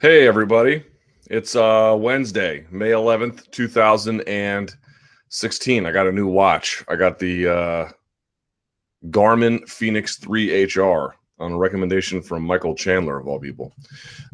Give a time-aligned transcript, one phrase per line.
[0.00, 0.84] Hey, everybody.
[1.28, 5.86] It's uh, Wednesday, May 11th, 2016.
[5.86, 6.84] I got a new watch.
[6.86, 7.88] I got the uh,
[9.06, 13.74] Garmin Fenix 3 HR on a recommendation from Michael Chandler, of all people.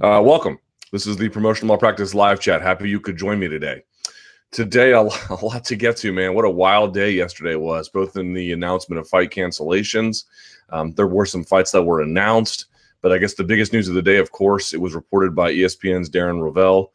[0.02, 0.58] Uh, welcome.
[0.92, 2.60] This is the Promotional Malpractice live chat.
[2.60, 3.84] Happy you could join me today.
[4.50, 6.34] Today, a, a lot to get to, man.
[6.34, 10.24] What a wild day yesterday was, both in the announcement of fight cancellations.
[10.68, 12.66] Um, there were some fights that were announced
[13.04, 15.52] but I guess the biggest news of the day, of course, it was reported by
[15.52, 16.90] ESPN's Darren Rovell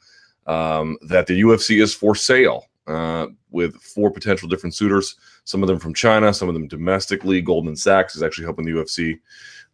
[0.47, 5.67] um, that the UFC is for sale uh, with four potential different suitors, some of
[5.67, 7.41] them from China, some of them domestically.
[7.41, 9.20] Goldman Sachs is actually helping the UFC,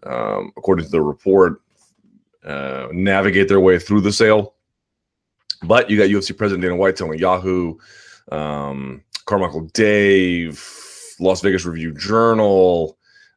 [0.03, 1.61] um, according to the report,
[2.43, 4.55] uh, navigate their way through the sale.
[5.63, 7.77] But you got UFC President Dana White telling Yahoo,
[8.29, 10.61] um, Carmichael Dave,
[11.21, 12.94] Las Vegas Review Journal,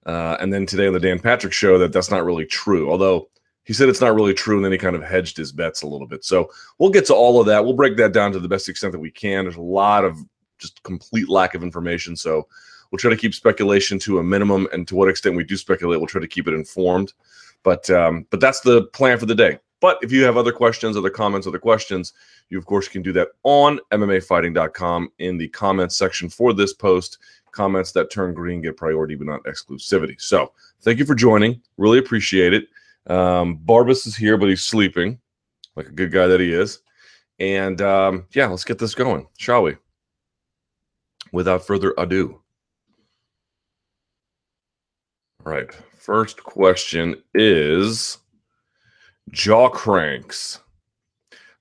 [0.08, 2.90] uh, and then today on the Dan Patrick show, that that's not really true.
[2.90, 3.28] Although
[3.64, 5.86] he said it's not really true, and then he kind of hedged his bets a
[5.86, 6.24] little bit.
[6.24, 7.62] So we'll get to all of that.
[7.62, 9.44] We'll break that down to the best extent that we can.
[9.44, 10.16] There's a lot of
[10.56, 12.16] just complete lack of information.
[12.16, 12.48] So
[12.90, 16.00] we'll try to keep speculation to a minimum, and to what extent we do speculate,
[16.00, 17.12] we'll try to keep it informed.
[17.62, 19.58] But um, but that's the plan for the day.
[19.80, 22.14] But if you have other questions, other comments, other questions,
[22.48, 27.18] you of course can do that on MMAfighting.com in the comments section for this post
[27.58, 30.20] comments that turn green get priority but not exclusivity.
[30.20, 31.60] So thank you for joining.
[31.76, 32.68] Really appreciate it.
[33.08, 35.18] Um, Barbas is here, but he's sleeping
[35.74, 36.78] like a good guy that he is.
[37.40, 39.76] And um, yeah, let's get this going, shall we?
[41.32, 42.40] Without further ado.
[45.44, 45.68] All right.
[45.98, 48.18] First question is
[49.32, 50.60] jaw cranks.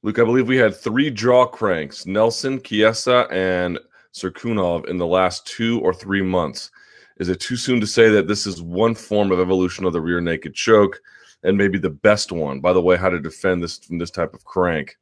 [0.04, 3.80] Luke, I believe we had three jaw cranks Nelson, Chiesa, and
[4.14, 6.72] Cirkunov in the last two or three months.
[7.20, 10.02] Is it too soon to say that this is one form of evolution of the
[10.02, 11.02] rear naked choke
[11.44, 12.60] and maybe the best one?
[12.60, 14.98] By the way, how to defend this from this type of crank.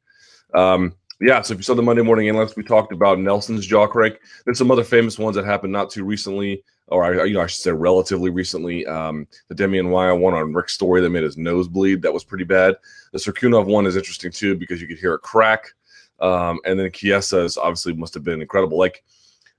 [0.54, 3.86] Um, yeah, so if you saw the Monday morning analyst, we talked about Nelson's jaw
[3.86, 4.18] crank.
[4.44, 7.46] There's some other famous ones that happened not too recently, or I, you know, I
[7.46, 8.86] should say relatively recently.
[8.86, 12.02] Um, the Demian Maia one on Rick Story that made his nose bleed.
[12.02, 12.76] That was pretty bad.
[13.12, 15.72] The Cirkunov one is interesting too because you could hear it crack.
[16.20, 18.78] Um, and then Chiesa's obviously must have been incredible.
[18.78, 19.04] Like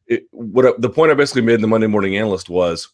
[0.07, 2.89] it, what the point I basically made in the Monday Morning Analyst was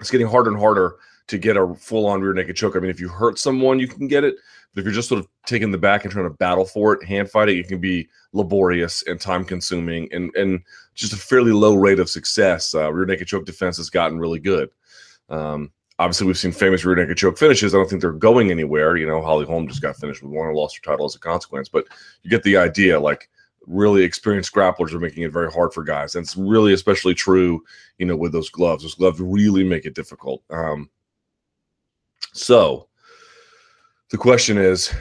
[0.00, 0.96] it's getting harder and harder
[1.28, 2.76] to get a full on rear naked choke.
[2.76, 4.34] I mean, if you hurt someone, you can get it.
[4.74, 7.04] But if you're just sort of taking the back and trying to battle for it,
[7.04, 10.60] hand fighting, it can be laborious and time consuming and, and
[10.94, 12.74] just a fairly low rate of success.
[12.74, 14.70] Uh, rear naked choke defense has gotten really good.
[15.28, 17.74] Um, obviously, we've seen famous rear naked choke finishes.
[17.74, 18.96] I don't think they're going anywhere.
[18.96, 21.68] You know, Holly Holm just got finished with one lost her title as a consequence.
[21.68, 21.86] But
[22.22, 22.98] you get the idea.
[22.98, 23.28] Like,
[23.66, 26.14] really experienced grapplers are making it very hard for guys.
[26.14, 27.62] And it's really especially true,
[27.98, 28.82] you know, with those gloves.
[28.82, 30.42] Those gloves really make it difficult.
[30.50, 30.90] Um,
[32.32, 32.88] so
[34.10, 34.92] the question is,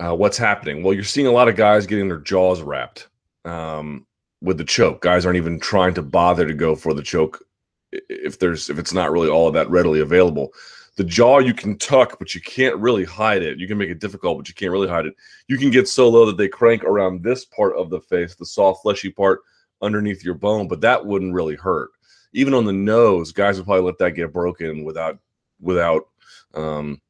[0.00, 0.82] uh, what's happening?
[0.82, 3.08] Well, you're seeing a lot of guys getting their jaws wrapped
[3.44, 4.06] um,
[4.40, 5.02] with the choke.
[5.02, 7.44] Guys aren't even trying to bother to go for the choke
[7.92, 10.52] if there's if it's not really all that readily available
[10.98, 13.56] the jaw you can tuck, but you can't really hide it.
[13.56, 15.14] You can make it difficult, but you can't really hide it.
[15.46, 18.44] You can get so low that they crank around this part of the face, the
[18.44, 19.42] soft, fleshy part
[19.80, 21.90] underneath your bone, but that wouldn't really hurt.
[22.32, 25.18] Even on the nose, guys would probably let that get broken without
[25.60, 26.08] without
[26.54, 27.00] um,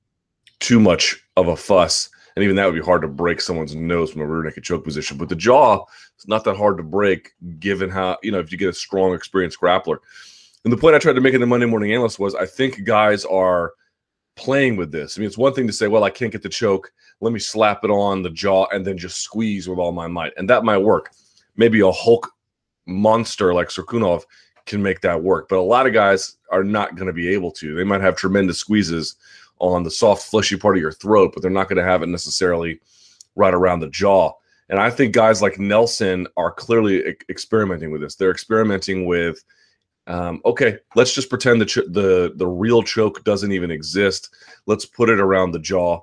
[0.61, 2.11] too much of a fuss.
[2.37, 4.85] And even that would be hard to break someone's nose from a rear naked choke
[4.85, 5.17] position.
[5.17, 5.83] But the jaw,
[6.15, 9.15] it's not that hard to break, given how you know if you get a strong,
[9.15, 9.97] experienced grappler.
[10.69, 12.85] And the point I tried to make in the Monday Morning Analyst was I think
[12.85, 13.73] guys are
[14.37, 15.17] playing with this.
[15.17, 16.93] I mean, it's one thing to say, well, I can't get the choke.
[17.23, 20.35] Let me slap it on the jaw and then just squeeze with all my might.
[20.37, 21.13] And that might work.
[21.57, 22.31] Maybe a Hulk
[22.85, 24.25] monster like Cirkunov
[24.67, 25.49] can make that work.
[25.49, 27.75] But a lot of guys are not going to be able to.
[27.75, 29.17] They might have tremendous squeezes
[29.61, 32.11] on the soft, fleshy part of your throat, but they're not going to have it
[32.11, 32.79] necessarily
[33.37, 34.33] right around the jaw.
[34.69, 38.17] And I think guys like Nelson are clearly experimenting with this.
[38.17, 39.43] They're experimenting with–
[40.09, 44.35] um, okay, let's just pretend the ch- the the real choke doesn't even exist.
[44.67, 46.01] Let's put it around the jaw,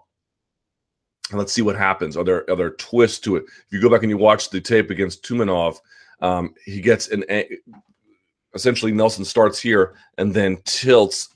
[1.32, 2.16] and let's see what happens.
[2.16, 3.46] Are there are there twists to it?
[3.46, 5.78] If you go back and you watch the tape against Tumenov,
[6.22, 7.26] um, he gets an
[8.54, 11.30] essentially Nelson starts here and then tilts,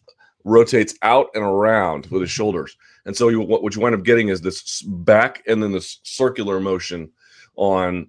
[0.44, 4.04] rotates out and around with his shoulders, and so you, what, what you wind up
[4.04, 7.10] getting is this back and then this circular motion
[7.56, 8.08] on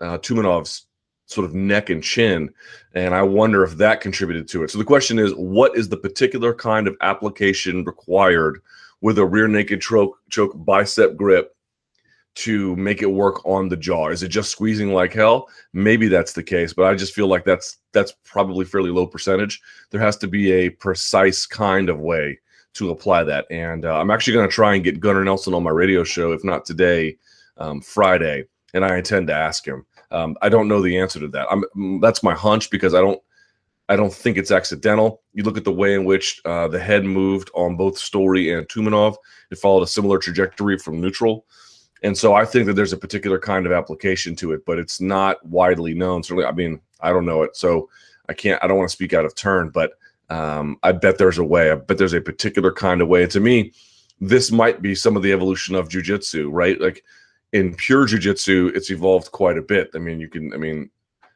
[0.00, 0.86] uh, Tumenov's
[1.28, 2.50] sort of neck and chin.
[2.94, 4.70] And I wonder if that contributed to it.
[4.70, 8.60] So the question is what is the particular kind of application required
[9.00, 11.54] with a rear naked choke, choke bicep grip
[12.34, 14.08] to make it work on the jaw?
[14.08, 15.48] Is it just squeezing like hell?
[15.72, 19.60] Maybe that's the case, but I just feel like that's that's probably fairly low percentage.
[19.90, 22.38] There has to be a precise kind of way
[22.74, 23.46] to apply that.
[23.50, 26.32] And uh, I'm actually going to try and get Gunnar Nelson on my radio show,
[26.32, 27.18] if not today,
[27.56, 29.84] um, Friday, and I intend to ask him.
[30.10, 31.46] Um, I don't know the answer to that.
[31.50, 33.20] I'm, that's my hunch because I don't
[33.90, 35.22] I don't think it's accidental.
[35.32, 38.68] You look at the way in which uh, the head moved on both Story and
[38.68, 39.16] Tumenov;
[39.50, 41.46] it followed a similar trajectory from neutral.
[42.02, 45.00] And so I think that there's a particular kind of application to it, but it's
[45.00, 46.22] not widely known.
[46.22, 47.88] Certainly, I mean, I don't know it, so
[48.28, 48.62] I can't.
[48.62, 49.92] I don't want to speak out of turn, but
[50.30, 51.70] um, I bet there's a way.
[51.70, 53.26] I bet there's a particular kind of way.
[53.26, 53.72] To me,
[54.20, 56.80] this might be some of the evolution of jujitsu, right?
[56.80, 57.04] Like
[57.52, 59.90] in pure jujitsu, it's evolved quite a bit.
[59.94, 60.52] I mean, you can.
[60.52, 60.90] I mean,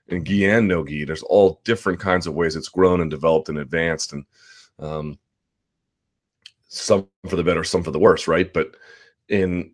[0.09, 3.49] in gi and no gi, there's all different kinds of ways it's grown and developed
[3.49, 4.25] and advanced, and
[4.79, 5.19] um,
[6.69, 8.53] some for the better, some for the worse, right?
[8.53, 8.77] But
[9.29, 9.73] in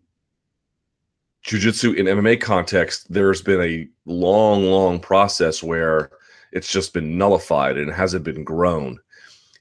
[1.45, 6.11] jujitsu in MMA context, there's been a long, long process where
[6.51, 8.99] it's just been nullified and hasn't been grown.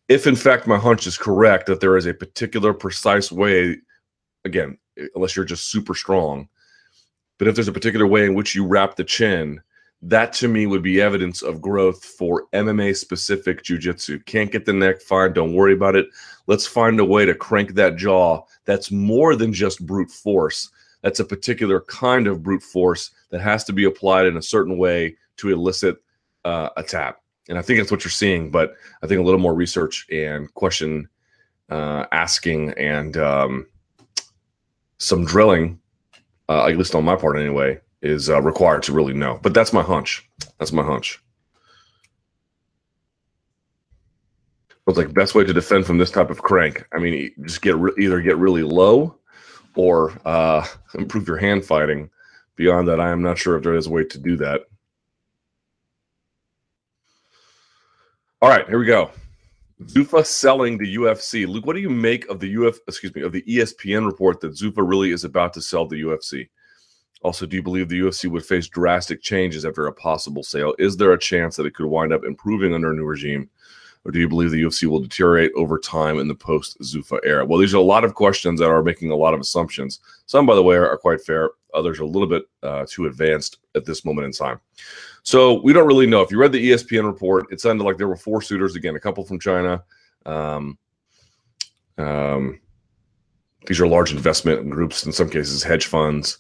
[0.09, 3.77] If in fact my hunch is correct that there is a particular precise way,
[4.45, 4.79] again,
[5.15, 6.49] unless you're just super strong,
[7.39, 9.61] but if there's a particular way in which you wrap the chin,
[10.03, 14.25] that to me would be evidence of growth for MMA specific jujitsu.
[14.27, 16.07] Can't get the neck, fine, don't worry about it.
[16.47, 20.71] Let's find a way to crank that jaw that's more than just brute force.
[21.03, 24.79] That's a particular kind of brute force that has to be applied in a certain
[24.79, 25.97] way to elicit
[26.45, 27.21] uh, a tap.
[27.49, 30.53] And I think that's what you're seeing, but I think a little more research and
[30.55, 31.09] question
[31.71, 33.67] uh, asking and um,
[34.99, 35.81] some drilling,
[36.49, 39.39] uh, at least on my part anyway, is uh, required to really know.
[39.43, 40.29] But that's my hunch.
[40.59, 41.23] That's my hunch.
[44.87, 46.87] But like best way to defend from this type of crank.
[46.95, 49.19] I mean, just get re- either get really low
[49.75, 52.11] or uh, improve your hand fighting.
[52.57, 54.63] Beyond that, I am not sure if there is a way to do that.
[58.41, 59.11] All right, here we go.
[59.85, 61.47] Zuffa selling the UFC.
[61.47, 62.79] Luke, what do you make of the UF?
[62.89, 66.49] Excuse me, of the ESPN report that Zuffa really is about to sell the UFC?
[67.23, 70.75] Also, do you believe the UFC would face drastic changes after a possible sale?
[70.79, 73.49] Is there a chance that it could wind up improving under a new regime?
[74.05, 77.45] Or do you believe the UFC will deteriorate over time in the post Zuffa era?
[77.45, 80.01] Well, these are a lot of questions that are making a lot of assumptions.
[80.27, 81.51] Some, by the way, are, are quite fair.
[81.75, 84.61] Others are a little bit uh, too advanced at this moment in time.
[85.23, 86.23] So we don't really know.
[86.23, 88.77] If you read the ESPN report, it sounded like there were four suitors.
[88.77, 89.83] Again, a couple from China.
[90.25, 90.79] Um,
[91.99, 92.61] um,
[93.67, 96.39] these are large investment groups, in some cases, hedge funds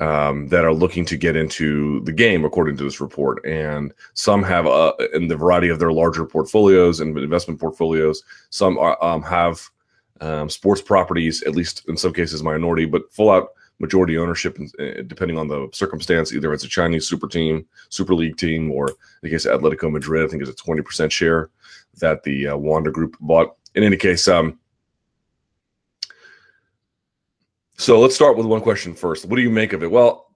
[0.00, 3.44] um, that are looking to get into the game, according to this report.
[3.44, 8.78] And some have, uh, in the variety of their larger portfolios and investment portfolios, some
[8.78, 9.60] are, um, have
[10.20, 13.48] um, sports properties, at least in some cases minority, but full out
[13.78, 16.32] majority ownership, uh, depending on the circumstance.
[16.32, 19.90] Either it's a Chinese super team, super league team, or in the case of Atletico
[19.90, 21.50] Madrid, I think it's a 20% share
[22.00, 23.56] that the uh, Wanda Group bought.
[23.74, 24.58] In any case, um,
[27.80, 29.24] So let's start with one question first.
[29.24, 29.90] What do you make of it?
[29.90, 30.34] Well,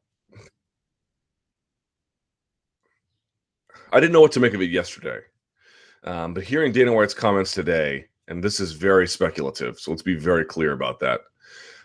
[3.93, 5.19] I didn't know what to make of it yesterday,
[6.05, 10.15] um, but hearing Dana White's comments today, and this is very speculative, so let's be
[10.15, 11.23] very clear about that.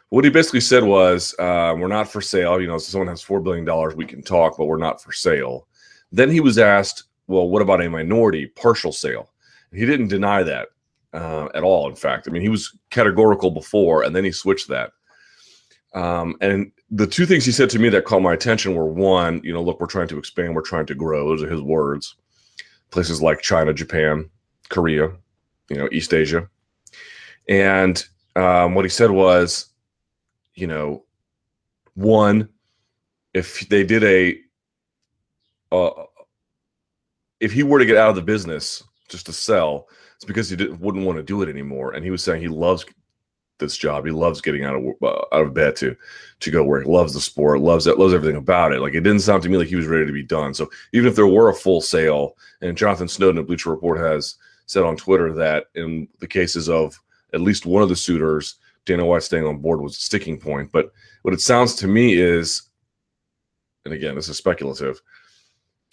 [0.10, 2.62] What he basically said was, uh, "We're not for sale.
[2.62, 5.12] You know, so someone has four billion dollars, we can talk, but we're not for
[5.12, 5.68] sale."
[6.12, 9.32] Then he was asked, "Well, what about a minority partial sale?"
[9.74, 10.70] He didn't deny that
[11.14, 11.90] uh, at all.
[11.90, 14.92] In fact, I mean, he was categorical before, and then he switched that.
[15.94, 19.42] Um, and the two things he said to me that caught my attention were one,
[19.44, 21.28] you know, look, we're trying to expand, we're trying to grow.
[21.28, 22.16] Those are his words.
[22.92, 24.30] Places like China, Japan,
[24.70, 25.12] Korea,
[25.70, 26.48] you know, East Asia.
[27.50, 29.68] And um, what he said was,
[30.58, 31.06] you know,
[31.94, 32.50] one,
[33.34, 34.38] if they did a,
[35.72, 36.04] uh,
[37.40, 40.56] if he were to get out of the business just to sell, it's because he
[40.56, 41.94] wouldn't want to do it anymore.
[41.94, 42.84] And he was saying he loves
[43.60, 44.06] this job.
[44.06, 45.96] He loves getting out of uh, out of bed to
[46.40, 46.88] to go work.
[46.88, 47.62] Loves the sport.
[47.62, 48.00] Loves it.
[48.00, 48.80] Loves everything about it.
[48.80, 50.56] Like it didn't sound to me like he was ready to be done.
[50.56, 54.36] So even if there were a full sale, and Jonathan Snowden at Bleacher Report has
[54.66, 57.00] said on Twitter that in the cases of
[57.34, 58.56] at least one of the suitors,
[58.88, 60.72] Dana White staying on board was a sticking point.
[60.72, 60.92] But
[61.22, 62.64] what it sounds to me is,
[63.86, 65.00] and again, this is speculative.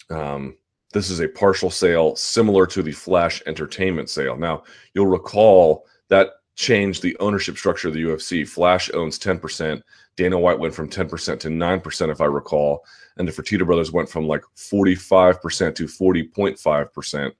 [0.09, 0.57] Um,
[0.93, 4.37] this is a partial sale similar to the Flash Entertainment sale.
[4.37, 8.47] Now, you'll recall that changed the ownership structure of the UFC.
[8.47, 9.81] Flash owns 10%.
[10.15, 12.85] Dana White went from 10% to 9%, if I recall.
[13.17, 17.31] And the Fertitta brothers went from like 45% to 40.5%.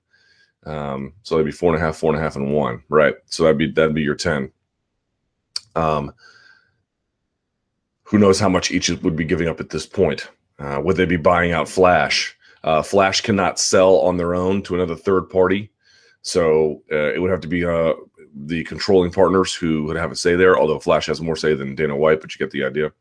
[0.66, 3.14] Um, so that'd be four and a half, four and a half, and one, right?
[3.26, 4.50] So that'd be that'd be your 10.
[5.76, 6.12] Um,
[8.02, 10.28] who knows how much each would be giving up at this point?
[10.58, 12.36] Uh, would they be buying out Flash?
[12.64, 15.70] Uh, Flash cannot sell on their own to another third party.
[16.22, 17.94] So uh, it would have to be uh,
[18.34, 20.58] the controlling partners who would have a say there.
[20.58, 22.92] Although Flash has more say than Dana White, but you get the idea.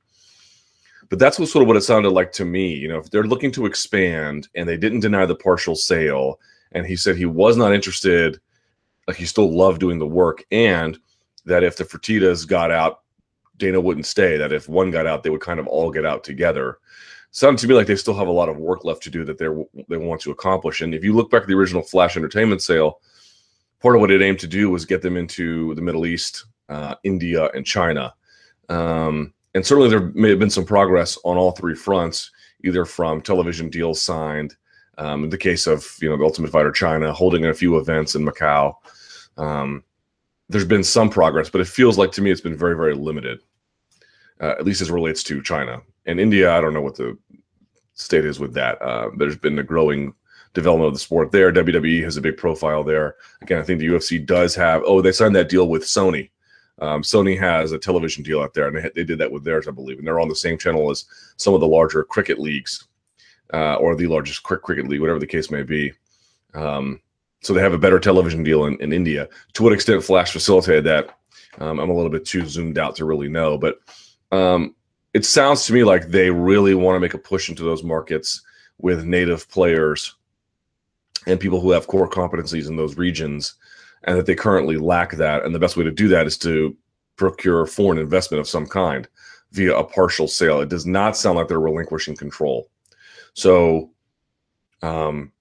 [1.09, 2.73] But that's what sort of what it sounded like to me.
[2.73, 6.39] You know, if they're looking to expand and they didn't deny the partial sale,
[6.71, 8.39] and he said he was not interested,
[9.07, 10.97] like he still loved doing the work, and
[11.45, 13.01] that if the Fertittas got out,
[13.57, 14.37] Dana wouldn't stay.
[14.37, 16.79] That if one got out, they would kind of all get out together.
[17.31, 19.37] Sounds to me like they still have a lot of work left to do that
[19.37, 19.47] they
[19.89, 20.81] they want to accomplish.
[20.81, 23.01] And if you look back at the original Flash Entertainment sale,
[23.81, 26.95] part of what it aimed to do was get them into the Middle East, uh,
[27.03, 28.13] India, and China.
[28.69, 32.31] Um, and certainly there may have been some progress on all three fronts,
[32.63, 34.55] either from television deals signed,
[34.97, 38.15] um, in the case of you know the Ultimate Fighter China, holding a few events
[38.15, 38.75] in Macau.
[39.37, 39.83] Um,
[40.49, 43.39] there's been some progress, but it feels like to me it's been very very limited,
[44.41, 46.51] uh, at least as relates to China and India.
[46.51, 47.17] I don't know what the
[47.93, 48.81] state is with that.
[48.81, 50.13] Uh, there's been a growing
[50.53, 51.51] development of the sport there.
[51.51, 53.15] WWE has a big profile there.
[53.41, 54.83] Again, I think the UFC does have.
[54.85, 56.29] Oh, they signed that deal with Sony
[56.79, 59.67] um, Sony has a television deal out there, and they, they did that with theirs,
[59.67, 61.05] I believe, and they're on the same channel as
[61.37, 62.87] some of the larger cricket leagues,
[63.53, 65.93] uh, or the largest cricket league, whatever the case may be.
[66.53, 67.01] Um,
[67.41, 69.29] so they have a better television deal in, in India.
[69.53, 71.17] To what extent Flash facilitated that,
[71.59, 73.79] um, I'm a little bit too zoomed out to really know, but
[74.31, 74.75] um,
[75.13, 78.41] it sounds to me like they really want to make a push into those markets
[78.79, 80.15] with native players
[81.27, 83.55] and people who have core competencies in those regions
[84.03, 85.43] and that they currently lack that.
[85.43, 86.75] And the best way to do that is to
[87.15, 89.07] procure foreign investment of some kind
[89.51, 90.59] via a partial sale.
[90.59, 92.69] It does not sound like they're relinquishing control.
[93.33, 93.91] So
[94.81, 95.31] um,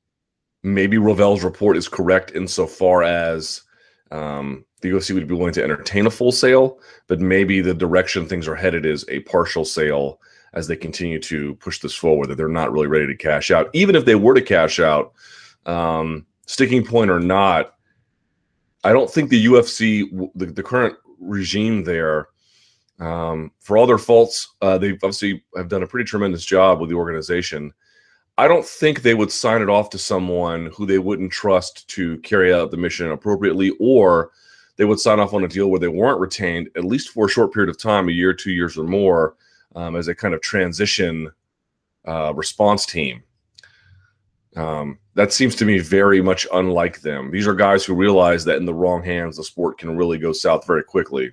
[0.65, 3.63] maybe Rovell's report is correct insofar as
[4.11, 8.27] um, the UFC would be willing to entertain a full sale, but maybe the direction
[8.27, 10.21] things are headed is a partial sale
[10.55, 13.69] as they continue to push this forward, that they're not really ready to cash out.
[13.75, 15.13] Even if they were to cash out,
[15.67, 17.75] um, sticking point or not,
[18.85, 22.29] I don't think the UFC, the, the current regime there,
[23.01, 26.89] um, for all their faults, uh, they obviously have done a pretty tremendous job with
[26.89, 27.73] the organization.
[28.37, 32.19] I don't think they would sign it off to someone who they wouldn't trust to
[32.19, 34.31] carry out the mission appropriately, or
[34.77, 37.31] they would sign off on a deal where they weren't retained, at least for a
[37.31, 39.37] short period of time, a year, two years, or more,
[39.77, 41.31] um, as a kind of transition
[42.09, 43.23] uh, response team.
[44.57, 47.31] Um, that seems to me very much unlike them.
[47.31, 50.33] These are guys who realize that in the wrong hands, the sport can really go
[50.33, 51.33] south very quickly.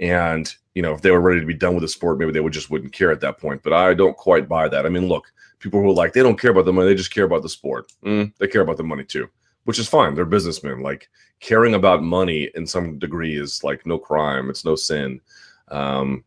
[0.00, 2.40] And you know, if they were ready to be done with the sport, maybe they
[2.40, 3.62] would just wouldn't care at that point.
[3.62, 4.86] But I don't quite buy that.
[4.86, 5.32] I mean, look,
[5.64, 7.48] people who are like they don't care about the money, they just care about the
[7.48, 7.90] sport.
[8.04, 9.28] Mm, they care about the money too,
[9.64, 10.14] which is fine.
[10.14, 10.82] They're businessmen.
[10.82, 11.08] Like
[11.40, 14.50] caring about money in some degree is like no crime.
[14.50, 15.20] It's no sin.
[15.68, 16.22] Um,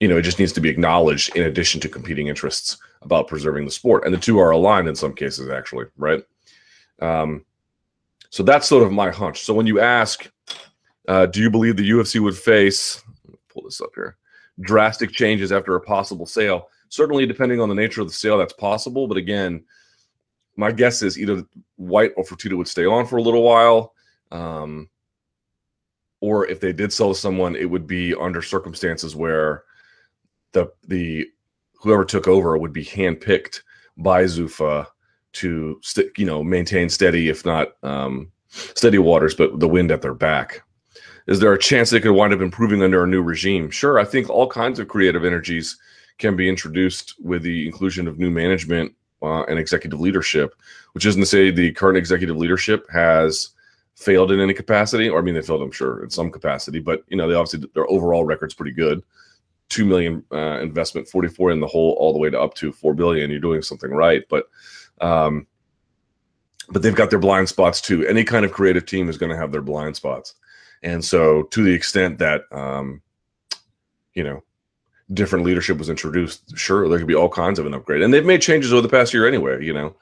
[0.00, 3.64] you know, it just needs to be acknowledged in addition to competing interests about preserving
[3.64, 4.04] the sport.
[4.04, 6.22] And the two are aligned in some cases, actually, right?
[7.00, 7.44] Um,
[8.28, 9.40] so that's sort of my hunch.
[9.40, 10.30] So when you ask,
[11.08, 13.02] uh, do you believe the UFC would face,
[13.48, 14.16] pull this up here,
[14.60, 16.68] drastic changes after a possible sale?
[16.90, 19.06] Certainly, depending on the nature of the sale, that's possible.
[19.06, 19.64] But again,
[20.56, 21.44] my guess is either
[21.76, 23.94] White or Fertitta would stay on for a little while.
[24.30, 24.90] Um,
[26.20, 29.62] or if they did sell to someone, it would be under circumstances where
[30.52, 31.26] the the
[31.80, 33.62] whoever took over would be handpicked
[33.96, 34.86] by Zuffa
[35.32, 40.02] to st- you know maintain steady, if not um, steady waters, but the wind at
[40.02, 40.62] their back.
[41.28, 43.70] Is there a chance they could wind up improving under a new regime?
[43.70, 45.78] Sure, I think all kinds of creative energies
[46.20, 50.54] can be introduced with the inclusion of new management uh, and executive leadership,
[50.92, 53.50] which isn't to say the current executive leadership has
[53.96, 57.02] failed in any capacity, or I mean, they failed, I'm sure, in some capacity, but
[57.08, 59.02] you know, they obviously their overall record's pretty good
[59.70, 62.92] two million uh, investment, 44 in the hole, all the way to up to four
[62.92, 63.30] billion.
[63.30, 64.50] You're doing something right, but
[65.00, 65.46] um,
[66.68, 68.06] but they've got their blind spots too.
[68.06, 70.34] Any kind of creative team is going to have their blind spots,
[70.82, 73.00] and so to the extent that um,
[74.14, 74.42] you know
[75.12, 78.24] different leadership was introduced, sure there could be all kinds of an upgrade, and they've
[78.24, 79.64] made changes over the past year anyway.
[79.64, 79.96] You know.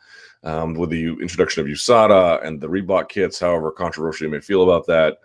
[0.44, 4.62] Um, with the introduction of USADA and the Reebok kits, however controversial you may feel
[4.62, 5.18] about that,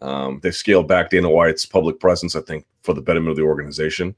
[0.00, 3.42] um, they've scaled back Dana White's public presence, I think, for the betterment of the
[3.42, 4.14] organization.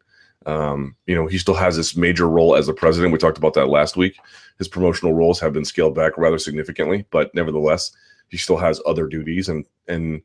[0.47, 3.13] Um, you know, he still has this major role as a president.
[3.13, 4.19] We talked about that last week.
[4.59, 7.93] His promotional roles have been scaled back rather significantly, but nevertheless,
[8.29, 10.23] he still has other duties, and and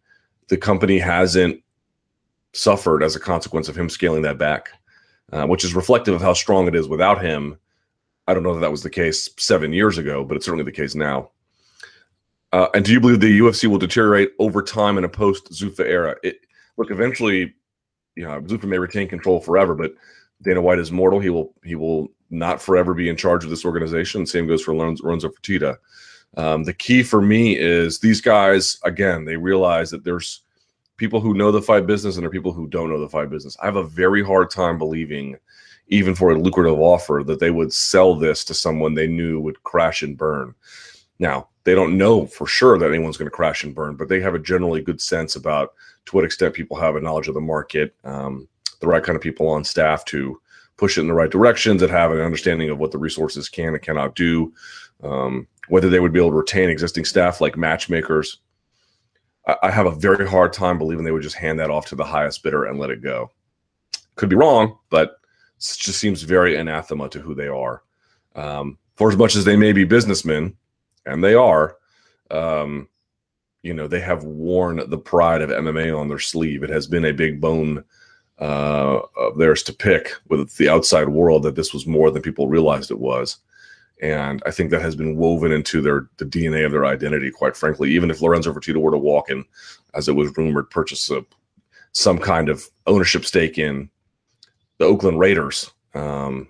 [0.47, 1.61] the company hasn't
[2.53, 4.69] suffered as a consequence of him scaling that back,
[5.31, 7.57] uh, which is reflective of how strong it is without him.
[8.27, 10.71] I don't know that that was the case seven years ago, but it's certainly the
[10.71, 11.31] case now.
[12.53, 15.85] Uh, and do you believe the UFC will deteriorate over time in a post Zuffa
[15.85, 16.15] era?
[16.23, 16.39] It,
[16.77, 17.53] look, eventually,
[18.15, 19.93] you know, Zuffa may retain control forever, but
[20.41, 21.19] Dana White is mortal.
[21.19, 24.25] He will he will not forever be in charge of this organization.
[24.25, 25.77] Same goes for Lorenzo Fertitta.
[26.35, 30.41] Um, the key for me is these guys, again, they realize that there's
[30.97, 33.29] people who know the fight business and there are people who don't know the fight
[33.29, 33.55] business.
[33.61, 35.37] I have a very hard time believing,
[35.87, 39.63] even for a lucrative offer, that they would sell this to someone they knew would
[39.63, 40.53] crash and burn.
[41.19, 44.19] Now, they don't know for sure that anyone's going to crash and burn, but they
[44.21, 45.73] have a generally good sense about
[46.05, 48.47] to what extent people have a knowledge of the market, um,
[48.79, 50.39] the right kind of people on staff to
[50.77, 53.73] push it in the right directions that have an understanding of what the resources can
[53.73, 54.53] and cannot do,
[55.03, 58.39] um, whether they would be able to retain existing staff like matchmakers.
[59.47, 62.03] I, have a very hard time believing they would just hand that off to the
[62.03, 63.31] highest bidder and let it go.
[64.15, 65.19] Could be wrong, but
[65.57, 67.83] it just seems very anathema to who they are.
[68.35, 70.55] Um, for as much as they may be businessmen,
[71.05, 71.77] and they are,
[72.29, 72.89] um,
[73.63, 76.63] you know, they have worn the pride of MMA on their sleeve.
[76.63, 77.83] It has been a big bone
[78.39, 82.47] uh, of theirs to pick with the outside world that this was more than people
[82.47, 83.37] realized it was.
[84.01, 87.57] And I think that has been woven into their the DNA of their identity, quite
[87.57, 87.91] frankly.
[87.91, 89.43] Even if Lorenzo Fertitta were to walk in,
[89.95, 91.25] as it was rumored, purchase a,
[91.93, 93.89] some kind of ownership stake in
[94.77, 96.47] the Oakland Raiders, um,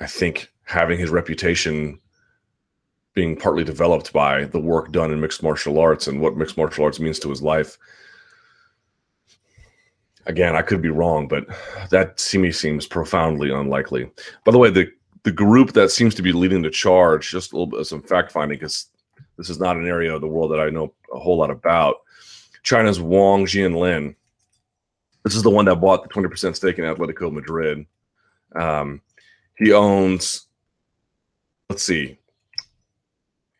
[0.00, 1.98] I think having his reputation
[3.14, 6.84] being partly developed by the work done in mixed martial arts and what mixed martial
[6.84, 7.78] arts means to his life
[10.26, 11.46] Again, I could be wrong, but
[11.90, 14.10] that to me seems profoundly unlikely.
[14.44, 14.90] By the way, the
[15.24, 18.02] the group that seems to be leading the charge, just a little bit of some
[18.02, 18.86] fact finding, because
[19.36, 21.96] this is not an area of the world that I know a whole lot about.
[22.62, 24.14] China's Wang Jianlin.
[25.24, 27.86] This is the one that bought the 20% stake in Atletico Madrid.
[28.54, 29.00] Um,
[29.56, 30.46] he owns,
[31.70, 32.18] let's see,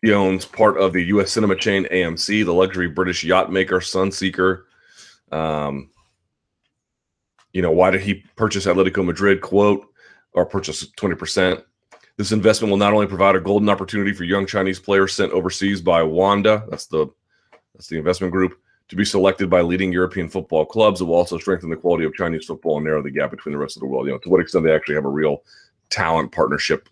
[0.02, 1.32] he owns part of the U.S.
[1.32, 4.64] cinema chain AMC, the luxury British yacht maker Sunseeker,
[5.32, 5.90] um,
[7.54, 9.40] you know, why did he purchase Atletico Madrid?
[9.40, 9.86] Quote,
[10.34, 11.62] or purchase 20%.
[12.16, 15.80] This investment will not only provide a golden opportunity for young Chinese players sent overseas
[15.80, 17.06] by Wanda, that's the
[17.74, 21.00] that's the investment group, to be selected by leading European football clubs.
[21.00, 23.58] It will also strengthen the quality of Chinese football and narrow the gap between the
[23.58, 24.06] rest of the world.
[24.06, 25.42] You know, to what extent they actually have a real
[25.90, 26.88] talent partnership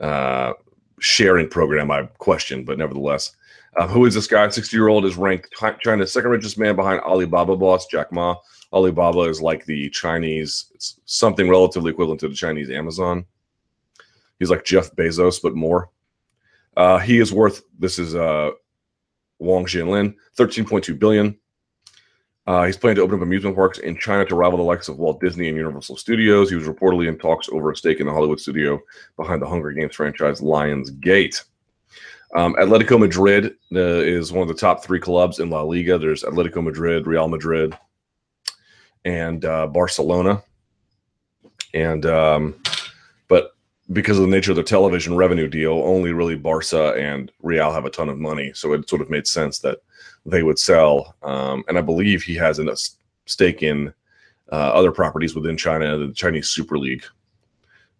[0.00, 0.54] uh,
[0.98, 3.36] sharing program, I question, but nevertheless.
[3.76, 4.48] Uh, who is this guy?
[4.48, 8.36] 60 year old is ranked China's second richest man behind Alibaba boss Jack Ma.
[8.72, 13.24] Alibaba is like the Chinese, it's something relatively equivalent to the Chinese Amazon.
[14.38, 15.90] He's like Jeff Bezos, but more.
[16.76, 18.50] Uh, he is worth, this is uh,
[19.38, 21.38] Wang Jianlin, 13.2 billion.
[22.46, 24.98] Uh, he's planning to open up amusement parks in China to rival the likes of
[24.98, 26.50] Walt Disney and Universal Studios.
[26.50, 28.80] He was reportedly in talks over a stake in the Hollywood studio
[29.16, 31.44] behind the Hunger Games franchise Lions Gate.
[32.34, 35.98] Um, Atletico Madrid uh, is one of the top three clubs in La Liga.
[35.98, 37.78] There's Atletico Madrid, Real Madrid,
[39.04, 40.42] and uh, Barcelona.
[41.74, 42.54] And um,
[43.28, 43.54] but
[43.92, 47.84] because of the nature of the television revenue deal, only really Barca and Real have
[47.84, 48.52] a ton of money.
[48.54, 49.78] So it sort of made sense that
[50.26, 51.16] they would sell.
[51.22, 52.76] Um, and I believe he has a
[53.26, 53.92] stake in
[54.50, 57.04] uh, other properties within China, the Chinese Super League,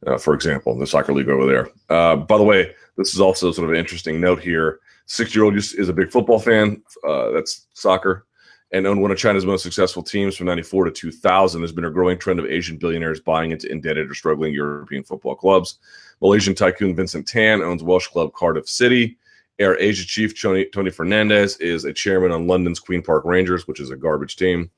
[0.07, 1.69] uh, for example, the soccer league over there.
[1.89, 4.81] Uh, by the way, this is also sort of an interesting note here.
[5.07, 6.83] Six year old is a big football fan.
[7.07, 8.27] Uh, that's soccer
[8.73, 11.61] and owned one of China's most successful teams from 94 to 2000.
[11.61, 15.35] There's been a growing trend of Asian billionaires buying into indebted or struggling European football
[15.35, 15.79] clubs.
[16.21, 19.19] Malaysian tycoon Vincent Tan owns Welsh club Cardiff City.
[19.59, 23.91] Air Asia chief Tony, Fernandes is a chairman on London's Queen Park Rangers, which is
[23.91, 24.71] a garbage team.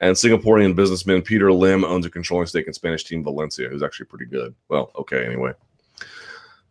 [0.00, 4.06] And Singaporean businessman Peter Lim owns a controlling stake in Spanish team Valencia, who's actually
[4.06, 4.54] pretty good.
[4.68, 5.52] Well, okay, anyway.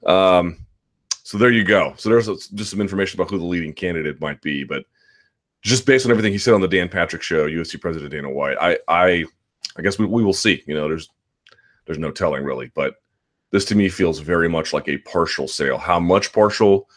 [0.06, 0.66] Um,
[1.24, 1.94] so there you go.
[1.98, 4.86] So there's just some information about who the leading candidate might be, but
[5.68, 8.58] just based on everything he said on the Dan Patrick show, UFC President Dana White,
[8.60, 9.26] I I
[9.76, 10.64] I guess we, we will see.
[10.66, 11.10] You know, there's
[11.86, 12.96] there's no telling really, but
[13.52, 15.78] this to me feels very much like a partial sale.
[15.78, 16.90] How much partial?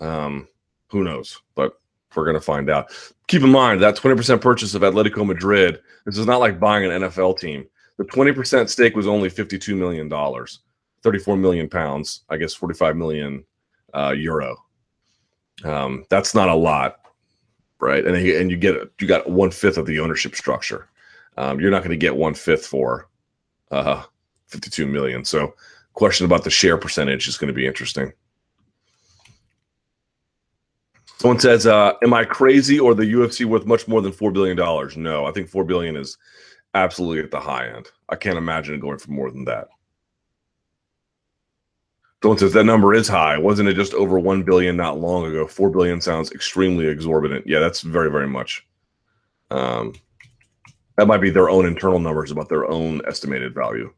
[0.00, 0.48] Um,
[0.88, 1.38] who knows?
[1.54, 1.78] But
[2.16, 2.92] we're going to find out.
[3.26, 5.80] Keep in mind that 20% purchase of Atletico Madrid.
[6.04, 7.66] This is not like buying an NFL team.
[7.96, 10.60] The 20% stake was only 52 million dollars,
[11.02, 12.22] 34 million pounds.
[12.30, 13.44] I guess 45 million
[13.92, 14.56] uh, euro.
[15.64, 17.03] Um, that's not a lot
[17.80, 18.04] right?
[18.04, 20.88] And and you get you got one fifth of the ownership structure.
[21.36, 23.08] Um, you're not going to get one fifth for
[23.70, 24.04] uh,
[24.46, 25.24] 52 million.
[25.24, 25.54] So,
[25.94, 28.12] question about the share percentage is going to be interesting.
[31.18, 34.56] Someone says, uh, "Am I crazy or the UFC worth much more than four billion
[34.56, 36.18] dollars?" No, I think four billion is
[36.74, 37.88] absolutely at the high end.
[38.08, 39.68] I can't imagine it going for more than that.
[42.24, 43.36] Someone says that number is high.
[43.36, 45.46] Wasn't it just over one billion not long ago?
[45.46, 47.46] Four billion sounds extremely exorbitant.
[47.46, 48.66] Yeah, that's very, very much.
[49.50, 49.92] Um,
[50.96, 53.92] that might be their own internal numbers about their own estimated value.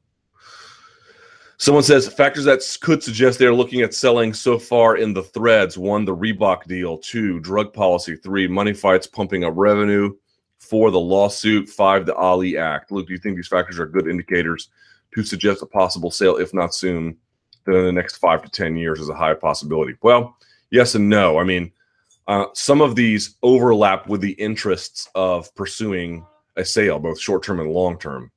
[1.59, 5.79] Someone says factors that could suggest they're looking at selling so far in the threads.
[5.79, 6.99] One, the Reebok deal.
[6.99, 8.17] Two, drug policy.
[8.17, 10.17] Three, money fights pumping up revenue.
[10.59, 11.69] Four, the lawsuit.
[11.69, 12.91] Five, the Ali Act.
[12.91, 14.71] Luke, do you think these factors are good indicators
[15.15, 17.17] to suggest a possible sale, if not soon,
[17.67, 19.95] then in the next five to 10 years is a high possibility?
[20.03, 20.37] Well,
[20.71, 21.39] yes and no.
[21.39, 21.73] I mean,
[22.29, 26.27] uh, some of these overlap with the interests of pursuing
[26.57, 28.31] a sale, both short term and long term,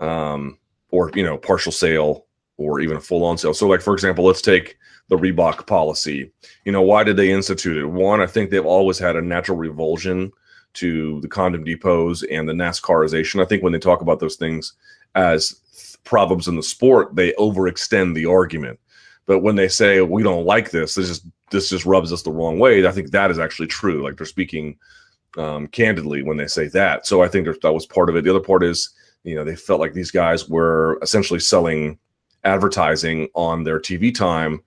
[0.00, 0.58] um,
[0.90, 3.54] or, you know, partial sale or even a full on sale.
[3.54, 4.76] So, like, for example, let's take
[5.08, 6.32] the Reebok policy.
[6.64, 7.86] You know, why did they institute it?
[7.86, 10.32] One, I think they've always had a natural revulsion
[10.74, 13.42] to the condom depots and the NASCARization.
[13.42, 14.74] I think when they talk about those things
[15.14, 15.60] as
[16.04, 18.78] problems in the sport, they overextend the argument.
[19.26, 22.32] But when they say we don't like this, this just this just rubs us the
[22.32, 22.86] wrong way.
[22.86, 24.02] I think that is actually true.
[24.02, 24.76] Like they're speaking
[25.38, 27.06] um, candidly when they say that.
[27.06, 28.24] So I think that was part of it.
[28.24, 28.90] The other part is,
[29.24, 31.98] you know, they felt like these guys were essentially selling
[32.44, 34.62] advertising on their TV time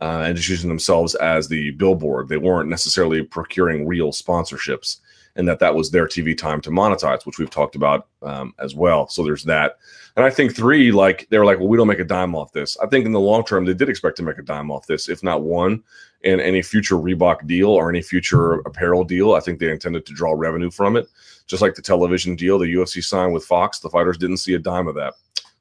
[0.00, 2.28] uh, and just using themselves as the billboard.
[2.28, 4.98] They weren't necessarily procuring real sponsorships,
[5.36, 8.74] and that that was their TV time to monetize, which we've talked about um, as
[8.74, 9.08] well.
[9.08, 9.78] So there's that.
[10.16, 12.52] And I think three, like they were like, well, we don't make a dime off
[12.52, 12.76] this.
[12.78, 15.08] I think in the long term, they did expect to make a dime off this,
[15.08, 15.82] if not one,
[16.22, 19.34] in any future Reebok deal or any future apparel deal.
[19.34, 21.06] I think they intended to draw revenue from it,
[21.46, 23.78] just like the television deal the UFC signed with Fox.
[23.78, 25.14] The fighters didn't see a dime of that.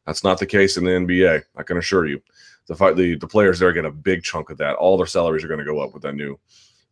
[0.06, 1.44] That's not the case in the NBA.
[1.56, 2.22] I can assure you.
[2.68, 4.76] The fight, the, the players there get a big chunk of that.
[4.76, 6.40] All their salaries are going to go up with that new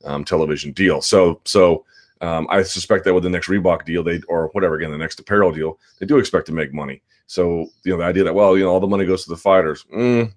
[0.06, 1.02] um, television deal.
[1.02, 1.86] So, so
[2.22, 5.20] um, I suspect that with the next Reebok deal, they or whatever again, the next
[5.20, 7.02] apparel deal, they do expect to make money.
[7.28, 9.38] So, you know, the idea that well, you know, all the money goes to the
[9.38, 9.86] fighters.
[9.94, 10.34] Mm,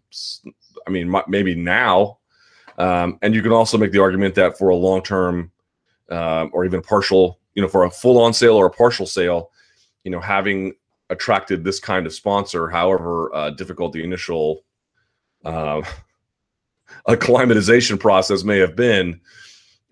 [0.86, 2.18] I mean, maybe now,
[2.78, 5.52] um, and you can also make the argument that for a long term
[6.10, 9.50] uh, or even partial, you know, for a full on sale or a partial sale,
[10.04, 10.74] you know, having
[11.10, 14.64] attracted this kind of sponsor, however uh, difficult the initial
[15.44, 15.82] uh,
[17.08, 19.20] acclimatization process may have been,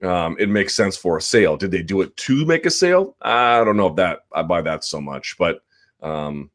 [0.02, 1.56] um, it makes sense for a sale.
[1.56, 3.16] Did they do it to make a sale?
[3.22, 5.60] I don't know if that I buy that so much, but
[6.02, 6.50] um,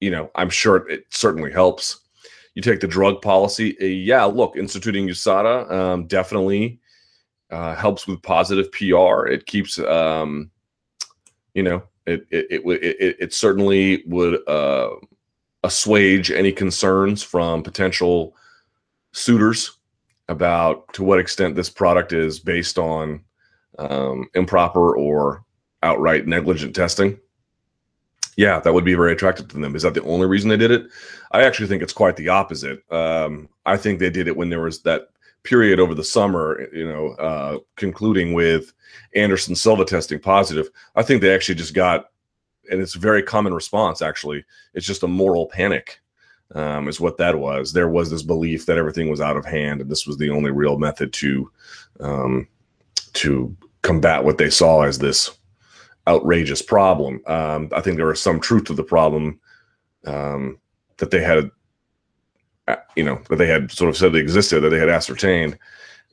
[0.00, 2.00] you know, I'm sure it certainly helps.
[2.54, 4.24] You take the drug policy, uh, yeah.
[4.24, 6.80] Look, instituting USADA um, definitely
[7.50, 9.26] uh, helps with positive PR.
[9.26, 10.50] It keeps, um,
[11.54, 14.90] you know, it it it, it, it certainly would uh,
[15.62, 18.34] assuage any concerns from potential
[19.12, 19.78] suitors
[20.28, 23.22] about to what extent this product is based on
[23.78, 25.44] um, improper or
[25.82, 27.18] outright negligent testing.
[28.38, 29.74] Yeah, that would be very attractive to them.
[29.74, 30.86] Is that the only reason they did it?
[31.32, 32.84] I actually think it's quite the opposite.
[32.88, 35.08] Um, I think they did it when there was that
[35.42, 38.72] period over the summer, you know, uh, concluding with
[39.16, 40.70] Anderson Silva testing positive.
[40.94, 42.10] I think they actually just got,
[42.70, 44.44] and it's a very common response, actually.
[44.72, 46.00] It's just a moral panic,
[46.54, 47.72] um, is what that was.
[47.72, 50.52] There was this belief that everything was out of hand, and this was the only
[50.52, 51.50] real method to
[51.98, 52.46] um,
[53.14, 55.36] to combat what they saw as this
[56.08, 57.20] outrageous problem.
[57.26, 59.38] Um, I think there was some truth to the problem
[60.06, 60.58] um,
[60.96, 61.50] that they had
[62.96, 65.58] you know, that they had sort of said they existed, that they had ascertained.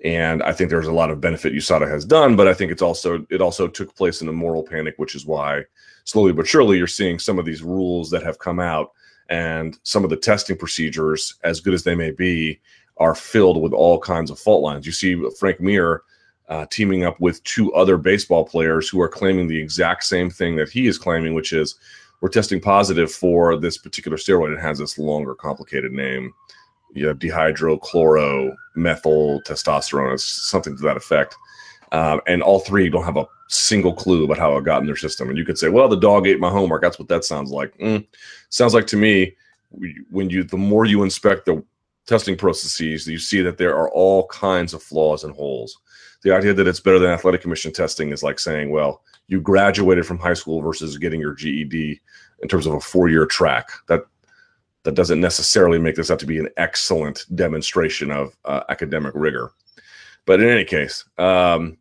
[0.04, 2.82] And I think there's a lot of benefit USADA has done, but I think it's
[2.82, 5.64] also it also took place in a moral panic, which is why
[6.04, 8.92] slowly but surely you're seeing some of these rules that have come out
[9.30, 12.60] and some of the testing procedures, as good as they may be,
[12.98, 14.86] are filled with all kinds of fault lines.
[14.86, 16.04] You see Frank Mir
[16.50, 20.56] uh, teaming up with two other baseball players who are claiming the exact same thing
[20.56, 21.76] that he is claiming, which is
[22.22, 24.56] we're testing positive for this particular steroid.
[24.56, 26.34] It has this longer, complicated name.
[26.94, 31.36] You have dihydrochloro methyl testosterone, something to that effect.
[31.92, 34.96] Um, and all three don't have a single clue about how it got in their
[34.96, 35.30] system.
[35.30, 36.82] And you could say, well, the dog ate my homework.
[36.82, 37.78] That's what that sounds like.
[37.78, 38.06] Mm,
[38.50, 39.36] sounds like to me,
[40.10, 41.64] when you the more you inspect the
[42.06, 45.80] testing processes, you see that there are all kinds of flaws and holes.
[46.26, 50.08] The idea that it's better than athletic commission testing is like saying, well, you graduated
[50.08, 52.02] from high school versus getting your GED
[52.42, 53.70] in terms of a four-year track.
[53.88, 54.08] That
[54.86, 59.52] that doesn't necessarily make this out to be an excellent demonstration of uh, academic rigor.
[60.26, 61.78] But in any case, um,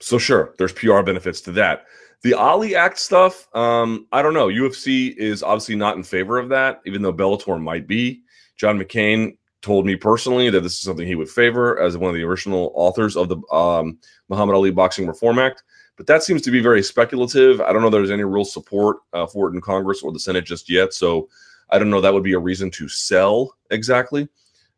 [0.00, 1.86] so sure, there's PR benefits to that.
[2.22, 4.48] The Ali Act stuff, um, I don't know.
[4.48, 8.24] UFC is obviously not in favor of that, even though Bellator might be.
[8.56, 12.14] John McCain told me personally that this is something he would favor as one of
[12.14, 13.98] the original authors of the um,
[14.28, 15.62] Muhammad Ali Boxing Reform Act.
[15.96, 17.60] But that seems to be very speculative.
[17.60, 20.44] I don't know there's any real support uh, for it in Congress or the Senate
[20.44, 20.92] just yet.
[20.92, 21.28] So
[21.70, 24.28] I don't know that would be a reason to sell exactly.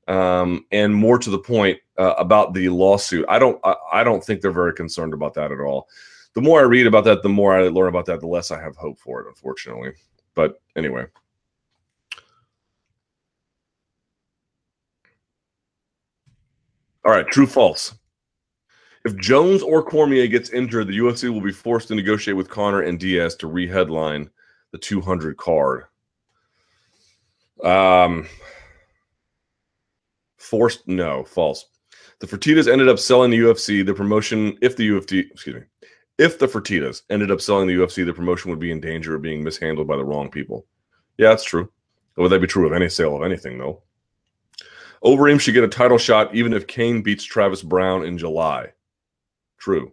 [0.07, 4.23] Um, and more to the point uh, about the lawsuit, I don't I, I don't
[4.23, 5.88] think they're very concerned about that at all.
[6.35, 8.61] The more I read about that, the more I learn about that, the less I
[8.61, 9.92] have hope for it, unfortunately.
[10.35, 11.07] But anyway.
[17.05, 17.95] All right, true false.
[19.05, 22.83] If Jones or Cormier gets injured, the UFC will be forced to negotiate with Conor
[22.83, 24.31] and Diaz to re-headline
[24.73, 25.85] the 200 card.
[27.62, 28.27] Um,
[30.38, 30.88] forced?
[30.88, 31.67] No, false.
[32.21, 34.57] The Fertittas ended up selling the UFC the promotion.
[34.62, 35.62] If the UFC, excuse me,
[36.17, 39.23] if the Fertittas ended up selling the UFC, the promotion would be in danger of
[39.23, 40.64] being mishandled by the wrong people.
[41.19, 41.71] Yeah, that's true.
[42.17, 43.83] Would that be true of any sale of anything, though?
[45.05, 48.73] Overeem should get a title shot even if Cain beats Travis Browne in July.
[49.59, 49.93] True.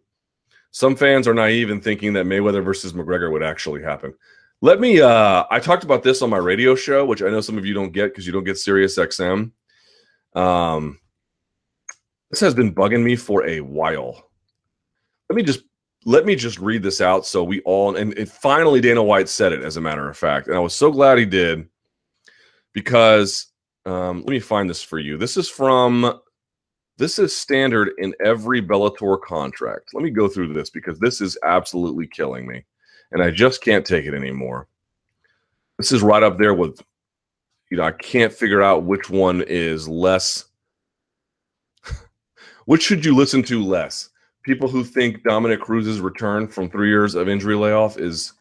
[0.71, 4.13] Some fans are naive in thinking that Mayweather versus McGregor would actually happen.
[4.62, 7.58] Let me uh I talked about this on my radio show, which I know some
[7.58, 9.52] of you don't get because you don't get Sirius XM.
[10.34, 11.00] Um
[12.30, 14.30] this has been bugging me for a while.
[15.30, 15.63] Let me just
[16.06, 19.52] let me just read this out so we all and it finally Dana White said
[19.52, 20.47] it as a matter of fact.
[20.47, 21.67] And I was so glad he did
[22.71, 23.51] because
[23.86, 25.17] um, let me find this for you.
[25.17, 26.20] This is from
[26.98, 29.89] this is standard in every Bellator contract.
[29.94, 32.63] Let me go through this because this is absolutely killing me.
[33.12, 34.67] And I just can't take it anymore.
[35.78, 36.82] This is right up there with
[37.72, 40.46] you know, I can't figure out which one is less
[42.65, 44.10] which should you listen to less?
[44.44, 48.34] People who think Dominick Cruz's return from three years of injury layoff is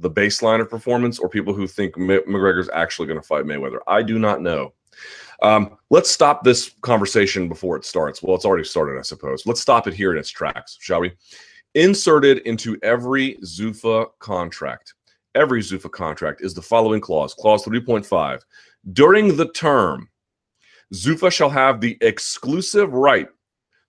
[0.00, 3.78] the baseline of performance or people who think McGregor's actually going to fight Mayweather.
[3.86, 4.72] I do not know.
[5.42, 8.22] Um, let's stop this conversation before it starts.
[8.22, 9.46] Well, it's already started, I suppose.
[9.46, 11.12] Let's stop it here in its tracks, shall we?
[11.74, 14.94] Inserted into every Zuffa contract,
[15.34, 18.40] every Zuffa contract is the following clause, clause 3.5.
[18.92, 20.08] During the term,
[20.94, 23.28] Zuffa shall have the exclusive right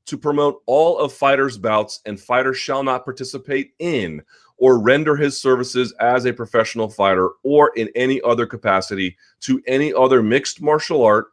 [0.06, 4.22] to promote all of fighters' bouts, and fighters shall not participate in
[4.60, 9.94] or render his services as a professional fighter or in any other capacity to any
[9.94, 11.28] other mixed martial art,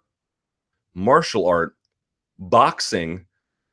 [0.94, 1.76] martial art,
[2.38, 3.26] boxing,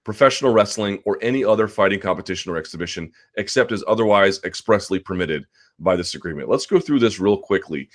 [0.03, 5.45] professional wrestling, or any other fighting competition or exhibition, except as otherwise expressly permitted
[5.79, 6.49] by this agreement.
[6.49, 7.89] Let's go through this real quickly.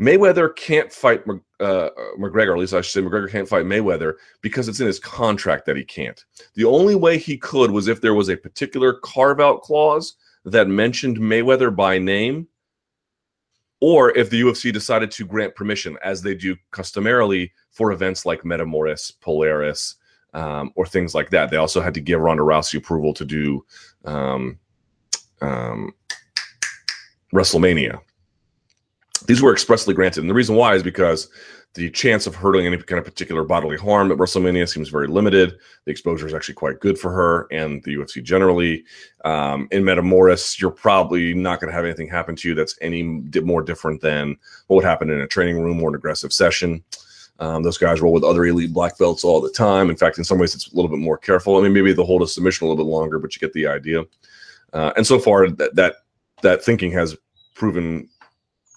[0.00, 1.22] Mayweather can't fight
[1.60, 5.00] uh, McGregor, at least I should say McGregor can't fight Mayweather because it's in his
[5.00, 6.22] contract that he can't.
[6.54, 10.68] The only way he could was if there was a particular carve out clause that
[10.68, 12.46] mentioned Mayweather by name,
[13.80, 18.42] or if the UFC decided to grant permission, as they do customarily for events like
[18.42, 19.96] Metamoris, Polaris,
[20.34, 21.50] um, or things like that.
[21.50, 23.64] They also had to give Ronda Rousey approval to do
[24.04, 24.58] um,
[25.40, 25.94] um,
[27.32, 28.00] WrestleMania
[29.26, 30.20] these were expressly granted.
[30.20, 31.28] And the reason why is because
[31.74, 35.58] the chance of hurting any kind of particular bodily harm at WrestleMania seems very limited.
[35.84, 38.84] The exposure is actually quite good for her and the UFC generally.
[39.24, 43.02] Um, in Metamoris, you're probably not going to have anything happen to you that's any
[43.02, 44.36] more different than
[44.68, 46.82] what would happen in a training room or an aggressive session.
[47.38, 49.90] Um, those guys roll with other elite black belts all the time.
[49.90, 51.58] In fact, in some ways, it's a little bit more careful.
[51.58, 53.66] I mean, maybe they'll hold a submission a little bit longer, but you get the
[53.66, 54.04] idea.
[54.72, 55.96] Uh, and so far, that, that
[56.42, 57.16] that thinking has
[57.54, 58.08] proven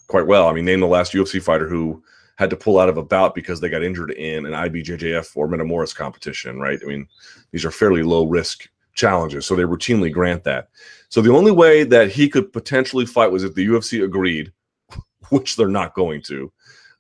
[0.10, 0.50] quite well.
[0.50, 2.04] I mean, name the last UFC fighter who
[2.36, 5.48] had to pull out of a bout because they got injured in an IBJJF or
[5.48, 6.80] Metamoris competition, right?
[6.84, 7.08] I mean,
[7.52, 10.69] these are fairly low risk challenges, so they routinely grant that.
[11.10, 14.52] So the only way that he could potentially fight was if the UFC agreed,
[15.30, 16.52] which they're not going to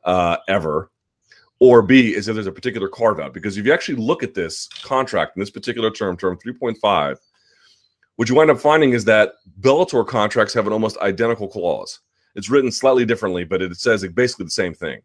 [0.03, 0.91] uh, ever,
[1.59, 3.33] or B is if there's a particular carve out.
[3.33, 7.17] Because if you actually look at this contract in this particular term, term 3.5,
[8.17, 12.01] what you wind up finding is that Bellator contracts have an almost identical clause.
[12.35, 15.01] It's written slightly differently, but it says basically the same thing.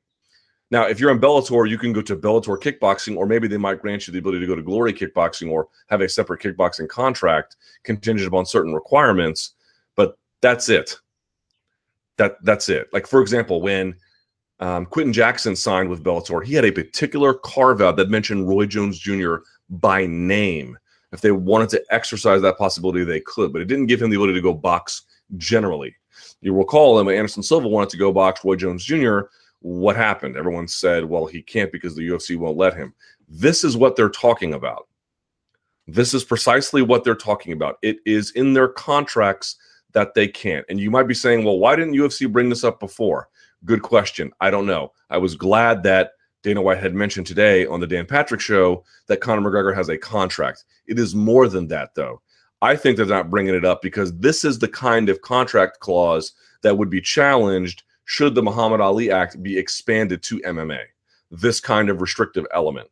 [0.71, 3.81] Now, if you're in Bellator, you can go to Bellator Kickboxing, or maybe they might
[3.81, 7.57] grant you the ability to go to Glory Kickboxing or have a separate kickboxing contract
[7.85, 9.55] contingent upon certain requirements.
[9.95, 10.99] But that's it.
[12.17, 12.89] That that's it.
[12.93, 13.95] Like for example, when
[14.61, 18.67] um, Quinton Jackson signed with Bellator, he had a particular carve out that mentioned Roy
[18.67, 19.37] Jones Jr.
[19.69, 20.79] by name.
[21.13, 24.17] If they wanted to exercise that possibility, they could, but it didn't give him the
[24.17, 25.03] ability to go box
[25.37, 25.95] generally.
[26.45, 29.21] You recall when Anderson Silva wanted to go box Roy Jones Jr.,
[29.61, 30.37] what happened?
[30.37, 32.93] Everyone said, well, he can't because the UFC won't let him.
[33.27, 34.87] This is what they're talking about.
[35.87, 37.79] This is precisely what they're talking about.
[37.81, 39.57] It is in their contracts
[39.93, 40.67] that they can't.
[40.69, 43.31] And you might be saying, well, why didn't UFC bring this up before?
[43.65, 44.31] Good question.
[44.43, 44.93] I don't know.
[45.09, 46.11] I was glad that
[46.43, 49.97] Dana White had mentioned today on the Dan Patrick show that Conor McGregor has a
[49.97, 50.65] contract.
[50.87, 52.21] It is more than that, though.
[52.65, 56.33] I think they're not bringing it up because this is the kind of contract clause
[56.63, 60.81] that would be challenged should the Muhammad Ali Act be expanded to MMA.
[61.31, 62.89] This kind of restrictive element.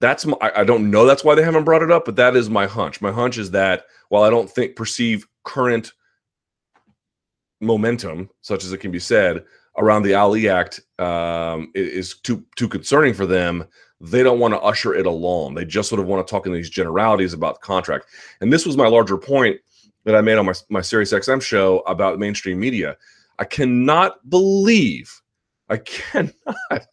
[0.00, 2.48] That's my, I don't know that's why they haven't brought it up, but that is
[2.48, 3.00] my hunch.
[3.00, 5.92] My hunch is that while I don't think perceive current
[7.60, 9.42] momentum, such as it can be said,
[9.76, 13.64] around the Ali Act um, is too too concerning for them.
[14.00, 15.54] They don't want to usher it along.
[15.54, 18.06] They just sort of want to talk in these generalities about the contract.
[18.40, 19.58] And this was my larger point
[20.04, 22.96] that I made on my my Sirius XM show about mainstream media.
[23.38, 25.12] I cannot believe,
[25.68, 26.86] I cannot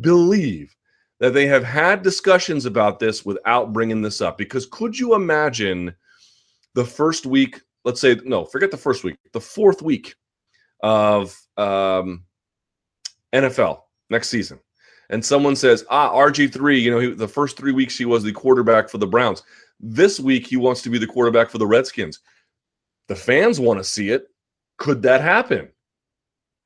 [0.00, 0.74] believe
[1.20, 4.38] that they have had discussions about this without bringing this up.
[4.38, 5.94] Because could you imagine
[6.74, 7.60] the first week?
[7.84, 10.14] Let's say no, forget the first week, the fourth week
[10.82, 12.24] of um,
[13.32, 14.60] NFL next season.
[15.10, 18.32] And someone says, ah, RG3, you know, he, the first three weeks he was the
[18.32, 19.42] quarterback for the Browns.
[19.80, 22.20] This week he wants to be the quarterback for the Redskins.
[23.08, 24.28] The fans want to see it.
[24.76, 25.68] Could that happen?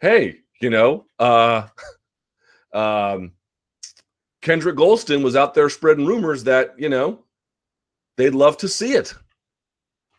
[0.00, 1.68] Hey, you know, uh,
[2.72, 3.32] um,
[4.40, 7.20] Kendrick Golston was out there spreading rumors that, you know,
[8.16, 9.14] they'd love to see it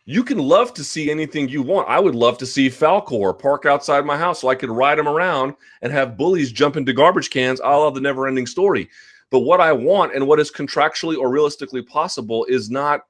[0.06, 1.88] you can love to see anything you want.
[1.88, 5.08] I would love to see Falkor park outside my house so I could ride him
[5.08, 8.90] around and have bullies jump into garbage cans, I love the never ending story.
[9.30, 13.00] But what I want and what is contractually or realistically possible is not,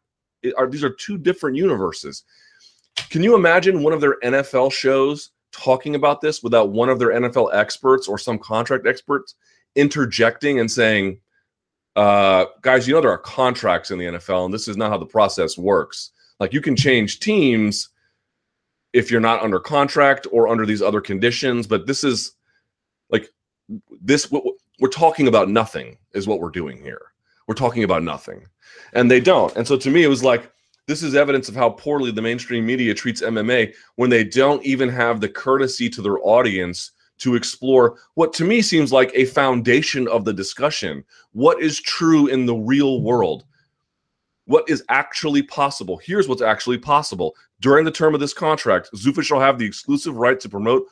[0.57, 2.23] are these are two different universes.
[3.11, 7.11] Can you imagine one of their NFL shows talking about this without one of their
[7.11, 9.35] NFL experts or some contract experts
[9.75, 11.19] interjecting and saying,
[11.97, 14.99] uh, guys, you know, there are contracts in the NFL and this is not how
[14.99, 16.13] the process works
[16.45, 17.89] like you can change teams
[18.93, 22.33] if you're not under contract or under these other conditions, but this is
[23.09, 23.31] like
[24.03, 27.01] this we're talking about nothing is what we're doing here.
[27.49, 28.45] We're talking about nothing.
[28.93, 29.57] And they don't.
[29.57, 30.53] And so to me it was like
[30.87, 34.91] this is evidence of how poorly the mainstream media treats MMA when they don't even
[34.91, 40.07] have the courtesy to their audience to explore what to me seems like a foundation
[40.09, 41.05] of the discussion.
[41.33, 43.45] What is true in the real world?
[44.47, 45.99] What is actually possible.
[46.05, 47.35] Here's what's actually possible.
[47.61, 50.87] During the term of this contract, Zuffa shall have the exclusive right to promote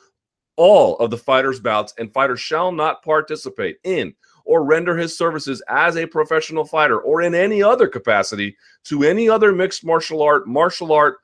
[0.55, 4.13] all of the fighters' bouts, and fighters shall not participate in
[4.45, 9.29] or render his services as a professional fighter or in any other capacity to any
[9.29, 11.17] other mixed martial art, martial art,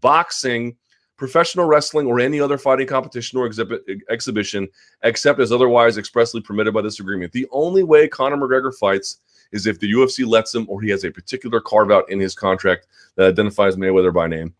[0.00, 0.76] boxing,
[1.16, 4.68] professional wrestling, or any other fighting competition or exhibit, exhibition,
[5.02, 7.32] except as otherwise expressly permitted by this agreement.
[7.32, 9.18] The only way Conor McGregor fights
[9.52, 12.34] is if the UFC lets him or he has a particular carve out in his
[12.34, 14.54] contract that identifies Mayweather by name,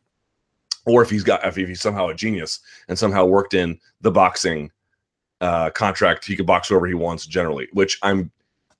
[0.86, 4.70] or if he's got if he's somehow a genius and somehow worked in the boxing
[5.40, 8.30] uh, contract, he could box whoever he wants generally, which I'm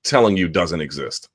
[0.03, 1.29] telling you doesn't exist.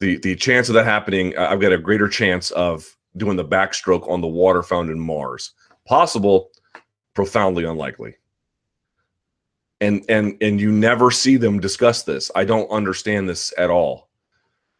[0.00, 4.08] The the chance of that happening, I've got a greater chance of doing the backstroke
[4.08, 5.52] on the water found in Mars.
[5.86, 6.50] Possible,
[7.14, 8.16] profoundly unlikely
[9.80, 12.30] and and and you never see them discuss this.
[12.34, 14.08] I don't understand this at all.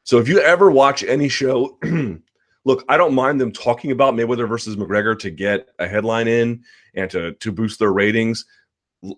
[0.04, 1.78] So if you ever watch any show,
[2.64, 6.62] look, I don't mind them talking about Mayweather versus McGregor to get a headline in
[6.94, 8.44] and to to boost their ratings.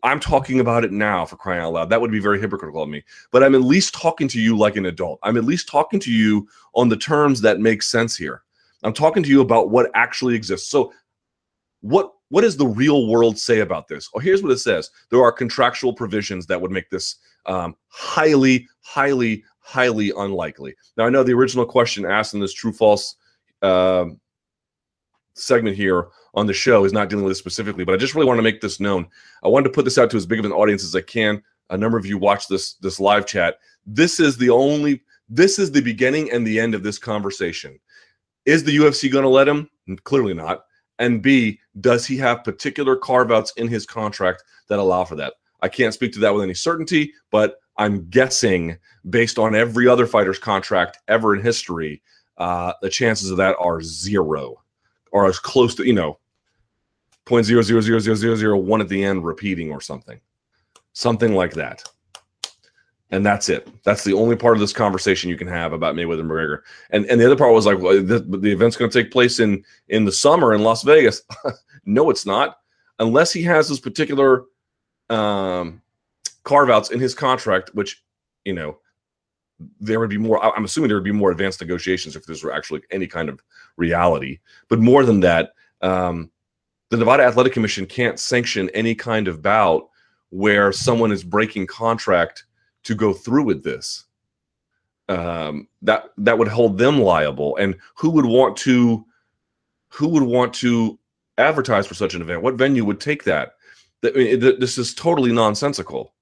[0.04, 1.90] I'm talking about it now for crying out loud.
[1.90, 3.02] That would be very hypocritical of me.
[3.32, 5.18] But I'm at least talking to you like an adult.
[5.24, 8.42] I'm at least talking to you on the terms that make sense here.
[8.84, 10.68] I'm talking to you about what actually exists.
[10.68, 10.92] So
[11.80, 14.08] what what does the real world say about this?
[14.14, 14.88] Oh, here's what it says.
[15.10, 20.74] There are contractual provisions that would make this um, highly, highly, highly unlikely.
[20.96, 23.16] Now, I know the original question asked in this true false
[23.60, 24.06] uh,
[25.34, 28.26] segment here on the show is not dealing with this specifically, but I just really
[28.26, 29.06] want to make this known.
[29.44, 31.42] I wanted to put this out to as big of an audience as I can.
[31.68, 33.58] A number of you watch this this live chat.
[33.84, 37.78] This is the only this is the beginning and the end of this conversation.
[38.46, 39.68] Is the UFC going to let him?
[40.04, 40.64] Clearly not.
[40.98, 45.34] And B, does he have particular carve outs in his contract that allow for that?
[45.60, 48.76] I can't speak to that with any certainty, but I'm guessing
[49.08, 52.02] based on every other fighter's contract ever in history,
[52.38, 54.62] uh, the chances of that are zero
[55.12, 56.18] or as close to, you know,
[57.24, 60.20] point zero zero zero zero zero zero one at the end repeating or something.
[60.92, 61.84] Something like that
[63.12, 63.68] and that's it.
[63.84, 66.62] That's the only part of this conversation you can have about Mayweather McGregor.
[66.90, 69.38] And and the other part was like, well, the, the event's going to take place
[69.38, 71.22] in in the summer in Las Vegas.
[71.84, 72.58] no, it's not,
[72.98, 74.44] unless he has those particular
[75.10, 75.82] um,
[76.42, 78.02] carve outs in his contract, which
[78.46, 78.78] you know
[79.78, 80.42] there would be more.
[80.42, 83.40] I'm assuming there would be more advanced negotiations if this were actually any kind of
[83.76, 84.40] reality.
[84.68, 85.52] But more than that,
[85.82, 86.30] um,
[86.88, 89.90] the Nevada Athletic Commission can't sanction any kind of bout
[90.30, 92.44] where someone is breaking contract
[92.84, 94.04] to go through with this.
[95.08, 99.04] Um, that that would hold them liable, and who would want to
[99.88, 100.98] who would want to
[101.38, 102.42] advertise for such an event?
[102.42, 103.54] What venue would take that?
[104.00, 106.14] This is totally nonsensical.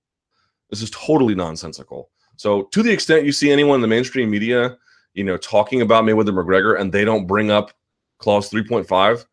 [0.71, 2.11] This is totally nonsensical.
[2.37, 4.77] So, to the extent you see anyone in the mainstream media,
[5.15, 7.73] you know, talking about Mayweather McGregor, and they don't bring up
[8.19, 9.27] clause three point five,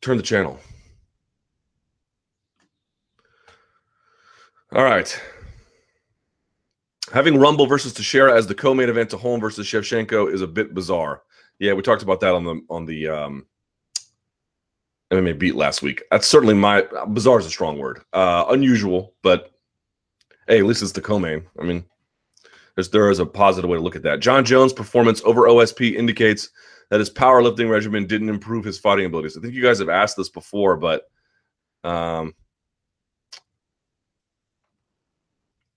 [0.00, 0.58] turn the channel
[4.72, 5.20] All right.
[7.12, 10.74] Having Rumble versus Teixeira as the co-main event to Holm versus Shevchenko is a bit
[10.74, 11.22] bizarre.
[11.58, 13.46] Yeah, we talked about that on the on the um,
[15.12, 16.04] MMA beat last week.
[16.10, 18.00] That's certainly my bizarre is a strong word.
[18.12, 19.50] Uh, unusual, but
[20.46, 21.44] hey, at least it's the co-main.
[21.60, 21.84] I mean,
[22.76, 24.20] there's there is a positive way to look at that.
[24.20, 26.48] Jon Jones' performance over OSP indicates
[26.90, 29.36] that his powerlifting regimen didn't improve his fighting abilities.
[29.36, 31.10] I think you guys have asked this before, but
[31.82, 32.34] um,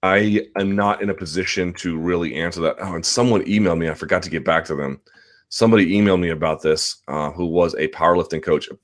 [0.04, 2.76] I am not in a position to really answer that.
[2.80, 3.89] Oh, and someone emailed me.
[3.89, 4.99] I forgot to get back to them.
[5.47, 8.68] Somebody emailed me about this, uh, who was a powerlifting coach.
[8.70, 8.78] I'm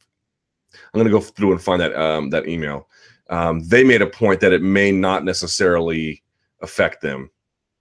[0.93, 2.87] going to go through and find that um, that email.
[3.29, 6.23] Um, they made a point that it may not necessarily
[6.61, 7.29] affect them,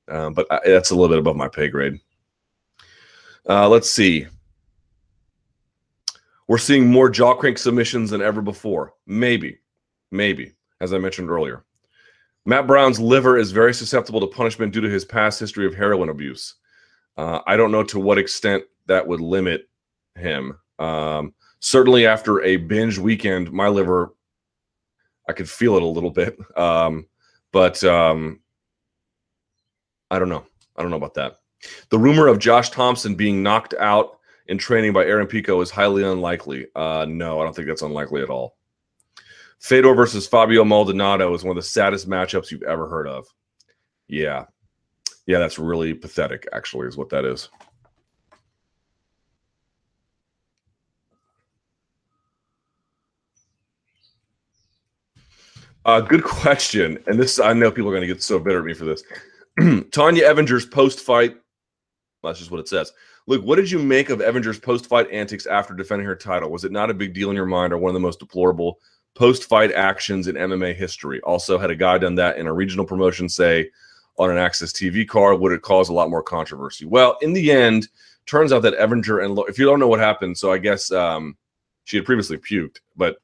[0.08, 2.00] uh, but I, that's a little bit above my pay grade.
[3.48, 4.26] Uh, let's see.
[6.48, 8.94] We're seeing more jaw crank submissions than ever before.
[9.06, 9.58] Maybe,
[10.10, 11.64] maybe, as I mentioned earlier.
[12.48, 16.08] Matt Brown's liver is very susceptible to punishment due to his past history of heroin
[16.08, 16.54] abuse.
[17.18, 19.68] Uh, I don't know to what extent that would limit
[20.14, 20.58] him.
[20.78, 24.14] Um, certainly, after a binge weekend, my liver,
[25.28, 26.38] I could feel it a little bit.
[26.56, 27.06] Um,
[27.52, 28.40] but um,
[30.10, 30.46] I don't know.
[30.74, 31.40] I don't know about that.
[31.90, 36.02] The rumor of Josh Thomson being knocked out in training by Aaron Pico is highly
[36.02, 36.68] unlikely.
[36.74, 38.56] Uh, no, I don't think that's unlikely at all.
[39.60, 43.26] Fedor versus Fabio Maldonado is one of the saddest matchups you've ever heard of.
[44.06, 44.44] Yeah.
[45.26, 47.48] Yeah, that's really pathetic, actually, is what that is.
[55.84, 56.98] Uh, good question.
[57.06, 59.02] And this, I know people are going to get so bitter at me for this.
[59.60, 61.36] Tonya Evinger's post fight,
[62.22, 62.92] that's just what it says.
[63.26, 66.50] Look, what did you make of Evinger's post fight antics after defending her title?
[66.50, 68.78] Was it not a big deal in your mind or one of the most deplorable
[69.14, 71.20] post fight actions in MMA history.
[71.22, 73.70] Also, had a guy done that in a regional promotion, say
[74.18, 76.84] on an AXS TV card, would it cause a lot more controversy?
[76.84, 77.88] Well, in the end,
[78.26, 81.36] turns out that Evinger and if you don't know what happened, so I guess um,
[81.84, 83.16] she had previously puked, but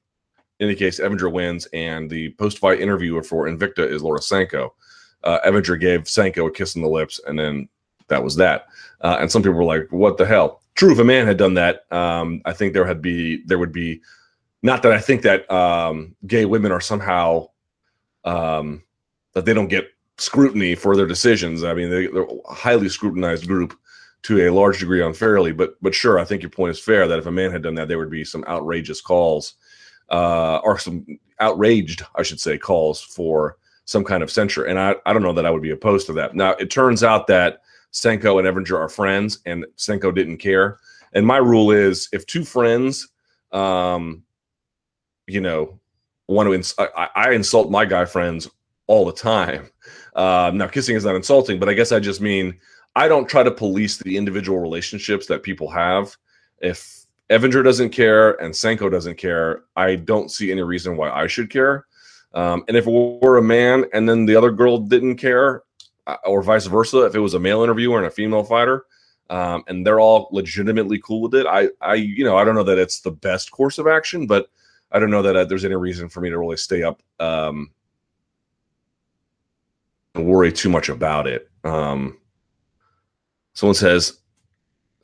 [0.61, 4.75] in any case, Evinger wins, and the post fight interviewer for Invicta is Laura Sanko.
[5.23, 7.69] Uh, Evinger gave Sanko a kiss on the lips, and then
[8.09, 8.67] that was that.
[9.01, 11.55] Uh, and some people were like, "What the hell?" True, if a man had done
[11.55, 14.01] that, um, I think there had be there would be
[14.65, 17.49] not that I think that um, gay women are somehow
[18.25, 18.83] um,
[19.35, 21.63] that they don't get scrutiny for their decisions.
[21.63, 23.79] I mean, they, are a highly scrutinized group
[24.23, 25.53] to a large degree unfairly.
[25.53, 27.75] But but sure, I think your point is fair that if a man had done
[27.75, 29.53] that, there would be some outrageous calls
[30.09, 31.05] uh, or some
[31.41, 34.65] outraged, I should say, calls for some kind of censure.
[34.65, 36.35] And I, I don't know that I would be opposed to that.
[36.35, 37.61] Now, it turns out that
[37.91, 40.79] Sanko and Evinger are friends, and Sanko didn't care.
[41.13, 43.09] And my rule is if two friends
[43.53, 44.24] um,
[45.27, 45.79] you know,
[46.29, 48.49] want to ins- I, I, insult my guy friends
[48.87, 49.69] all the time.
[50.15, 52.59] Uh, now, kissing is not insulting, but I guess I just mean
[52.97, 56.17] I don't try to police the individual relationships that people have.
[56.61, 61.27] If Evinger doesn't care and Sanko doesn't care, I don't see any reason why I
[61.27, 61.87] should care.
[62.33, 65.63] Um, and if it were a man and then the other girl didn't care,
[66.07, 68.85] uh, or vice versa, if it was a male interviewer and a female fighter,
[69.31, 72.65] um, and they're all legitimately cool with it, I, I, you know, I don't know
[72.65, 74.49] that it's the best course of action, but
[74.95, 77.73] I don't know that uh, there's any reason for me to really stay up um,
[80.15, 81.51] and worry too much about it.
[81.65, 82.19] Um,
[83.55, 84.21] someone says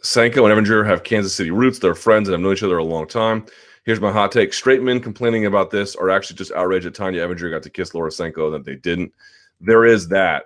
[0.01, 1.81] Sanko and Evinger have Kansas City roots.
[1.81, 3.45] They're friends and have known each other a long time.
[3.85, 7.27] Here's my hot take: straight men complaining about this are actually just outraged that Tonya
[7.27, 9.13] Evinger got to kiss Laura Sanko that they didn't.
[9.61, 10.45] There is that.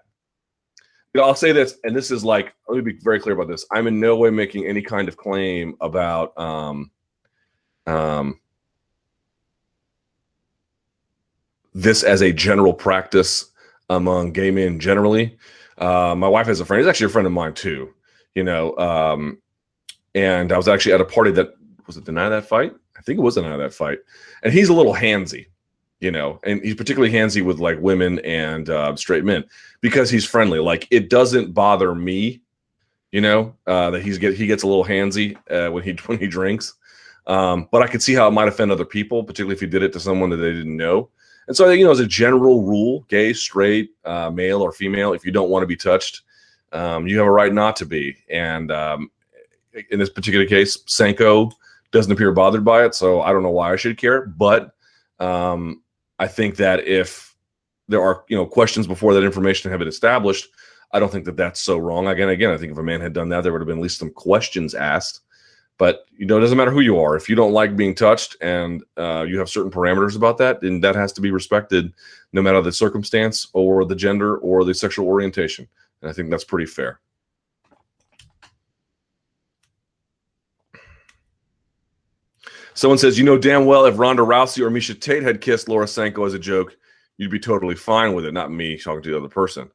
[1.13, 3.49] You know, I'll say this, and this is like, let me be very clear about
[3.49, 3.67] this.
[3.71, 6.91] I'm in no way making any kind of claim about um,
[7.87, 8.41] um,
[11.75, 13.47] this as a general practice
[13.91, 15.37] among gay men generally.
[15.79, 16.81] Uh, my wife has a friend.
[16.81, 17.93] He's actually a friend of mine too.
[18.35, 19.39] You know, um,
[20.15, 21.55] and I was actually at a party that
[21.87, 22.73] was it of that fight.
[22.97, 23.99] I think it was the that fight,
[24.43, 25.47] and he's a little handsy,
[26.01, 29.45] you know, and he's particularly handsy with like women and uh, straight men
[29.81, 30.59] because he's friendly.
[30.59, 32.41] Like it doesn't bother me,
[33.13, 36.19] you know, uh, that he's get he gets a little handsy uh, when he when
[36.19, 36.75] he drinks.
[37.27, 39.83] Um, but I could see how it might offend other people, particularly if he did
[39.83, 41.09] it to someone that they didn't know.
[41.47, 45.25] And so, you know, as a general rule, gay, straight, uh, male, or female, if
[45.27, 46.23] you don't want to be touched,
[46.73, 48.17] um, you have a right not to be.
[48.31, 49.11] And um,
[49.91, 51.51] in this particular case, Sanko
[51.93, 52.95] doesn't appear bothered by it.
[52.95, 54.27] So I don't know why I should care.
[54.27, 54.75] But
[55.21, 55.83] um,
[56.19, 57.37] I think that if
[57.89, 60.49] there are, you know, questions before that information have been established,
[60.93, 62.07] I don't think that that's so wrong.
[62.07, 63.83] Again, again, I think if a man had done that, there would have been at
[63.83, 65.21] least some questions asked.
[65.77, 67.17] But you know, it doesn't matter who you are.
[67.17, 70.81] If you don't like being touched and uh, you have certain parameters about that, then
[70.81, 71.93] that has to be respected,
[72.33, 75.67] no matter the circumstance or the gender or the sexual orientation.
[76.01, 77.01] And I think that's pretty fair.
[82.75, 85.87] Someone says, you know damn well if Ronda Rousey or Miesha Tate had kissed Laura
[85.87, 86.77] Sanko as a joke,
[87.17, 88.33] you'd be totally fine with it.
[88.33, 89.71] Not me talking to the other person,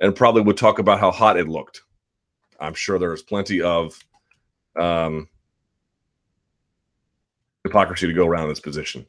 [0.00, 1.82] and probably would talk about how hot it looked.
[2.60, 3.98] I'm sure there's plenty of
[4.76, 5.28] um,
[7.64, 9.06] hypocrisy to go around this position.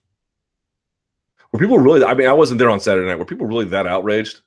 [1.51, 2.03] Were people really?
[2.03, 3.19] I mean, I wasn't there on Saturday night.
[3.19, 4.41] Were people really that outraged?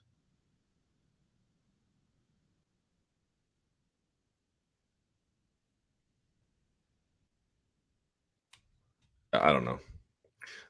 [9.32, 9.78] I don't know.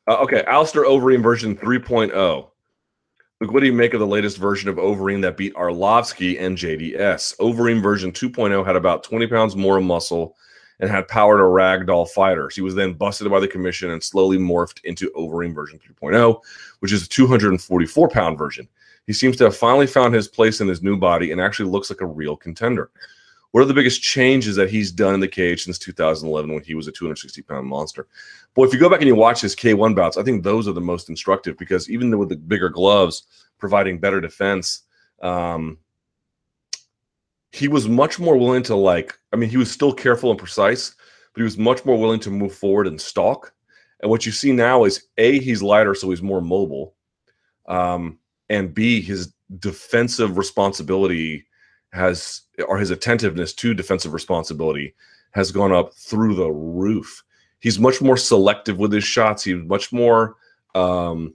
[0.09, 2.51] Uh, okay, Alistair Overeem version 3.0.
[3.43, 6.57] Look, what do you make of the latest version of Overeem that beat Arlovsky and
[6.57, 7.37] JDS?
[7.37, 10.39] Overeem version 2.0 had about 20 pounds more muscle
[10.81, 12.55] and had power to ragdoll fighters.
[12.55, 16.41] He was then busted by the commission and slowly morphed into Overeem version 3.0,
[16.79, 18.67] which is a 244 pound version.
[19.07, 21.91] He seems to have finally found his place in his new body and actually looks
[21.91, 22.91] like a real contender.
[23.51, 26.75] What are the biggest changes that he's done in the cage since 2011 when he
[26.75, 28.07] was a 260 pound monster?
[28.57, 30.73] Boy, if you go back and you watch his K1 bouts, I think those are
[30.73, 33.25] the most instructive because even with the bigger gloves
[33.59, 34.85] providing better defense,
[35.21, 35.77] um,
[37.53, 39.19] he was much more willing to like.
[39.33, 40.95] I mean, he was still careful and precise,
[41.35, 43.53] but he was much more willing to move forward and stalk.
[44.01, 46.95] And what you see now is a he's lighter, so he's more mobile,
[47.67, 51.47] um, and b his defensive responsibility
[51.93, 54.95] has or his attentiveness to defensive responsibility
[55.33, 57.23] has gone up through the roof.
[57.67, 59.43] He's much more selective with his shots.
[59.43, 60.37] He's much more,
[60.77, 61.35] um,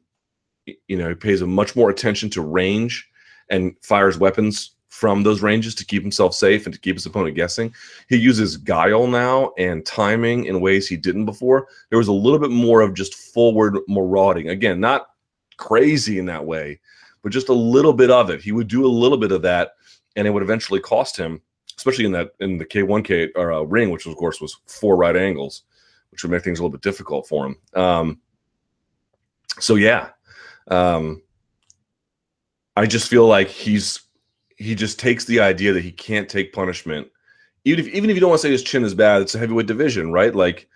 [0.66, 3.06] you know, he pays a much more attention to range
[3.50, 7.36] and fires weapons from those ranges to keep himself safe and to keep his opponent
[7.36, 7.76] guessing.
[8.08, 11.68] He uses guile now and timing in ways he didn't before.
[11.90, 14.48] There was a little bit more of just forward marauding.
[14.48, 15.08] Again, not
[15.58, 16.80] crazy in that way,
[17.24, 18.42] but just a little bit of it.
[18.42, 19.74] He would do a little bit of that
[20.16, 21.42] and it would eventually cost him,
[21.76, 25.18] especially in that in the K1K or uh, ring, which of course was four right
[25.18, 25.64] angles,
[26.12, 27.56] which would make things a little bit difficult for him.
[27.74, 28.20] Um,
[29.60, 30.10] so yeah,
[30.70, 31.22] um,
[32.76, 34.02] I just feel like he's
[34.58, 37.08] he just takes the idea that he can't take punishment,
[37.66, 39.22] even if even if you don't want to say his chin is bad.
[39.22, 40.34] It's a heavyweight division, right?
[40.34, 40.68] Like,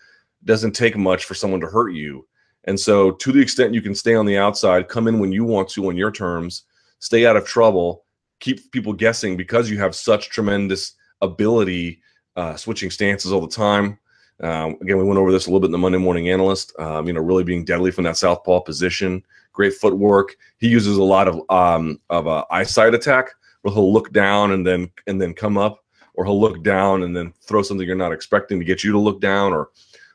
[0.43, 2.27] doesn't take much for someone to hurt you.
[2.65, 5.43] And so, to the extent you can stay on the outside, come in when you
[5.43, 6.63] want to on your terms,
[6.99, 8.05] stay out of trouble,
[8.39, 12.01] keep people guessing because you have such tremendous ability
[12.35, 13.99] uh, switching stances all the time.
[14.41, 16.77] Um, again, we went over this a little bit in the Monday Morning Analyst.
[16.79, 19.23] Um, you know, really being deadly from that southpaw position,
[19.53, 20.35] great footwork.
[20.57, 23.29] He uses a lot of um, of uh, eyesight attack,
[23.61, 25.83] where he'll look down and then and then come up,
[26.15, 28.99] or he'll look down and then throw something you're not expecting to get you to
[28.99, 29.69] look down, or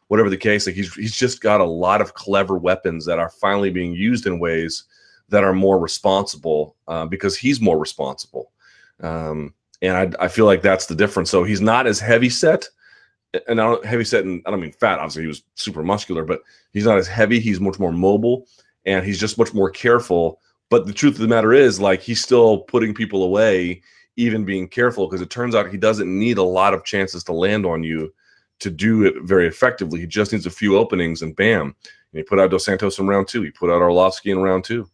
[0.09, 0.67] whatever the case.
[0.67, 4.27] Like he's he's just got a lot of clever weapons that are finally being used
[4.27, 4.85] in ways
[5.31, 8.51] that are more responsible uh, because he's more responsible.
[9.01, 11.31] Um, and I, I, feel like that's the difference.
[11.31, 12.69] So he's not as heavy set,
[13.49, 14.99] and I don't heavy set, and I don't mean fat.
[14.99, 17.41] Obviously, he was super muscular, but he's not as heavy.
[17.41, 18.47] He's much more mobile,
[18.87, 20.41] and he's just much more careful.
[20.69, 23.83] But the truth of the matter is, like, he's still putting people away,
[24.17, 27.33] even being careful, because it turns out he doesn't need a lot of chances to
[27.33, 28.13] land on you
[28.61, 30.01] to do it very effectively.
[30.01, 31.63] He just needs a few openings, and bam.
[32.13, 33.43] And he put out Dos Santos in round two.
[33.43, 34.89] He put out Arlovsky in round two.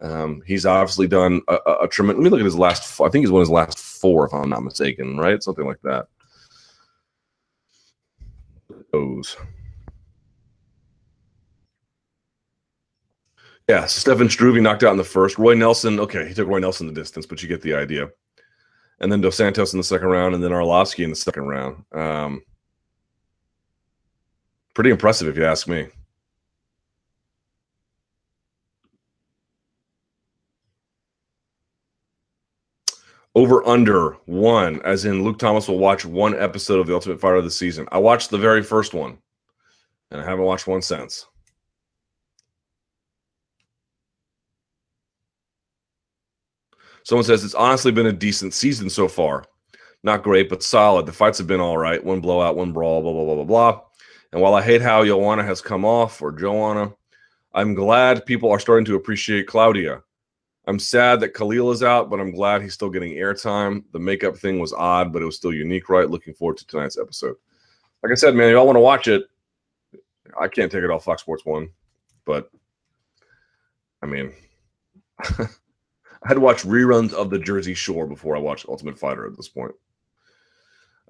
[0.00, 2.22] Um, he's obviously done a, a, a tremendous.
[2.22, 3.00] Let me look at his last.
[3.00, 5.16] I think he's won his last four, if I'm not mistaken.
[5.18, 6.08] Right, something like that.
[13.68, 15.38] Yeah, Stefan Struve knocked out in the first.
[15.38, 18.10] Roy Nelson, okay, he took Roy Nelson the distance, but you get the idea.
[19.00, 21.84] And then Dos Santos in the second round, and then Arlovsky in the second round.
[21.92, 22.42] Um,
[24.74, 25.88] pretty impressive, if you ask me.
[33.34, 37.36] Over under one, as in Luke Thomas will watch one episode of The Ultimate Fighter
[37.36, 37.88] of the season.
[37.90, 39.18] I watched the very first one,
[40.10, 41.26] and I haven't watched one since.
[47.04, 49.44] Someone says it's honestly been a decent season so far.
[50.04, 51.06] Not great, but solid.
[51.06, 52.02] The fights have been all right.
[52.02, 53.80] One blowout, one brawl, blah, blah, blah, blah, blah.
[54.32, 56.92] And while I hate how Joanna has come off, or Joanna,
[57.54, 60.02] I'm glad people are starting to appreciate Claudia.
[60.66, 63.82] I'm sad that Khalil is out, but I'm glad he's still getting airtime.
[63.92, 66.08] The makeup thing was odd, but it was still unique, right?
[66.08, 67.36] Looking forward to tonight's episode.
[68.02, 69.24] Like I said, man, y'all want to watch it.
[70.40, 71.68] I can't take it off Fox Sports One,
[72.24, 72.50] but
[74.02, 74.32] I mean,
[75.20, 75.48] I
[76.24, 79.48] had to watch reruns of the Jersey Shore before I watched Ultimate Fighter at this
[79.48, 79.72] point.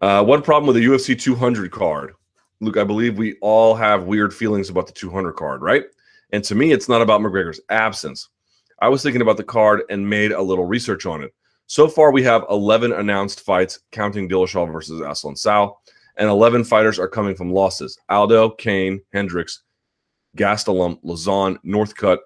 [0.01, 2.15] Uh, one problem with the UFC 200 card,
[2.61, 2.77] Luke.
[2.77, 5.85] I believe we all have weird feelings about the 200 card, right?
[6.33, 8.29] And to me, it's not about McGregor's absence.
[8.83, 11.33] I was thinking about the card and made a little research on it.
[11.69, 15.77] So far, we have 11 announced fights, counting Dillashaw versus Assunção,
[16.17, 17.97] and 11 fighters are coming from losses.
[18.09, 19.63] Aldo, Cain, Hendricks,
[20.37, 22.19] Gastelum, Lauzon, Northcutt,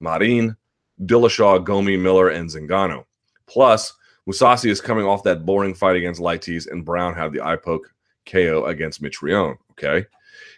[0.00, 0.56] Marin,
[1.00, 3.04] Dillashaw, Gomi, Miller, and Zingano.
[3.46, 3.94] Plus,
[4.28, 7.94] Mousasi is coming off that boring fight against Leites, and Brown had the eye poke
[8.26, 9.56] KO against Mitrione.
[9.70, 10.06] Okay.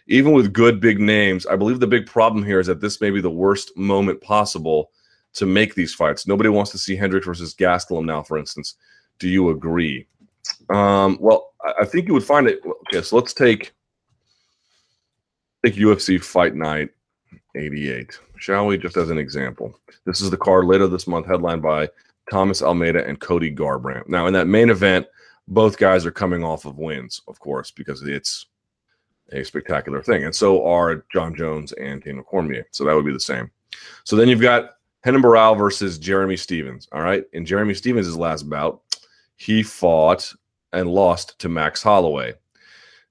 [0.07, 3.11] Even with good big names, I believe the big problem here is that this may
[3.11, 4.89] be the worst moment possible
[5.33, 6.27] to make these fights.
[6.27, 8.75] Nobody wants to see Hendricks versus Gastelum now, for instance.
[9.19, 10.07] Do you agree?
[10.69, 12.61] Um, well, I think you would find it.
[12.65, 13.73] Okay, so let's take
[15.65, 16.89] take UFC Fight Night
[17.55, 18.77] 88, shall we?
[18.77, 19.77] Just as an example.
[20.05, 21.89] This is the card later this month, headlined by
[22.31, 24.07] Thomas Almeida and Cody Garbrandt.
[24.07, 25.07] Now, in that main event,
[25.47, 28.47] both guys are coming off of wins, of course, because it's
[29.31, 30.25] a spectacular thing.
[30.25, 32.65] And so are Jon Jones and Daniel Cormier.
[32.71, 33.49] So that would be the same.
[34.03, 36.87] So then you've got Renan Barão versus Jeremy Stephens.
[36.91, 37.23] All right.
[37.33, 38.81] In Jeremy Stephens' last bout,
[39.35, 40.33] he fought
[40.73, 42.33] and lost to Max Holloway.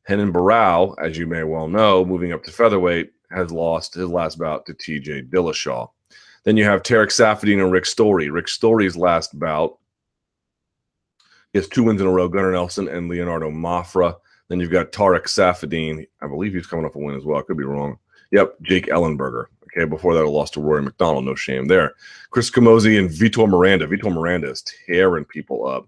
[0.09, 4.39] Renan Barão, as you may well know, moving up to featherweight, has lost his last
[4.39, 5.89] bout to TJ Dillashaw.
[6.45, 8.31] Then you have Tarek Saffiedine and Rick Story.
[8.31, 9.79] Rick Story's last bout,
[11.57, 14.15] has two wins in a row, Gunnar Nelson and Leonardo Mafra.
[14.49, 16.07] Then you've got Tarek Saffiedine.
[16.23, 17.39] I believe he's coming off a win as well.
[17.39, 17.99] I could be wrong.
[18.31, 19.47] Yep, Jake Ellenberger.
[19.77, 21.25] Okay, before that, a loss to Rory MacDonald.
[21.25, 21.95] No shame there.
[22.31, 23.87] Chris Camozzi and Vitor Miranda.
[23.87, 25.87] Vitor Miranda is tearing people up.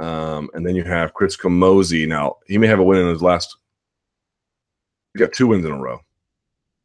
[0.00, 2.06] Um, and then you have Chris Camozzi.
[2.06, 3.56] Now, he may have a win in his last.
[5.12, 6.00] He got two wins in a row.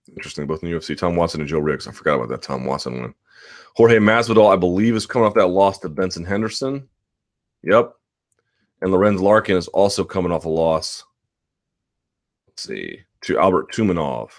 [0.10, 0.98] Interesting, both in the UFC.
[0.98, 1.88] Tom Watson and Joe Riggs.
[1.88, 3.14] I forgot about that Tom Watson win.
[3.76, 6.88] Jorge Masvidal, I believe, is coming off that loss to Benson Henderson.
[7.64, 7.94] Yep.
[8.82, 11.04] And Lorenz Larkin is also coming off a loss.
[12.48, 14.32] Let's see, to Albert Tumenov.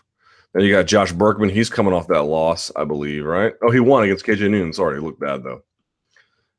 [0.52, 1.48] Then you got Josh Burkman.
[1.48, 3.54] He's coming off that loss, I believe, right?
[3.62, 4.72] Oh, he won against KJ Noon.
[4.72, 5.62] Sorry, he looked bad though.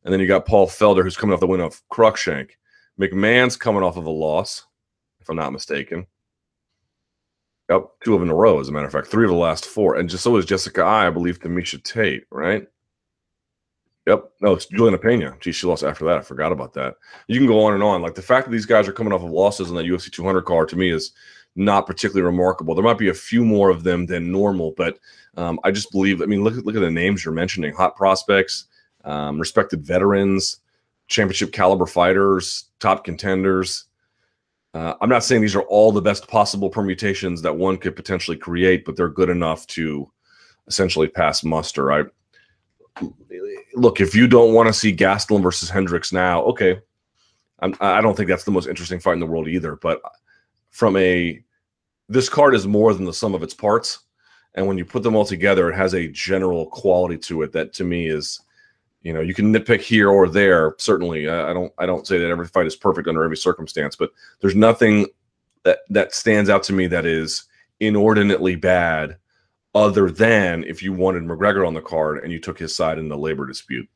[0.04, 2.52] And then you got Paul Felder, who's coming off the win of Cruickshank.
[3.00, 4.66] McMahon's coming off of a loss,
[5.22, 6.06] if I'm not mistaken.
[7.70, 9.08] Yep, two of them in a row, as a matter of fact.
[9.08, 9.96] Three of the last four.
[9.96, 12.68] And just so is Jessica Eye, I believe, to Miesha Tate, right?
[14.06, 14.32] Yep.
[14.42, 15.40] No, it's Julianna Peña.
[15.40, 16.18] Gee, she lost after that.
[16.18, 16.96] I forgot about that.
[17.28, 18.02] You can go on and on.
[18.02, 20.42] Like the fact that these guys are coming off of losses on that UFC 200
[20.42, 21.14] card to me is
[21.56, 22.74] not particularly remarkable.
[22.74, 25.00] There might be a few more of them than normal, but
[25.38, 26.22] um, I just believe.
[26.22, 28.66] I mean, look at look at the names you're mentioning: hot prospects,
[29.04, 30.58] um, respected veterans,
[31.08, 33.86] championship caliber fighters, top contenders.
[34.74, 38.38] Uh, I'm not saying these are all the best possible permutations that one could potentially
[38.38, 40.12] create, but they're good enough to
[40.68, 41.92] essentially pass muster.
[41.92, 42.04] I
[43.76, 46.80] look if you don't want to see Gastelum versus Hendricks now, okay.
[47.80, 49.78] I don't think that's the most interesting fight in the world either.
[49.78, 50.02] But
[50.74, 51.42] from a
[52.10, 54.00] this card is more than the sum of its parts,
[54.56, 57.74] and when you put them all together, it has a general quality to it that
[57.74, 58.42] to me is
[59.04, 61.30] you know you can nitpick here or there certainly.
[61.30, 64.12] I don't i don't say that every fight is perfect under every circumstance but
[64.42, 65.08] there's nothing
[65.64, 67.44] that that stands out to me that is
[67.80, 69.18] inordinately bad
[69.76, 73.10] other than if you wanted mcgregor on the card and you took his side in
[73.10, 73.88] the labor dispute.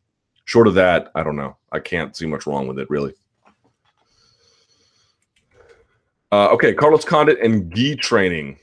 [0.45, 1.57] Short of that i don't know.
[1.71, 3.13] I can't see much wrong with it really
[6.31, 8.57] uh, okay carlos condit and gi training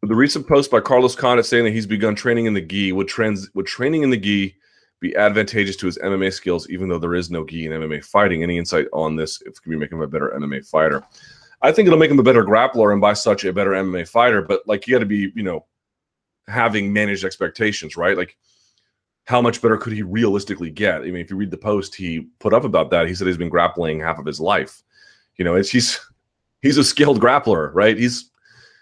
[0.00, 2.92] with the recent post by carlos condit saying that he's begun training in the gi
[2.92, 4.54] would trans would training in the gi
[5.00, 8.42] be advantageous to his MMA skills, even though there is no gi in MMA fighting.
[8.42, 9.40] Any insight on this?
[9.42, 11.04] If it can be make him a better MMA fighter,
[11.62, 14.42] I think it'll make him a better grappler and by such a better MMA fighter.
[14.42, 15.66] But like you got to be, you know,
[16.48, 18.16] having managed expectations, right?
[18.16, 18.36] Like
[19.26, 21.02] how much better could he realistically get?
[21.02, 23.36] I mean, if you read the post he put up about that, he said he's
[23.36, 24.82] been grappling half of his life.
[25.36, 26.00] You know, it's he's
[26.62, 27.96] he's a skilled grappler, right?
[27.96, 28.30] He's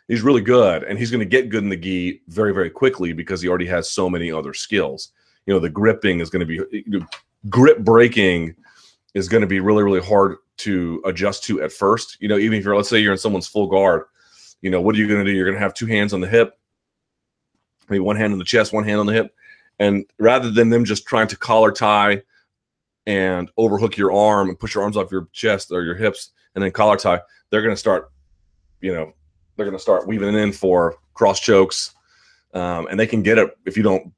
[0.08, 3.12] he's really good, and he's going to get good in the gi very very quickly
[3.12, 5.10] because he already has so many other skills.
[5.46, 7.04] You know the gripping is going to be
[7.48, 8.54] grip breaking
[9.14, 12.16] is going to be really really hard to adjust to at first.
[12.20, 14.04] You know even if you're let's say you're in someone's full guard
[14.62, 15.36] you know what are you going to do?
[15.36, 16.58] You're going to have two hands on the hip
[17.88, 19.34] maybe one hand on the chest one hand on the hip
[19.78, 22.22] and rather than them just trying to collar tie
[23.06, 26.64] and overhook your arm and push your arms off your chest or your hips and
[26.64, 27.20] then collar tie
[27.50, 28.10] they're going to start
[28.80, 29.12] you know
[29.56, 31.94] they're going to start weaving it in for cross chokes
[32.54, 34.12] um, and they can get it if you don't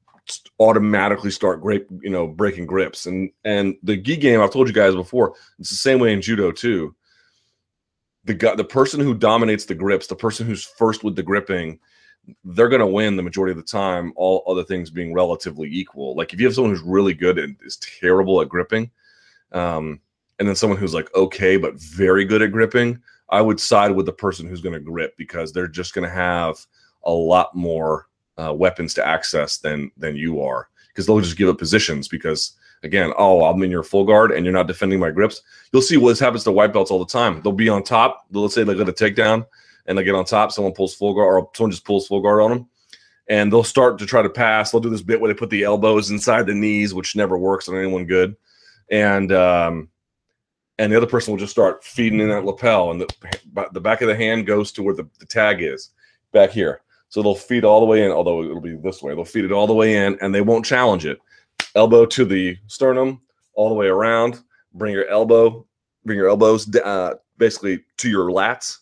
[0.59, 3.05] automatically start great, you know, breaking grips.
[3.05, 6.21] And and the gi game, I've told you guys before, it's the same way in
[6.21, 6.95] judo too.
[8.25, 11.79] The guy, the person who dominates the grips, the person who's first with the gripping,
[12.43, 14.13] they're going to win the majority of the time.
[14.15, 16.15] All other things being relatively equal.
[16.15, 18.91] Like if you have someone who's really good and is terrible at gripping,
[19.51, 19.99] um,
[20.37, 24.05] and then someone who's like okay but very good at gripping, I would side with
[24.05, 26.57] the person who's going to grip because they're just going to have
[27.03, 28.07] a lot more
[28.37, 32.53] uh, weapons to access than than you are because they'll just give up positions because
[32.83, 35.41] again, oh, I'm in your full guard and you're not defending my grips.
[35.71, 37.41] You'll see what happens to white belts all the time.
[37.41, 38.25] They'll be on top.
[38.31, 39.45] Let's say they get a takedown
[39.85, 40.51] and they get on top.
[40.51, 42.69] Someone pulls full guard or someone just pulls full guard on them.
[43.27, 44.71] And they'll start to try to pass.
[44.71, 47.69] They'll do this bit where they put the elbows inside the knees, which never works
[47.69, 48.35] on anyone good.
[48.89, 49.89] And um,
[50.79, 54.01] and the other person will just start feeding in that lapel, and the the back
[54.01, 55.91] of the hand goes to where the, the tag is,
[56.31, 56.81] back here.
[57.09, 59.13] So they'll feed all the way in, although it'll be this way.
[59.13, 61.19] They'll feed it all the way in, and they won't challenge it
[61.75, 63.21] elbow to the sternum,
[63.53, 64.41] all the way around.
[64.73, 65.65] Bring your elbow,
[66.05, 68.77] bring your elbows uh, basically to your lats,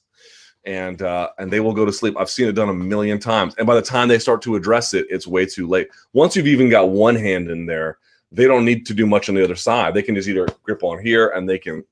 [0.65, 2.15] and uh, and they will go to sleep.
[2.17, 4.93] I've seen it done a million times, and by the time they start to address
[4.93, 5.87] it, it's way too late.
[6.13, 7.97] Once you've even got one hand in there,
[8.31, 9.93] they don't need to do much on the other side.
[9.93, 11.83] They can just either grip on here and they can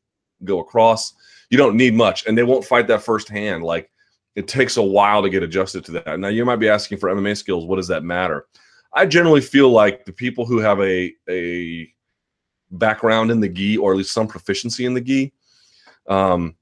[0.44, 1.14] go across.
[1.50, 3.64] You don't need much, and they won't fight that first hand.
[3.64, 3.90] Like
[4.36, 6.20] it takes a while to get adjusted to that.
[6.20, 7.66] Now you might be asking for MMA skills.
[7.66, 8.48] What does that matter?
[8.94, 11.90] I generally feel like the people who have a a
[12.72, 15.34] background in the gi or at least some proficiency in the gi,
[16.08, 16.56] um,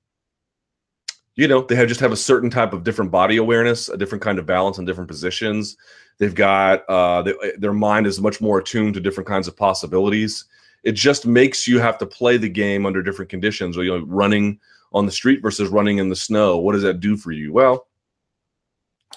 [1.35, 4.21] you know, they have just have a certain type of different body awareness, a different
[4.21, 5.77] kind of balance in different positions.
[6.19, 10.45] They've got uh, they, their mind is much more attuned to different kinds of possibilities.
[10.83, 13.77] It just makes you have to play the game under different conditions.
[13.77, 14.59] Or you know, running
[14.91, 16.57] on the street versus running in the snow.
[16.57, 17.51] What does that do for you?
[17.51, 17.87] Well,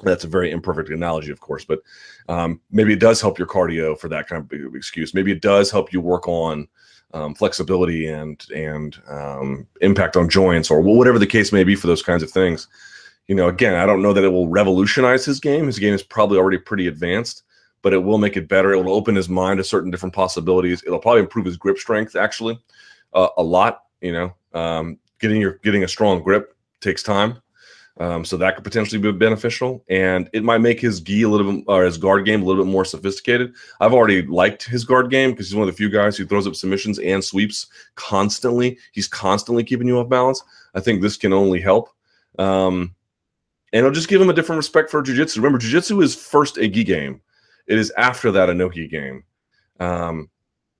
[0.03, 1.81] that's a very imperfect analogy, of course, but
[2.29, 5.15] um, maybe it does help your cardio for that kind of excuse.
[5.15, 6.69] Maybe it does help you work on
[7.17, 11.87] um, flexibility and and um, impact on joints or whatever the case may be for
[11.87, 12.69] those kinds of things.
[13.27, 15.67] You know, again, I don't know that it will revolutionize his game.
[15.67, 17.43] His game is probably already pretty advanced,
[17.83, 18.73] but it will make it better.
[18.73, 20.83] It will open his mind to certain different possibilities.
[20.87, 22.61] It'll probably improve his grip strength actually
[23.15, 23.85] uh, a lot.
[24.03, 27.41] You know, um, getting your getting a strong grip takes time.
[27.99, 31.51] Um, so that could potentially be beneficial, and it might make his gi a little
[31.51, 33.55] bit, or his guard game a little bit more sophisticated.
[33.81, 36.47] I've already liked his guard game because he's one of the few guys who throws
[36.47, 38.77] up submissions and sweeps constantly.
[38.93, 40.43] He's constantly keeping you off balance.
[40.75, 41.89] I think this can only help,
[42.39, 42.95] um,
[43.73, 45.37] and it'll just give him a different respect for jujitsu.
[45.37, 47.23] Remember, jujitsu is first a gi game;
[47.67, 49.25] it is after that a no gi game,
[49.81, 50.29] um,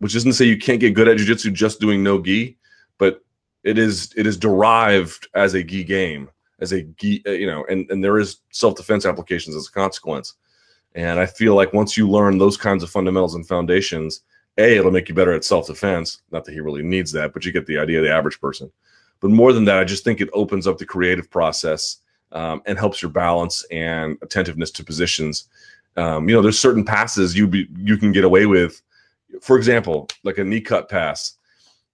[0.01, 2.59] which isn't to say you can't get good at jujitsu just doing no gi,
[2.99, 3.25] but
[3.65, 6.29] it is it is derived as a gi game
[6.61, 6.87] as a
[7.27, 10.35] uh, you know, and and there is self defense applications as a consequence.
[10.95, 14.23] And I feel like once you learn those kinds of fundamentals and foundations,
[14.57, 16.23] a it'll make you better at self defense.
[16.31, 17.99] Not that he really needs that, but you get the idea.
[17.99, 18.71] Of The average person,
[19.21, 21.99] but more than that, I just think it opens up the creative process
[22.33, 25.49] um, and helps your balance and attentiveness to positions.
[25.97, 28.83] Um, you know, there's certain passes you be, you can get away with.
[29.41, 31.37] For example, like a knee cut pass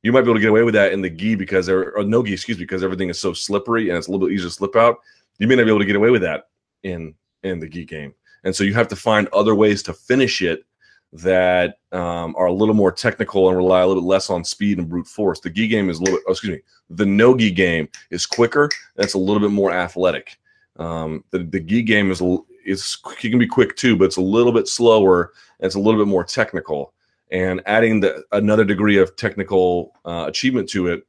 [0.02, 2.04] you might be able to get away with that in the gi because there or
[2.04, 4.48] no gi, excuse me, because everything is so slippery and it's a little bit easier
[4.48, 4.98] to slip out.
[5.38, 6.48] You may not be able to get away with that
[6.82, 10.42] in in the gi game, and so you have to find other ways to finish
[10.42, 10.64] it
[11.12, 14.78] that um, are a little more technical and rely a little bit less on speed
[14.78, 15.40] and brute force.
[15.40, 18.26] The gi game is a little bit, oh, excuse me, the no gi game is
[18.26, 18.68] quicker.
[18.96, 20.38] That's a little bit more athletic.
[20.78, 22.22] Um, the the gi game is
[22.64, 25.80] is you can be quick too, but it's a little bit slower and it's a
[25.80, 26.92] little bit more technical
[27.32, 31.06] and adding the, another degree of technical uh, achievement to it,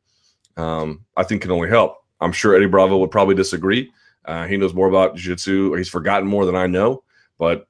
[0.56, 1.98] um, I think can only help.
[2.22, 3.92] I'm sure Eddie Bravo would probably disagree.
[4.26, 7.04] Uh, he knows more about jiu-jitsu, he's forgotten more than I know,
[7.38, 7.68] but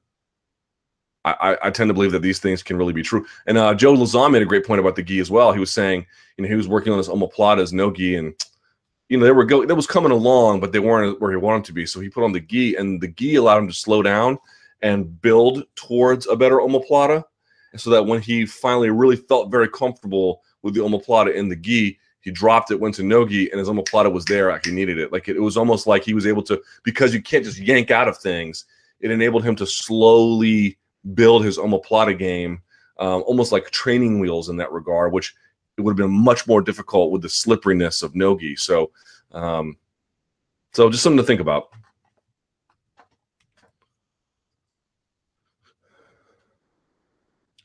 [1.24, 3.26] I, I, tend to believe that these things can really be true.
[3.46, 5.52] And uh, Joe Lauzon made a great point about the gi as well.
[5.52, 8.34] He was saying, you know, he was working on his omoplatas no gi, and
[9.08, 11.64] you know they were going, that was coming along, but they weren't where he wanted
[11.64, 11.86] to be.
[11.86, 14.38] So he put on the gi, and the gi allowed him to slow down
[14.82, 17.24] and build towards a better omoplata
[17.76, 21.98] so that when he finally really felt very comfortable with the omoplata in the gi,
[22.20, 24.50] he dropped it, went to no gi, and his omoplata was there.
[24.50, 25.12] Like he needed it.
[25.12, 27.90] Like it, it was almost like he was able to because you can't just yank
[27.90, 28.64] out of things.
[29.00, 30.78] It enabled him to slowly
[31.14, 32.62] build his omoplata game,
[32.98, 35.34] um, almost like training wheels in that regard, which
[35.76, 38.56] it would have been much more difficult with the slipperiness of nogi.
[38.56, 38.90] So,
[39.32, 39.76] um,
[40.72, 41.68] so just something to think about.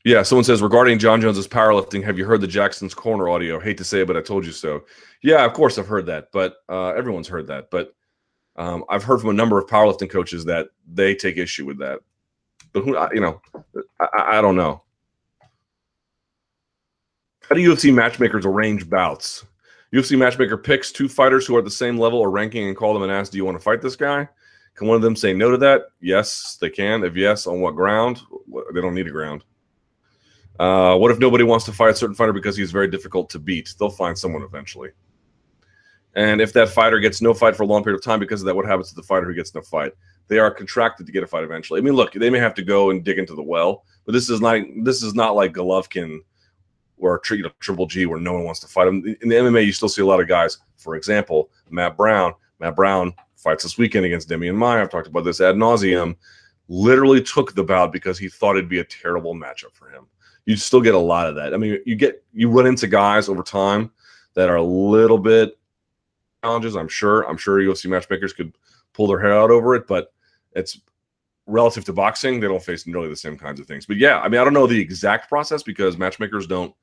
[0.04, 3.60] Yeah, someone says regarding Jon Jones's powerlifting, have you heard the Jackson's Corner audio?
[3.60, 4.84] Hate to say it, but I told you so.
[5.22, 7.70] Yeah, of course I've heard that, but uh, everyone's heard that.
[7.70, 7.94] But
[8.56, 12.00] um, I've heard from a number of powerlifting coaches that they take issue with that.
[12.72, 13.42] But who, you know,
[14.00, 14.82] I, I don't know.
[17.42, 19.44] How do UFC matchmakers arrange bouts?
[19.92, 22.94] UFC matchmaker picks two fighters who are at the same level or ranking and call
[22.94, 24.28] them and ask, "Do you want to fight this guy?"
[24.76, 25.88] Can one of them say no to that?
[26.00, 27.02] Yes, they can.
[27.02, 28.20] If yes, on what ground?
[28.72, 29.44] They don't need a ground.
[30.60, 33.38] Uh, what if nobody wants to fight a certain fighter because he's very difficult to
[33.38, 33.74] beat?
[33.78, 34.90] They'll find someone eventually.
[36.14, 38.46] And if that fighter gets no fight for a long period of time because of
[38.46, 39.92] that, what happens to the fighter who gets no fight?
[40.28, 41.80] They are contracted to get a fight eventually.
[41.80, 44.28] I mean, look, they may have to go and dig into the well, but this
[44.28, 46.18] is not this is not like Golovkin
[46.98, 49.16] or you know, Triple G where no one wants to fight him.
[49.22, 50.58] In the MMA, you still see a lot of guys.
[50.76, 52.34] For example, Matt Brown.
[52.58, 54.82] Matt Brown fights this weekend against Demian Maia.
[54.82, 56.16] I've talked about this ad nauseum.
[56.68, 60.06] Literally took the bout because he thought it'd be a terrible matchup for him.
[60.50, 61.54] You still get a lot of that.
[61.54, 63.90] I mean, you get you run into guys over time
[64.34, 65.58] that are a little bit
[66.42, 66.76] challenges.
[66.76, 67.22] I'm sure.
[67.28, 68.52] I'm sure UFC matchmakers could
[68.92, 70.12] pull their hair out over it, but
[70.52, 70.80] it's
[71.46, 73.86] relative to boxing, they don't face nearly the same kinds of things.
[73.86, 76.74] But yeah, I mean, I don't know the exact process because matchmakers don't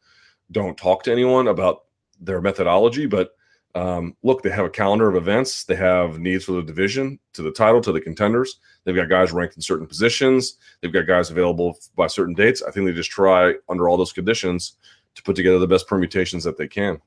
[0.52, 1.86] don't talk to anyone about
[2.20, 3.06] their methodology.
[3.06, 3.32] But
[3.76, 5.64] um, look, they have a calendar of events.
[5.64, 8.60] They have needs for the division, to the title, to the contenders.
[8.84, 10.58] They've got guys ranked in certain positions.
[10.82, 12.64] They've got guys available by certain dates.
[12.64, 14.78] I think they just try under all those conditions
[15.16, 17.00] to put together the best permutations that they can.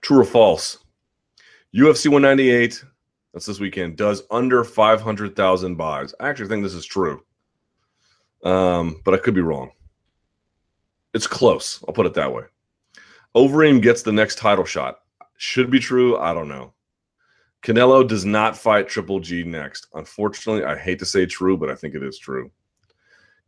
[0.00, 0.78] True or false?
[1.74, 2.84] UFC 198,
[3.32, 6.14] that's this weekend, does under 500,000 buys.
[6.18, 7.22] I actually think this is true,
[8.44, 9.70] um, but I could be wrong.
[11.12, 11.82] It's close.
[11.86, 12.44] I'll put it that way.
[13.34, 15.00] Overeem gets the next title shot.
[15.36, 16.18] Should be true.
[16.18, 16.72] I don't know.
[17.62, 19.86] Canelo does not fight Triple G next.
[19.94, 22.50] Unfortunately, I hate to say true, but I think it is true.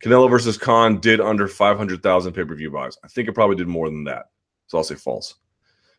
[0.02, 2.98] Canelo versus Khan did under 500,000 pay per view buys.
[3.04, 4.26] I think it probably did more than that.
[4.66, 5.34] So I'll say false.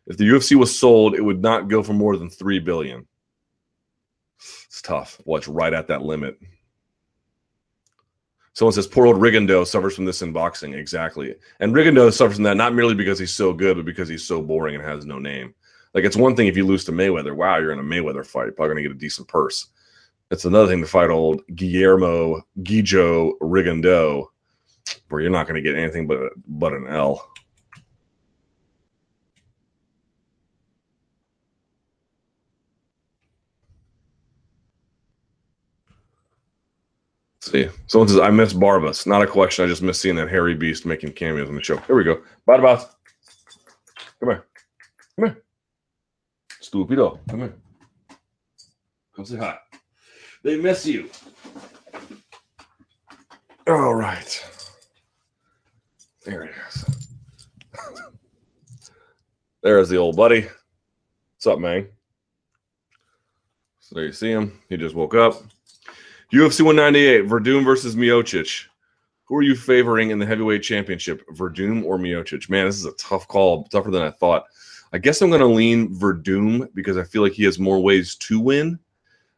[0.05, 3.07] If the UFC was sold, it would not go for more than three billion.
[4.65, 5.21] It's tough.
[5.25, 6.37] Well, it's right at that limit?
[8.53, 10.73] Someone says poor old Rigondeaux suffers from this in boxing.
[10.73, 11.35] Exactly.
[11.59, 14.41] And Rigondeaux suffers from that not merely because he's so good, but because he's so
[14.41, 15.55] boring and has no name.
[15.93, 17.35] Like it's one thing if you lose to Mayweather.
[17.35, 18.43] Wow, you're in a Mayweather fight.
[18.43, 19.67] you're Probably going to get a decent purse.
[20.31, 24.27] It's another thing to fight old Guillermo Guijo Rigondeaux,
[25.09, 27.27] where you're not going to get anything but but an L.
[37.43, 37.69] see.
[37.87, 39.05] Someone says, I miss Barbas.
[39.05, 39.65] Not a collection.
[39.65, 41.77] I just miss seeing that hairy beast making cameos in the show.
[41.77, 42.21] Here we go.
[42.47, 42.89] Barbas.
[44.19, 44.45] Come here.
[45.15, 45.43] Come here.
[46.61, 47.19] Stupido.
[47.29, 47.53] Come here.
[49.15, 49.57] Come say hi.
[50.43, 51.09] They miss you.
[53.67, 54.45] All right.
[56.25, 56.85] There it is.
[59.63, 60.47] There's the old buddy.
[61.35, 61.87] What's up, man?
[63.79, 64.61] So there you see him.
[64.69, 65.35] He just woke up.
[66.33, 68.65] UFC 198, Werdum versus Miocic.
[69.25, 72.49] Who are you favoring in the heavyweight championship, Werdum or Miocic?
[72.49, 74.45] Man, this is a tough call, tougher than I thought.
[74.93, 78.15] I guess I'm going to lean Werdum because I feel like he has more ways
[78.15, 78.79] to win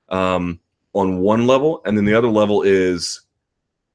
[0.08, 0.58] um,
[0.94, 1.82] on one level.
[1.84, 3.20] And then the other level is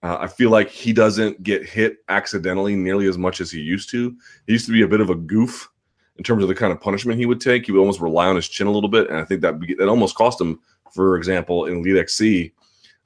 [0.03, 3.89] uh, I feel like he doesn't get hit accidentally nearly as much as he used
[3.93, 4.15] to.
[4.47, 5.71] He used to be a bit of a goof
[6.19, 7.65] in terms of the kind of punishment he would take.
[7.65, 9.09] He would almost rely on his chin a little bit.
[9.09, 10.61] And I think that, that almost cost him,
[10.93, 12.53] for example, in Elite XC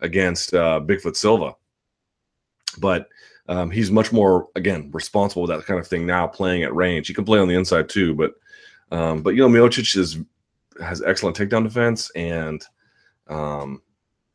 [0.00, 1.54] against uh, Bigfoot Silva.
[2.78, 3.08] But
[3.48, 7.06] um, he's much more again responsible with that kind of thing now, playing at range.
[7.06, 8.34] He can play on the inside too, but
[8.90, 10.18] um, but you know Miocic is
[10.80, 12.64] has excellent takedown defense and
[13.28, 13.82] um,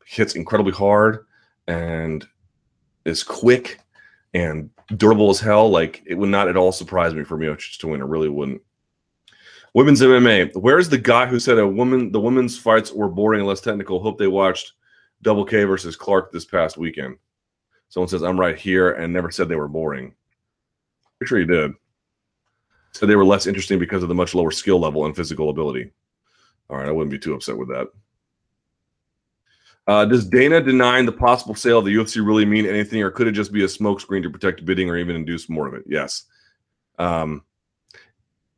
[0.06, 1.26] hits incredibly hard
[1.66, 2.26] and
[3.04, 3.80] is quick
[4.34, 5.68] and durable as hell.
[5.68, 8.00] Like it would not at all surprise me for Miocic to win.
[8.00, 8.62] It really wouldn't.
[9.74, 10.56] Women's MMA.
[10.56, 14.00] Where's the guy who said a woman the women's fights were boring and less technical?
[14.00, 14.72] Hope they watched
[15.22, 17.16] Double K versus Clark this past weekend.
[17.88, 20.14] Someone says I'm right here and never said they were boring.
[21.18, 21.72] Pretty sure you did.
[22.92, 25.92] Said they were less interesting because of the much lower skill level and physical ability.
[26.68, 27.88] All right, I wouldn't be too upset with that.
[29.86, 33.26] Uh, does Dana denying the possible sale of the UFC really mean anything, or could
[33.26, 35.82] it just be a smokescreen to protect bidding or even induce more of it?
[35.86, 36.24] Yes.
[36.98, 37.42] Um,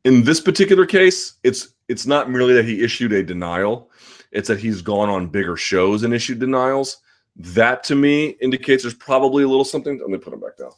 [0.03, 3.89] in this particular case, it's it's not merely that he issued a denial;
[4.33, 6.97] it's that he's gone on bigger shows and issued denials.
[7.35, 9.99] That to me indicates there's probably a little something.
[9.99, 10.71] Let me put him back down.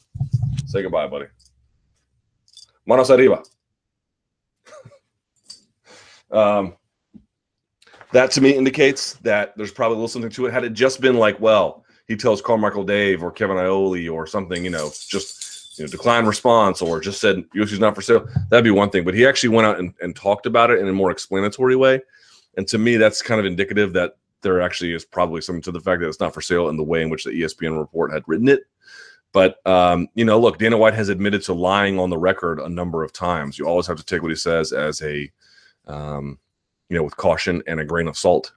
[0.68, 1.26] Say goodbye, buddy.
[2.86, 3.43] Manos arriba.
[6.32, 6.76] um,
[8.12, 10.53] that to me indicates that there's probably a little something to it.
[10.53, 14.64] Had it just been like, well, he tells Carmichael Dave or Kevin Iole or something,
[14.64, 18.64] you know, just you know, decline response or just said UFC's not for sale, that'd
[18.64, 19.03] be one thing.
[19.03, 22.01] But he actually went out and, and talked about it in a more explanatory way.
[22.58, 25.80] And to me, that's kind of indicative that there actually is probably something to the
[25.80, 28.24] fact that it's not for sale in the way in which the ESPN report had
[28.28, 28.62] written it.
[29.32, 32.70] But um, you know, look, Dana White has admitted to lying on the record a
[32.70, 33.60] number of times.
[33.60, 35.30] You always have to take what he says as a,
[35.88, 36.39] um,
[36.89, 38.53] you know, with caution and a grain of salt.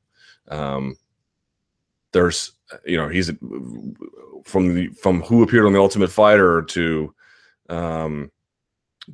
[0.49, 0.96] Um,
[2.12, 2.53] there's
[2.84, 3.32] you know he's
[4.44, 7.12] from the from who appeared on the Ultimate Fighter to
[7.68, 8.30] um,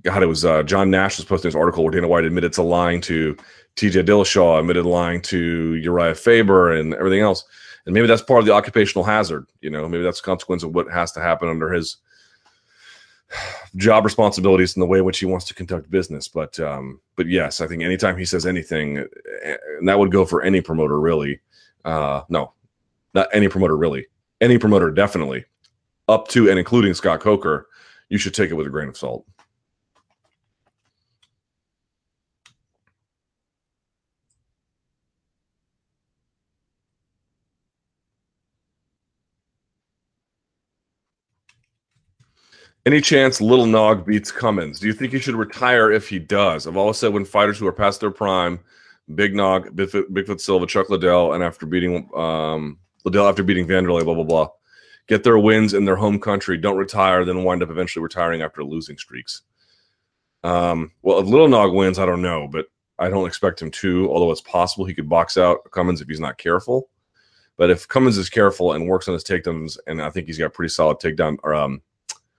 [0.03, 2.62] God, it was uh, John Nash was posting this article where Dana White admitted to
[2.62, 3.37] lying to
[3.77, 4.05] T.J.
[4.05, 7.45] Dillashaw, admitted lying to Urijah Faber, and everything else.
[7.87, 9.47] And maybe that's part of the occupational hazard.
[9.61, 11.97] You know, maybe that's a consequence of what has to happen under his
[13.77, 16.29] job responsibilities and the way in which he wants to conduct business.
[16.29, 18.99] But um, but yes, I think anytime he says anything,
[19.43, 21.41] eh, and that would go for any promoter really.
[21.85, 22.53] Uh, no,
[23.12, 24.07] not any promoter really.
[24.41, 25.45] Any promoter definitely,
[26.09, 27.68] up to and including Scott Coker,
[28.09, 29.27] you should take it with a grain of salt.
[42.87, 44.78] Any chance Little Nog beats Cummins?
[44.78, 46.66] Do you think he should retire if he does?
[46.66, 48.61] I've always said when fighters who are past their prime,
[49.14, 54.05] Big Nog, Bigfoot, Bigfoot Silva, Chuck Liddell, and after beating um, Liddell after beating Vanderlei,
[54.05, 54.49] blah blah blah,
[55.07, 58.62] get their wins in their home country, don't retire, then wind up eventually retiring after
[58.62, 59.43] losing streaks.
[60.43, 62.66] Um, well, if Little Nog wins, I don't know, but
[62.99, 64.11] I don't expect him to.
[64.11, 66.91] Although it's possible he could box out Cummins if he's not careful.
[67.57, 70.53] But if Cummins is careful and works on his takedowns, and I think he's got
[70.53, 71.80] pretty solid takedown or um,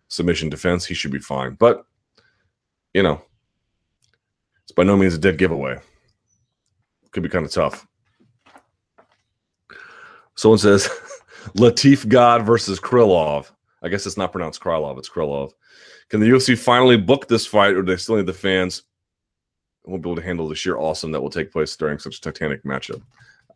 [0.07, 1.55] submission defense, he should be fine.
[1.55, 1.85] But,
[2.93, 3.21] you know,
[4.63, 5.79] it's by no means a dead giveaway.
[7.11, 7.87] Could be kind of tough.
[10.35, 10.87] Someone says
[11.55, 13.51] Latif God versus Krylov.
[13.81, 15.51] I guess it's not pronounced Krylov, it's Krylov.
[16.09, 18.83] Can the UFC finally book this fight, or do they still need the fans?
[19.85, 22.21] Won't be able to handle the sheer awesome that will take place during such a
[22.21, 23.01] titanic matchup.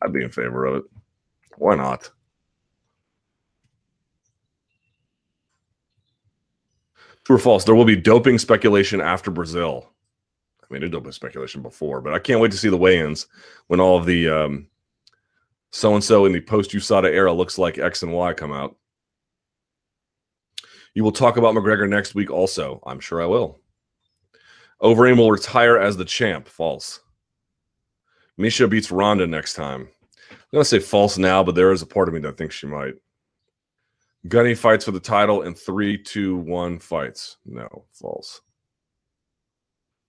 [0.02, 0.84] I'd be in favor of it.
[1.58, 2.12] Why not?
[7.30, 7.64] True or false?
[7.64, 9.94] There will be doping speculation after Brazil.
[10.64, 13.28] I mean, there's doping speculation before, but I can't wait to see the weigh-ins
[13.68, 14.68] when all of the um,
[15.70, 18.78] so and so in the post USADA era looks like X and Y come out.
[20.96, 22.82] You will talk about McGregor next week, also.
[22.84, 23.60] I'm sure I will.
[24.82, 26.48] Overeem will retire as the champ.
[26.48, 27.00] False.
[28.40, 29.88] Miesha beats Ronda next time.
[30.32, 32.66] I'm to say false now, but there is a part of me that thinks she
[32.66, 32.96] might.
[34.28, 37.38] Gunny fights for the title in three, two, one fights.
[37.46, 38.42] No, false.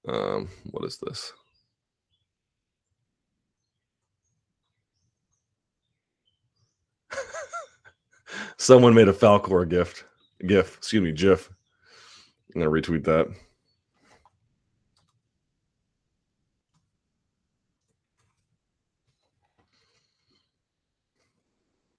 [0.09, 1.33] Um, what is this?
[8.59, 10.05] Someone made a Falkor gift.
[10.47, 11.51] GIF, excuse me, GIF.
[12.55, 13.29] I'm gonna retweet that.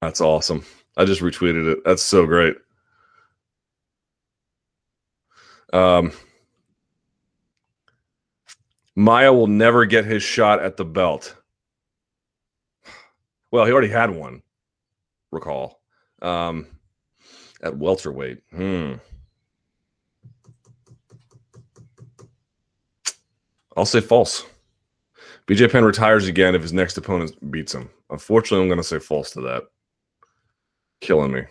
[0.01, 0.65] That's awesome.
[0.97, 1.79] I just retweeted it.
[1.85, 2.55] That's so great.
[5.73, 6.11] Um,
[8.95, 11.35] Maia will never get his shot at the belt.
[13.51, 14.41] Well, he already had one.
[15.31, 15.79] Recall
[16.21, 16.67] um,
[17.63, 18.39] at welterweight.
[18.51, 18.93] Hmm.
[23.77, 24.45] I'll say false.
[25.47, 27.89] BJ Penn retires again if his next opponent beats him.
[28.09, 29.63] Unfortunately, I'm going to say false to that
[31.01, 31.41] killing me.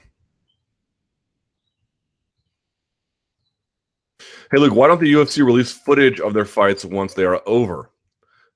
[4.50, 7.90] Hey, Luke, why don't the UFC release footage of their fights once they are over?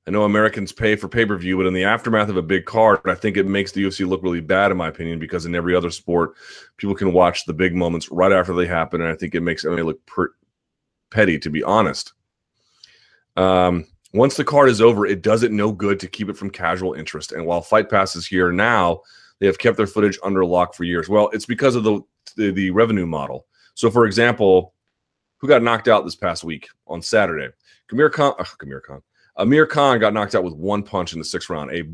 [0.07, 2.67] I know Americans pay for pay per view, but in the aftermath of a big
[2.67, 5.55] card, I think it makes the UFC look really bad, in my opinion, because in
[5.55, 6.35] every other sport,
[6.77, 9.01] people can watch the big moments right after they happen.
[9.01, 10.35] And I think it makes MMA look per-
[11.11, 12.13] petty, to be honest.
[13.37, 16.51] Um, once the card is over, it does it no good to keep it from
[16.51, 17.33] casual interest.
[17.33, 19.01] And while Fight Pass is here now,
[19.41, 21.09] they have kept their footage under lock for years.
[21.09, 22.01] Well, it's because of the,
[22.37, 23.47] the, the revenue model.
[23.75, 24.75] So, for example,
[25.39, 27.53] who got knocked out this past week on Saturday?
[27.91, 29.03] Kamir Khan, uh, Kamir Khan,
[29.37, 31.85] Amir Khan got knocked out with one punch in the sixth round, a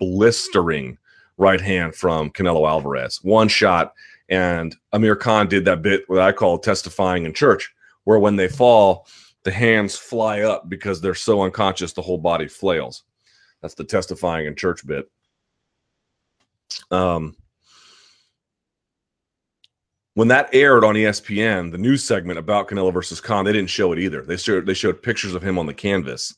[0.00, 0.98] blistering
[1.36, 3.92] right hand from Canelo Alvarez, one shot.
[4.28, 7.72] And Amir Khan did that bit what I call testifying in church,
[8.04, 9.06] where when they fall,
[9.42, 13.04] the hands fly up because they're so unconscious, the whole body flails.
[13.60, 15.10] That's the testifying in church bit.
[16.90, 17.36] Um,
[20.14, 23.92] when that aired on ESPN, the news segment about Canelo versus Khan, they didn't show
[23.92, 24.22] it either.
[24.22, 26.34] They showed they showed pictures of him on the canvas,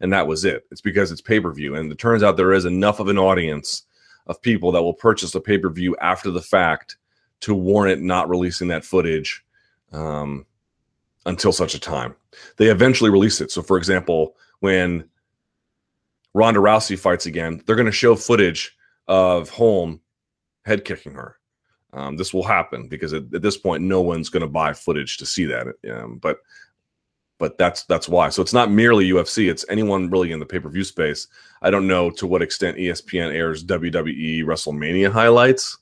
[0.00, 0.66] and that was it.
[0.70, 3.18] It's because it's pay per view, and it turns out there is enough of an
[3.18, 3.84] audience
[4.26, 6.96] of people that will purchase a pay per view after the fact
[7.40, 9.44] to warrant not releasing that footage
[9.92, 10.44] um,
[11.26, 12.14] until such a time.
[12.56, 13.50] They eventually release it.
[13.50, 15.08] So, for example, when
[16.34, 18.76] Ronda Rousey fights again, they're going to show footage
[19.10, 20.00] of Holm
[20.64, 21.36] head kicking her.
[21.92, 25.16] Um, this will happen because at, at, this point, no one's going to buy footage
[25.18, 25.66] to see that.
[25.92, 26.38] Um, but
[27.38, 28.28] but that's that's why.
[28.28, 31.26] So it's not merely UFC; it's anyone really in the pay per view space.
[31.62, 35.76] I don't know to what extent ESPN airs WWE WrestleMania highlights.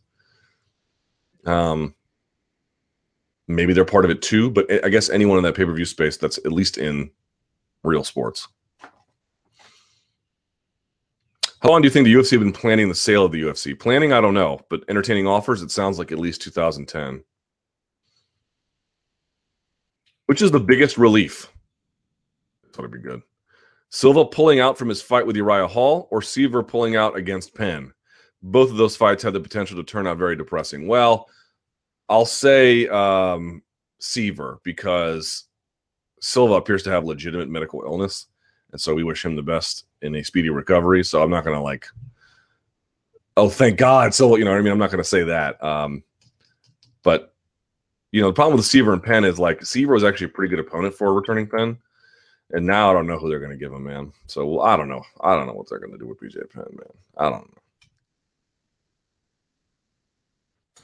[1.44, 1.94] Um,
[3.46, 5.84] maybe they're part of it too, but I guess anyone in that pay per view
[5.84, 7.10] space that's at least in
[7.84, 8.48] real sports.
[11.68, 13.78] How long do you think the UFC have been planning the sale of the UFC?
[13.78, 17.22] Planning, I don't know, but entertaining offers, it sounds like at least 2010.
[20.24, 21.52] Which is the biggest relief?
[22.72, 23.20] Thought it'd be good.
[23.90, 27.92] Silva pulling out from his fight with Uriah Hall or Siver pulling out against Penn.
[28.42, 30.88] Both of those fights had the potential to turn out very depressing.
[30.88, 31.28] Well,
[32.08, 33.62] I'll say um,
[34.00, 35.44] Siver because
[36.22, 38.28] Silva appears to have legitimate medical illness,
[38.72, 41.04] and so we wish him the best in a speedy recovery.
[41.04, 41.86] So I'm not to like,
[43.36, 44.14] oh, thank God.
[44.14, 45.62] So you know, what I mean, I'm not to say that.
[45.62, 46.02] Um,
[47.02, 47.34] but
[48.12, 50.50] you know, the problem with Siver and Penn is like Siver was actually a pretty
[50.50, 51.78] good opponent for returning Penn,
[52.52, 54.12] and now I don't know who they're to give him, man.
[54.26, 55.02] So well, I don't know.
[55.20, 56.88] I don't know what they're to do with BJ Penn, man.
[57.16, 57.58] I don't know.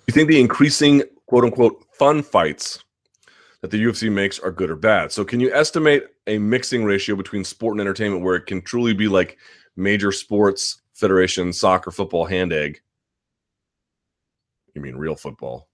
[0.07, 2.84] You think the increasing quote unquote fun fights
[3.65, 5.11] that the UFC makes are good or bad?
[5.11, 8.93] So can you estimate a mixing ratio between sport and entertainment where it can truly
[8.93, 9.39] be like
[9.75, 12.83] major sports federation, soccer, football, hand egg?
[14.75, 15.67] You mean real football?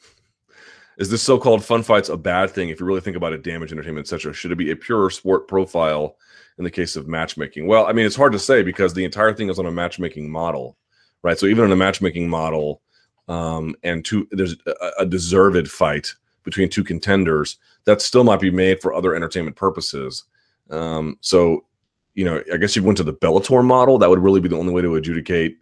[0.98, 3.70] Is this so-called fun fights a bad thing if you really think about it, damage,
[3.70, 4.32] entertainment, etc.?
[4.32, 6.16] Should it be a pure sport profile
[6.58, 7.68] in the case of matchmaking?
[7.68, 10.28] Well, I mean, it's hard to say because the entire thing is on a matchmaking
[10.28, 10.76] model,
[11.22, 11.38] right?
[11.38, 12.82] So even in a matchmaking model,
[13.28, 16.12] um, and two, there's a, a deserved fight
[16.46, 20.24] between two contenders that still might be made for other entertainment purposes.
[20.70, 21.66] Um, so,
[22.14, 23.98] you know, I guess you went to the Bellator model.
[23.98, 25.58] That would really be the only way to adjudicate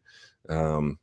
[0.49, 0.99] um,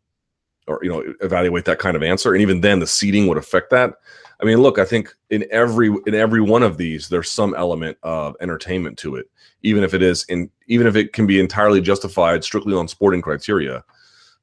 [0.68, 2.34] or you know evaluate that kind of answer.
[2.34, 3.96] And even then, the seating would affect that.
[4.40, 7.98] I mean, look, I think in every in every one of these, there's some element
[8.04, 9.30] of entertainment to it,
[9.64, 13.22] even if it is in even if it can be entirely justified strictly on sporting
[13.22, 13.84] criteria.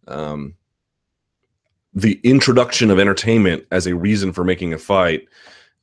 [0.08, 0.54] Um,
[1.94, 5.26] the introduction of entertainment as a reason for making a fight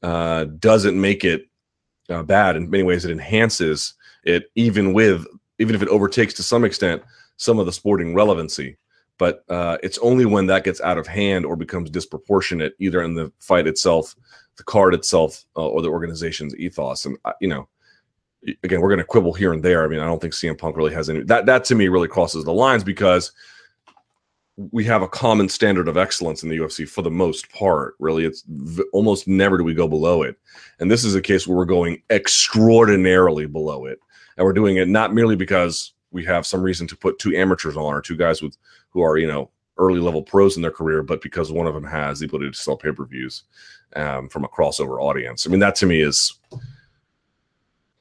[0.03, 1.47] uh, doesn't make it
[2.10, 2.56] uh, bad.
[2.56, 3.93] In many ways, it enhances
[4.24, 5.26] it, even with
[5.60, 7.01] even if it overtakes to some extent
[7.38, 8.78] some of the sporting relevancy.
[9.18, 13.16] But uh, it's only when that gets out of hand or becomes disproportionate, either in
[13.16, 14.14] the fight itself,
[14.58, 17.06] the card itself, uh, or the organization's ethos.
[17.06, 17.68] And uh, you know,
[18.64, 19.84] again, we're going to quibble here and there.
[19.84, 21.24] I mean, I don't think CM Punk really has any.
[21.24, 23.32] That that to me really crosses the lines because
[24.58, 27.95] we have a common standard of excellence in the UFC for the most part.
[27.99, 30.38] Really, it's v- almost never do we go below it,
[30.80, 33.99] and this is a case where we're going extraordinarily below it,
[34.38, 37.76] and we're doing it not merely because we have some reason to put two amateurs
[37.76, 38.58] on or two guys with
[38.89, 41.84] who are you know early level pros in their career, but because one of them
[41.84, 43.43] has the ability to sell pay per views
[43.95, 45.45] um, from a crossover audience.
[45.45, 46.39] I mean, that to me is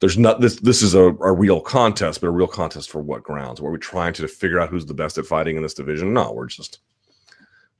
[0.04, 3.22] there's not this this is a, a real contest but a real contest for what
[3.22, 3.62] grounds?
[3.62, 6.12] Were we trying to figure out who's the best at fighting in this division?
[6.12, 6.80] No we're just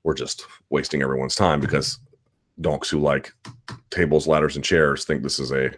[0.05, 1.99] we're just wasting everyone's time because
[2.62, 3.31] donks who like
[3.91, 5.70] tables ladders and chairs think this is a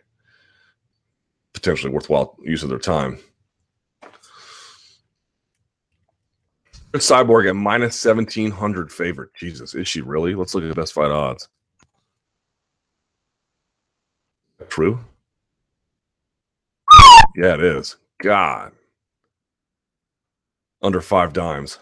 [1.53, 3.19] potentially worthwhile use of their time.
[6.93, 9.35] Cyborg at minus 1700 favorite.
[9.35, 10.37] Jesus is she really?
[10.37, 11.49] Let's look at the best fight odds.
[14.69, 15.01] True
[17.37, 17.97] yeah, it is.
[18.19, 18.73] God.
[20.83, 21.79] Under five dimes.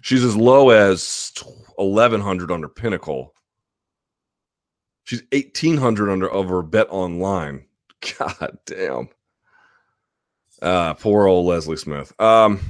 [0.00, 1.32] She's as low as
[1.76, 3.34] 1100 under Pinnacle.
[5.04, 7.64] She's 1800 under over Bet Online.
[8.18, 9.08] God damn.
[10.62, 12.18] Uh, poor old Leslie Smith.
[12.20, 12.60] Um,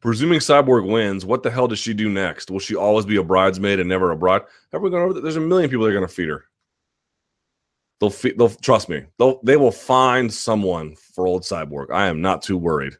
[0.00, 2.50] presuming Cyborg wins, what the hell does she do next?
[2.50, 4.42] Will she always be a bridesmaid and never a bride?
[4.72, 5.22] Have we gone over that?
[5.22, 6.44] There's a million people that are going to feed her.
[8.02, 9.04] They'll they'll trust me.
[9.20, 11.92] They'll they will find someone for old cyborg.
[11.92, 12.94] I am not too worried.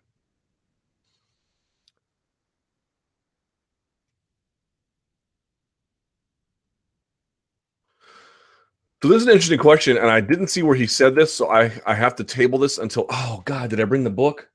[9.03, 11.51] So this is an interesting question, and I didn't see where he said this, so
[11.51, 13.07] I I have to table this until.
[13.11, 14.49] Oh God, did I bring the book?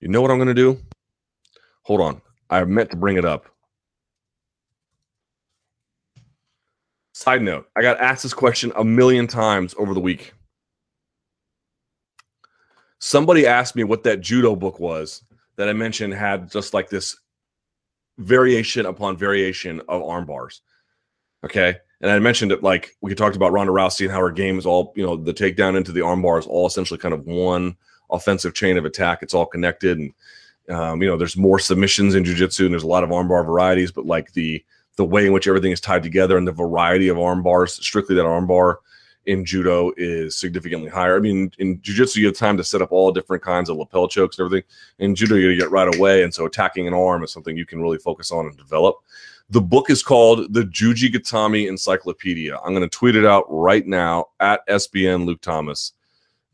[0.00, 0.78] You know what I'm to do?
[1.82, 3.55] Hold on, I meant to bring it up.
[7.16, 10.34] Side note, I got asked this question a million times over the week.
[12.98, 15.22] Somebody asked me what that judo book was
[15.56, 17.16] that I mentioned had just like this
[18.18, 20.60] variation upon variation of arm bars.
[21.42, 21.78] Okay.
[22.02, 24.66] And I mentioned it like we talked about Ronda Rousey and how her game is
[24.66, 27.78] all, you know, the takedown into the arm bar is all essentially kind of one
[28.10, 29.22] offensive chain of attack.
[29.22, 29.98] It's all connected.
[29.98, 30.12] And,
[30.68, 33.90] um, you know, there's more submissions in jujitsu and there's a lot of armbar varieties,
[33.90, 34.62] but like the,
[34.96, 38.14] the way in which everything is tied together and the variety of arm bars, strictly
[38.16, 38.80] that arm bar,
[39.26, 41.16] in judo is significantly higher.
[41.16, 44.08] I mean, in jiu-jitsu, you have time to set up all different kinds of lapel
[44.08, 44.66] chokes and everything.
[44.98, 47.80] In judo, you get right away, and so attacking an arm is something you can
[47.80, 48.96] really focus on and develop.
[49.50, 52.56] The book is called the Juji Gatame Encyclopedia.
[52.58, 55.92] I'm going to tweet it out right now at SBN Luke Thomas.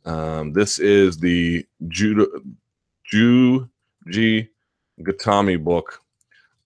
[0.04, 2.26] Um, this is the judo
[3.12, 4.48] Juji
[5.00, 6.01] Gatame book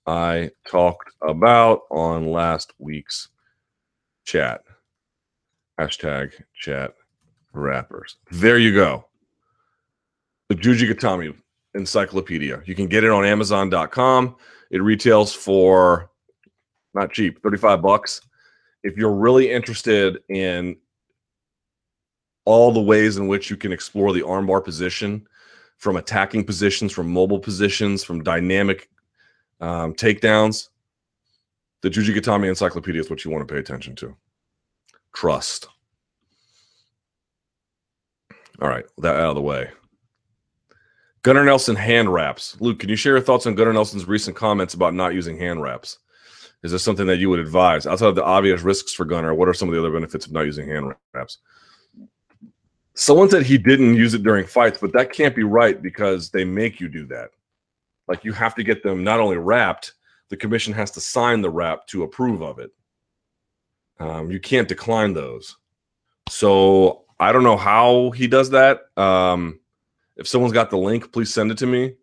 [0.06, 3.28] I talked about on last week's
[4.24, 4.62] chat.
[5.80, 6.94] Hashtag chat
[7.52, 8.16] rappers.
[8.30, 9.06] There you go.
[10.48, 11.34] The Juji Gatame
[11.74, 12.62] Encyclopedia.
[12.64, 14.36] You can get it on Amazon.com.
[14.70, 16.10] It retails for
[16.94, 18.20] not cheap, 35 bucks.
[18.82, 20.76] If you're really interested in
[22.44, 25.26] all the ways in which you can explore the armbar position
[25.78, 28.88] from attacking positions, from mobile positions, from dynamic
[29.60, 30.68] um, takedowns,
[31.82, 34.16] the Juji Gatame Encyclopedia is what you want to pay attention to.
[35.14, 35.68] Trust.
[38.60, 39.70] All right, that out of the way.
[41.22, 42.56] Gunnar Nelson hand wraps.
[42.60, 45.60] Luke, can you share your thoughts on Gunnar Nelson's recent comments about not using hand
[45.60, 45.98] wraps?
[46.62, 47.86] Is this something that you would advise?
[47.86, 50.32] Outside of the obvious risks for Gunnar, what are some of the other benefits of
[50.32, 51.38] not using hand wraps?
[52.94, 56.44] Someone said he didn't use it during fights, but that can't be right because they
[56.44, 57.30] make you do that.
[58.08, 59.94] Like you have to get them not only wrapped,
[60.28, 62.70] the commission has to sign the wrap to approve of it.
[63.98, 65.56] Um, you can't decline those.
[66.28, 68.80] So I don't know how he does that.
[68.96, 69.60] Um,
[70.16, 71.94] if someone's got the link, please send it to me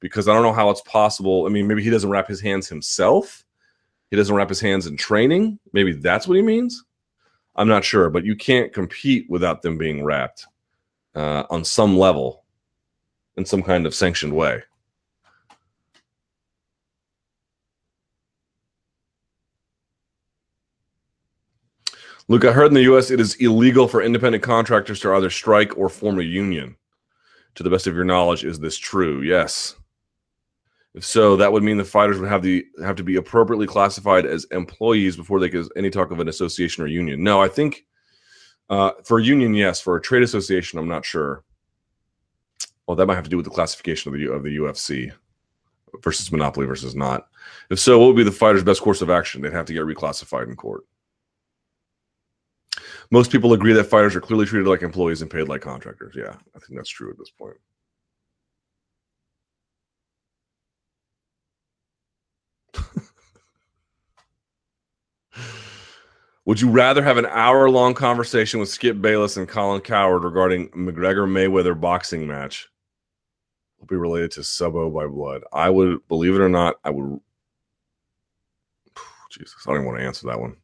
[0.00, 1.46] because I don't know how it's possible.
[1.46, 3.44] I mean, maybe he doesn't wrap his hands himself.
[4.10, 5.58] He doesn't wrap his hands in training.
[5.72, 6.84] Maybe that's what he means.
[7.56, 10.46] I'm not sure, but you can't compete without them being wrapped
[11.14, 12.44] uh, on some level
[13.36, 14.62] in some kind of sanctioned way.
[22.30, 23.10] Luke, I heard in the U.S.
[23.10, 26.76] it is illegal for independent contractors to either strike or form a union.
[27.54, 29.22] To the best of your knowledge, is this true?
[29.22, 29.74] Yes.
[30.94, 34.26] If so, that would mean the fighters would have the have to be appropriately classified
[34.26, 37.22] as employees before they could any talk of an association or union.
[37.22, 37.86] No, I think
[38.68, 39.80] uh, for a union, yes.
[39.80, 41.44] For a trade association, I'm not sure.
[42.86, 45.12] Well, that might have to do with the classification of the of the UFC
[46.02, 47.28] versus monopoly versus not.
[47.70, 49.40] If so, what would be the fighter's best course of action?
[49.40, 50.84] They'd have to get reclassified in court
[53.10, 56.14] most people agree that fighters are clearly treated like employees and paid like contractors.
[56.16, 57.56] Yeah, I think that's true at this point.
[66.44, 70.68] Would you rather have an hour long conversation with Skip Bayless and Colin Cowherd regarding
[70.70, 72.68] McGregor Mayweather boxing match?
[73.78, 75.42] Will be related to Subo by blood.
[75.52, 77.20] I would believe it or not, I would.
[79.30, 80.56] Jesus, I don't even want to answer that one.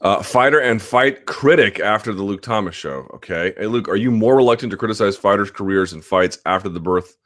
[0.00, 3.08] Uh, fighter and fight critic after the Luke Thomas show.
[3.14, 3.54] Okay.
[3.56, 7.16] Hey, Luke, are you more reluctant to criticize fighters' careers and fights after the birth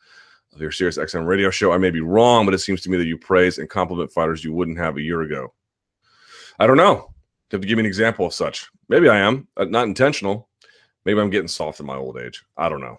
[0.53, 1.73] of your Sirius XM radio show?
[1.73, 4.45] I may be wrong, but it seems to me that you praise and compliment fighters
[4.45, 5.53] you wouldn't have a year ago.
[6.61, 6.95] I don't know.
[6.95, 8.69] You have to give me an example of such.
[8.89, 9.49] Maybe I am.
[9.57, 10.49] Uh, not intentional.
[11.05, 12.45] Maybe I'm getting soft in my old age.
[12.57, 12.99] I don't know.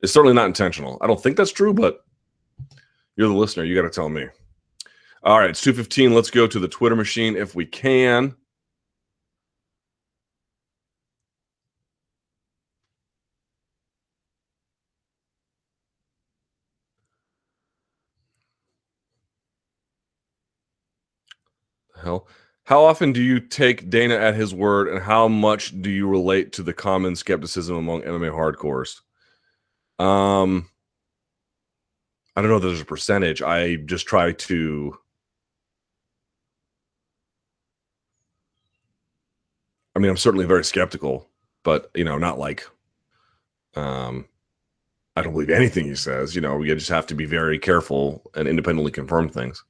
[0.00, 0.98] It's certainly not intentional.
[1.02, 2.04] I don't think that's true, but
[3.16, 3.64] you're the listener.
[3.64, 4.26] You got to tell me.
[5.22, 6.14] All right, it's 215.
[6.14, 8.34] Let's go to the Twitter machine if we can.
[22.02, 22.26] Hell?
[22.64, 26.52] How often do you take Dana at his word, and how much do you relate
[26.52, 29.00] to the common skepticism among MMA hardcores?
[30.02, 30.68] Um,
[32.36, 33.42] I don't know if there's a percentage.
[33.42, 34.96] I just try to.
[39.94, 41.26] I mean, I'm certainly very skeptical,
[41.64, 42.66] but you know, not like,
[43.74, 44.26] um,
[45.16, 46.34] I don't believe anything he says.
[46.34, 49.64] You know, we just have to be very careful and independently confirm things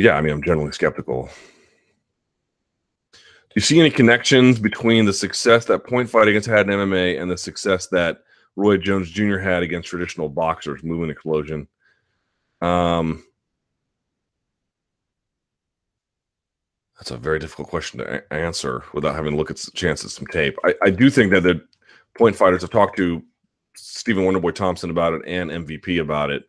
[0.00, 1.28] yeah, I mean, I'm generally skeptical.
[3.12, 7.20] Do you see any connections between the success that point fighting has had in MMA
[7.20, 8.18] and the success that
[8.56, 9.38] Roy Jones Jr.
[9.38, 11.66] had against traditional boxers, movement explosion?
[12.60, 13.24] Um,
[16.98, 20.26] that's a very difficult question to a- answer without having to look at chances some
[20.26, 20.56] tape.
[20.64, 21.64] I, I do think that the
[22.16, 23.22] point fighters have talked to
[23.76, 26.44] Stephen Wonderboy Thompson about it and MVP about it,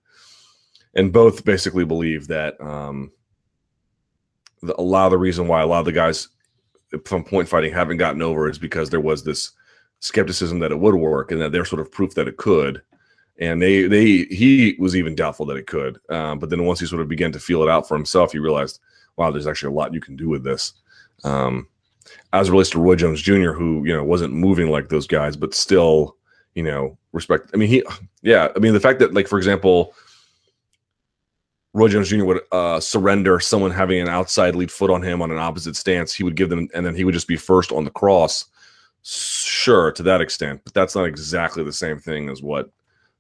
[0.95, 3.11] and both basically believe that um,
[4.63, 6.29] a lot of the reason why a lot of the guys
[7.05, 9.51] from point fighting haven't gotten over is because there was this
[9.99, 12.81] skepticism that it would work and that they're sort of proof that it could
[13.39, 16.85] and they they he was even doubtful that it could um, but then once he
[16.85, 18.79] sort of began to feel it out for himself he realized
[19.19, 20.73] wow, there's actually a lot you can do with this.
[21.23, 21.67] Um,
[22.33, 25.53] as relates to Roy Jones Jr., who you know wasn't moving like those guys, but
[25.53, 26.15] still,
[26.55, 27.51] you know, respect.
[27.53, 27.83] I mean, he,
[28.23, 29.93] yeah, I mean, the fact that, like, for example,
[31.79, 32.25] Roy Jones Jr.
[32.25, 36.13] would uh, surrender someone having an outside lead foot on him on an opposite stance,
[36.13, 38.45] he would give them, and then he would just be first on the cross.
[39.01, 42.69] Sure, to that extent, but that's not exactly the same thing as what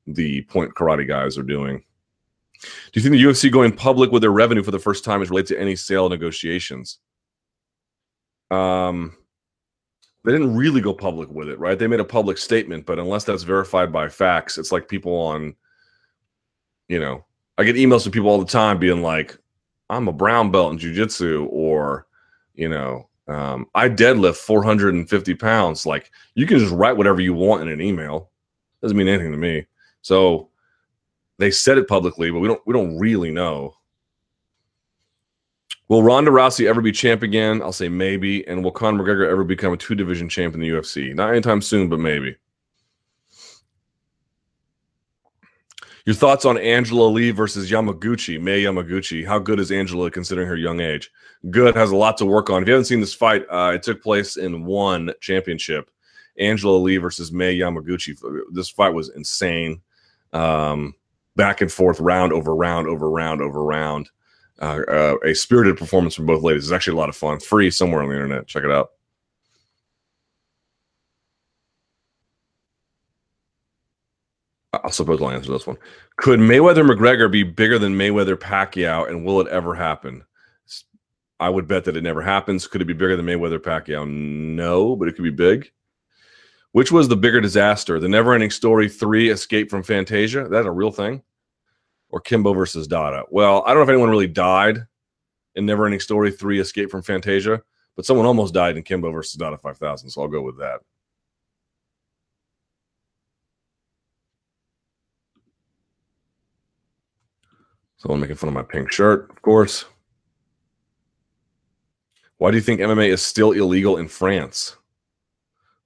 [0.07, 1.81] the point karate guys are doing.
[2.61, 5.29] Do you think the UFC going public with their revenue for the first time is
[5.29, 6.97] related to any sale negotiations?
[8.51, 9.15] Um,
[10.25, 11.79] they didn't really go public with it, right?
[11.79, 15.55] They made a public statement, but unless that's verified by facts, it's like people on,
[16.89, 17.23] you know,
[17.59, 19.37] I get emails from people all the time being like,
[19.89, 22.07] I'm a brown belt in jujitsu, or,
[22.53, 25.85] you know, um, I deadlift 450 pounds.
[25.85, 28.29] Like, you can just write whatever you want in an email.
[28.81, 29.65] Doesn't mean anything to me.
[30.01, 30.49] So
[31.37, 33.75] they said it publicly, but we don't we don't really know.
[35.89, 37.61] Will Ronda Rousey ever be champ again?
[37.61, 38.47] I'll say maybe.
[38.47, 41.13] And will Conor McGregor ever become a two division champ in the UFC?
[41.13, 42.37] Not anytime soon, but maybe.
[46.09, 49.23] Your thoughts on Angela Lee versus Yamaguchi, Mei Yamaguchi.
[49.23, 51.11] How good is Angela considering her young age?
[51.51, 52.63] Good, has a lot to work on.
[52.63, 55.91] If you haven't seen this fight, uh, it took place in one championship.
[56.39, 58.17] Angela Lee versus Mei Yamaguchi.
[58.51, 59.81] This fight was insane.
[60.33, 60.95] Um,
[61.35, 64.09] back and forth, round over round over round over round.
[64.59, 66.63] Uh, uh, a spirited performance from both ladies.
[66.63, 67.39] It's actually a lot of fun.
[67.39, 68.47] Free somewhere on the internet.
[68.47, 68.93] Check it out.
[74.73, 75.77] I'll suppose I'll answer this one.
[76.17, 80.23] Could Mayweather McGregor be bigger than Mayweather Pacquiao, and will it ever happen?
[81.39, 82.67] I would bet that it never happens.
[82.67, 84.07] Could it be bigger than Mayweather Pacquiao?
[84.07, 85.71] No, but it could be big.
[86.71, 87.99] Which was the bigger disaster?
[87.99, 90.47] The Never Ending Story 3 Escape from Fantasia?
[90.47, 91.23] That a real thing?
[92.09, 93.23] Or Kimbo versus Dada?
[93.31, 94.85] Well, I don't know if anyone really died
[95.55, 97.63] in Never Ending Story 3 Escape from Fantasia,
[97.95, 100.81] but someone almost died in Kimbo versus Dada 5000, so I'll go with that.
[107.99, 109.85] Someone making fun of my pink shirt, of course.
[112.37, 114.77] Why do you think MMA is still illegal in France?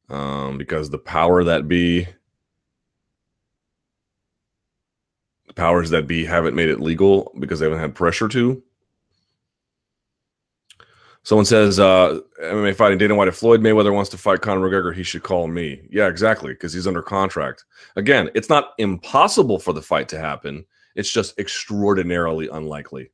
[0.10, 2.07] Um, because the power that be,
[5.48, 8.61] the powers that be haven't made it legal because they haven't had pressure to.
[11.23, 13.30] Someone says uh, MMA fighting Dana White.
[13.30, 15.81] If Floyd Mayweather wants to fight Conor McGregor, he should call me.
[15.90, 17.64] Yeah, exactly, because he's under contract.
[17.95, 20.65] Again, it's not impossible for the fight to happen.
[20.95, 23.11] It's just extraordinarily unlikely.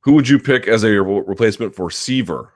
[0.00, 2.48] Who would you pick as a replacement for Siver?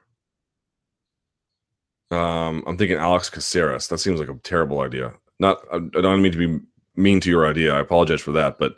[2.10, 3.88] Um, I'm thinking Alex Caceres.
[3.88, 5.14] That seems like a terrible idea.
[5.38, 6.60] Not, I don't mean to be
[6.96, 7.74] mean to your idea.
[7.74, 8.76] I apologize for that, but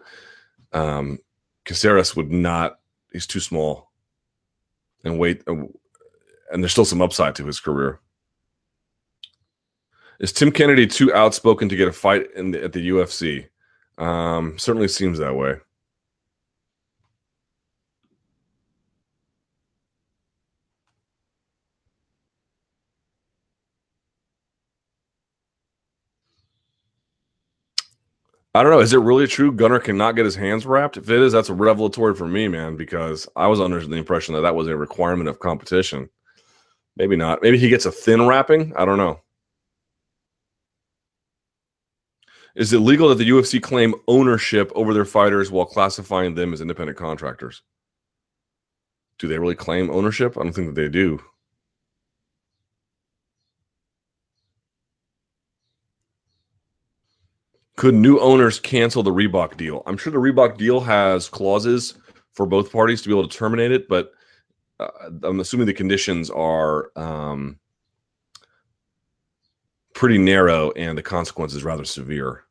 [0.73, 1.19] um,
[1.65, 2.81] Caceres would not.
[3.13, 3.91] He's too small,
[5.05, 5.73] and wait, and
[6.53, 8.01] there's still some upside to his career.
[10.21, 13.47] Is Tim Kennedy too outspoken to get a fight in the, at the UFC?
[13.99, 15.57] Um, certainly seems that way.
[28.55, 28.81] I don't know.
[28.81, 30.97] Is it really true Gunnar cannot get his hands wrapped?
[30.97, 34.35] If it is, that's a revelatory for me, man, because I was under the impression
[34.35, 36.09] that that was a requirement of competition.
[36.97, 37.41] Maybe not.
[37.41, 38.73] Maybe he gets a thin wrapping.
[38.75, 39.21] I don't know.
[42.59, 46.61] Is it legal that the UFC claim ownership over their fighters while classifying them as
[46.61, 47.63] independent contractors?
[49.21, 50.37] Do they really claim ownership?
[50.37, 51.23] I don't think that they do.
[57.77, 59.85] Could new owners cancel the Reebok deal?
[59.87, 61.95] I'm sure the Reebok deal has clauses
[62.33, 64.11] for both parties to be able to terminate it, but
[64.81, 64.89] uh,
[65.23, 67.61] I'm assuming the conditions are um,
[69.95, 72.47] pretty narrow and the consequences rather severe.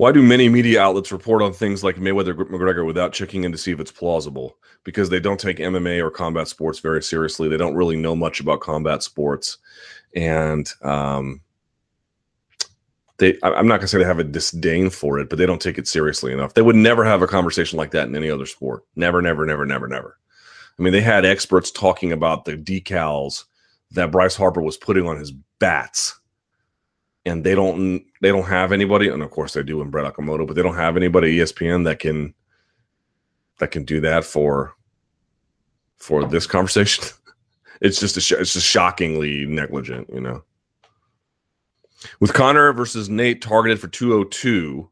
[0.00, 3.58] Why do many media outlets report on things like Mayweather McGregor without checking in to
[3.58, 4.56] see if it's plausible?
[4.82, 7.50] Because they don't take MMA or combat sports very seriously.
[7.50, 9.58] They don't really know much about combat sports,
[10.16, 11.42] and um,
[13.18, 13.36] they.
[13.42, 15.86] I'm not gonna say they have a disdain for it, but they don't take it
[15.86, 16.54] seriously enough.
[16.54, 18.84] They would never have a conversation like that in any other sport.
[18.96, 20.16] Never, never, never, never, never.
[20.78, 23.44] I mean, they had experts talking about the decals
[23.90, 26.19] that Bryce Harper was putting on his bats
[27.24, 30.46] and they don't they don't have anybody, and of course they do in Brett Okamoto,
[30.46, 32.34] but they don't have anybody ESPN that can
[33.58, 34.74] that can do that for
[35.96, 37.04] for this conversation.
[37.80, 40.42] it's just a sh- it's just shockingly negligent, you know.
[42.18, 44.88] With Conor versus Nate targeted for 202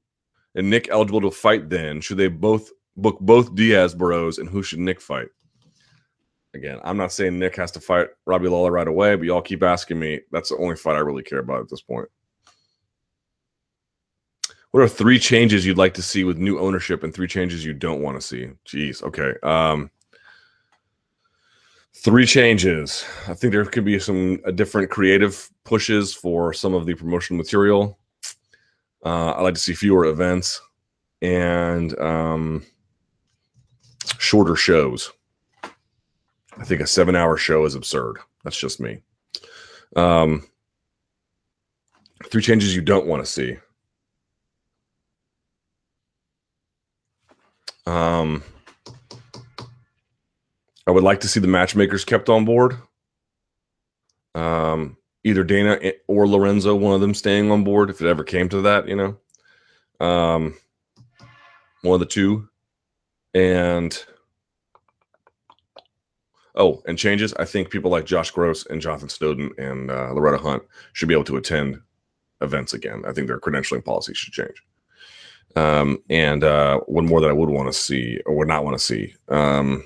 [0.54, 4.62] and Nick eligible to fight then, should they both book both Diaz bros and who
[4.62, 5.28] should Nick fight?
[6.54, 9.62] Again, I'm not saying Nick has to fight Robbie Lawler right away, but y'all keep
[9.62, 10.20] asking me.
[10.32, 12.08] That's the only fight I really care about at this point.
[14.70, 17.72] What are three changes you'd like to see with new ownership and three changes you
[17.72, 18.50] don't want to see?
[18.66, 19.02] Jeez.
[19.02, 19.32] Okay.
[19.42, 19.90] Um,
[21.94, 23.04] three changes.
[23.26, 27.38] I think there could be some uh, different creative pushes for some of the promotional
[27.38, 27.98] material.
[29.04, 30.60] Uh, I like to see fewer events
[31.22, 32.64] and um,
[34.18, 35.10] shorter shows.
[35.62, 38.18] I think a seven-hour show is absurd.
[38.44, 38.98] That's just me.
[39.96, 40.46] Um,
[42.24, 43.56] three changes you don't want to see.
[47.88, 48.42] Um,
[50.86, 52.76] I would like to see the matchmakers kept on board.
[54.34, 58.50] Um, either Dana or Lorenzo, one of them staying on board if it ever came
[58.50, 60.06] to that, you know.
[60.06, 60.54] Um,
[61.80, 62.50] one of the two.
[63.32, 64.04] And
[66.56, 67.32] oh, and changes.
[67.34, 70.62] I think people like Josh Gross and Jonathan Snowden and uh, Loretta Hunt
[70.92, 71.80] should be able to attend
[72.42, 73.04] events again.
[73.06, 74.62] I think their credentialing policy should change.
[75.56, 78.78] Um, and uh, one more that I would want to see or would not want
[78.78, 79.14] to see.
[79.28, 79.84] Um,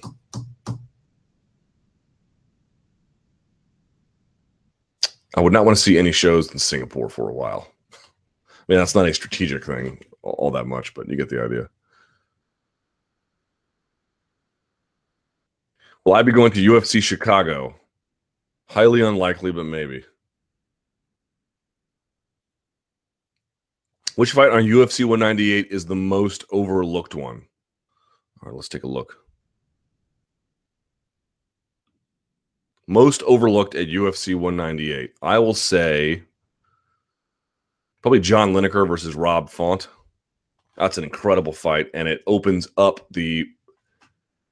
[5.35, 7.69] I would not want to see any shows in Singapore for a while.
[7.93, 11.69] I mean, that's not a strategic thing all that much, but you get the idea.
[16.05, 17.75] Well, I'd be going to UFC Chicago?
[18.69, 20.05] Highly unlikely, but maybe.
[24.17, 27.47] Which fight on UFC 198 is the most overlooked one?
[28.43, 29.19] All right, let's take a look.
[32.87, 35.15] Most overlooked at UFC 198.
[35.23, 36.25] I will say
[38.03, 39.89] probably John Lineker versus Rob Font.
[40.77, 43.47] That's an incredible fight, and it opens up the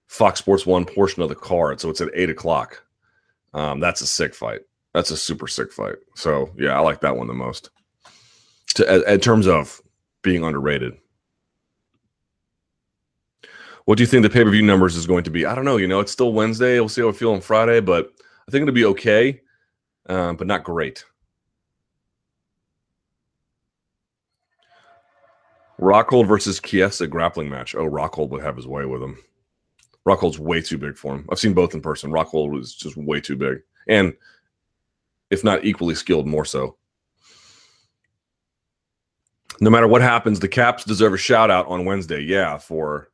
[0.06, 1.80] Fox Sports One portion of the card.
[1.80, 2.82] So it's at eight o'clock.
[3.52, 4.60] Um, that's a sick fight.
[4.94, 5.96] That's a super sick fight.
[6.14, 7.70] So yeah, I like that one the most
[8.74, 9.80] to, in terms of
[10.22, 10.96] being underrated.
[13.84, 15.46] What do you think the pay per view numbers is going to be?
[15.46, 15.76] I don't know.
[15.76, 16.78] You know, it's still Wednesday.
[16.78, 18.12] We'll see how we feel on Friday, but
[18.46, 19.40] I think it'll be okay,
[20.08, 21.04] um, but not great.
[25.80, 27.74] Rockhold versus Chiesa grappling match.
[27.74, 29.16] Oh, Rockhold would have his way with him.
[30.06, 31.26] Rockhold's way too big for him.
[31.30, 32.10] I've seen both in person.
[32.10, 34.12] Rockhold was just way too big, and
[35.30, 36.76] if not equally skilled, more so
[39.60, 42.20] no matter what happens, the Caps deserve a shout out on Wednesday.
[42.20, 43.10] Yeah, for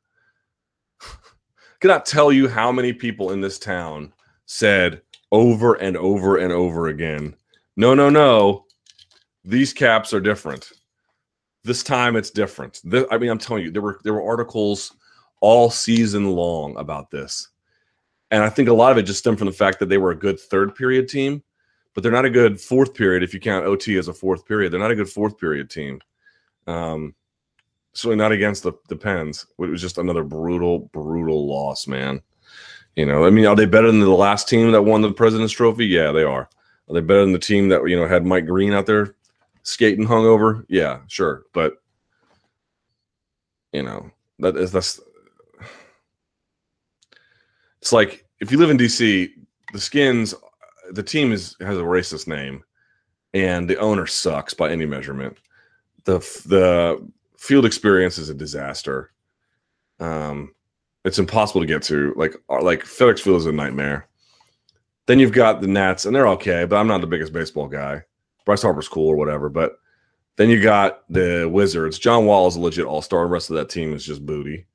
[1.81, 4.13] cannot tell you how many people in this town
[4.47, 5.03] said
[5.33, 7.35] over and over and over again,
[7.77, 8.65] no, no, no,
[9.45, 10.73] these caps are different.
[11.65, 12.81] This time it's different.
[12.85, 14.95] This, I mean, I'm telling you, there were there were articles
[15.41, 17.49] all season long about this.
[18.31, 20.11] And I think a lot of it just stemmed from the fact that they were
[20.11, 21.43] a good third period team,
[21.95, 24.73] but they're not a good fourth period if you count OT as a fourth period.
[24.73, 26.01] They're not a good fourth period team.
[26.67, 27.15] Um,
[27.97, 29.47] certainly not against the, the Pens.
[29.59, 32.21] It was just another brutal, brutal loss, man.
[32.95, 35.53] You know, I mean, are they better than the last team that won the President's
[35.53, 35.87] Trophy?
[35.87, 36.49] Yeah, they are.
[36.89, 39.17] Are they better than the team that you know had Mike Green out there
[39.65, 40.65] skating hungover?
[40.69, 41.75] Yeah, sure, but
[43.73, 45.01] you know that is that's.
[47.83, 49.31] It's like if you live in DC,
[49.73, 50.35] the Skins,
[50.91, 52.65] the team is has a racist name,
[53.35, 55.37] and the owner sucks by any measurement
[56.07, 57.07] the the
[57.37, 59.13] field experience is a disaster.
[60.01, 60.55] Um,
[61.05, 62.15] it's impossible to get to.
[62.17, 64.09] Like uh, like FedEx Field is a nightmare.
[65.07, 68.03] Then you've got the Nats, and they're okay, but I'm not the biggest baseball guy.
[68.45, 69.77] Bryce Harper's cool or whatever, but
[70.37, 71.99] then you got the Wizards.
[71.99, 73.25] John Wall is a legit all star.
[73.25, 74.67] The rest of that team is just booty.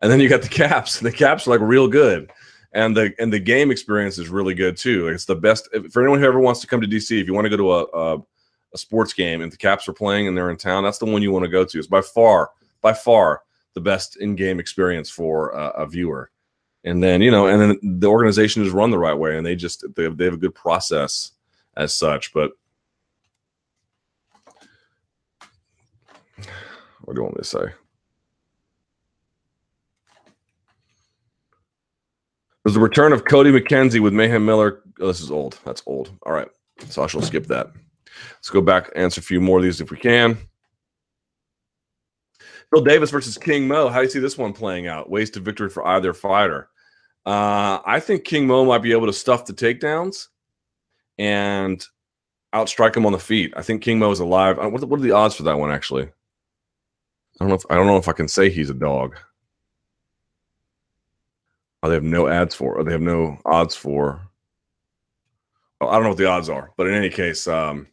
[0.00, 1.00] And then you got the Caps.
[1.02, 2.30] The Caps are like real good,
[2.72, 5.08] and the and the game experience is really good too.
[5.08, 7.20] It's the best for anyone who ever wants to come to DC.
[7.20, 8.22] If you want to go to a, a
[8.74, 11.22] a sports game and the Caps are playing and they're in town, that's the one
[11.22, 11.78] you want to go to.
[11.78, 13.42] It's by far, by far
[13.72, 16.30] the best in-game experience for a viewer.
[16.84, 19.56] And then you know, and then the organization is run the right way, and they
[19.56, 21.32] just they have, they have a good process
[21.78, 22.34] as such.
[22.34, 22.52] But
[26.36, 27.64] what do you want me to say?
[32.64, 34.82] There's the return of Cody McKenzie with Mayhem Miller.
[35.00, 35.58] Oh, this is old.
[35.64, 36.10] That's old.
[36.22, 36.48] All right.
[36.88, 37.72] So I shall skip that.
[38.34, 40.36] Let's go back answer a few more of these if we can.
[42.72, 43.88] Phil Davis versus King Mo.
[43.88, 45.10] How do you see this one playing out?
[45.10, 46.68] Ways to victory for either fighter.
[47.24, 50.28] Uh, I think King Mo might be able to stuff the takedowns
[51.18, 51.84] and
[52.54, 53.52] outstrike him on the feet.
[53.56, 54.58] I think King Mo is alive.
[54.58, 55.70] Uh, what, what are the odds for that one?
[55.70, 56.10] Actually, I
[57.40, 57.54] don't know.
[57.54, 59.16] If, I don't know if I can say he's a dog.
[61.82, 64.28] Oh, they have no ads for, or they have no odds for.
[65.80, 67.86] Oh, I don't know what the odds are, but in any case, um,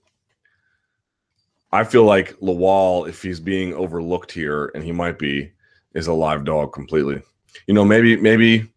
[1.72, 5.52] I feel like Lawal, if he's being overlooked here, and he might be,
[5.94, 7.22] is a live dog completely.
[7.68, 8.70] You know, maybe maybe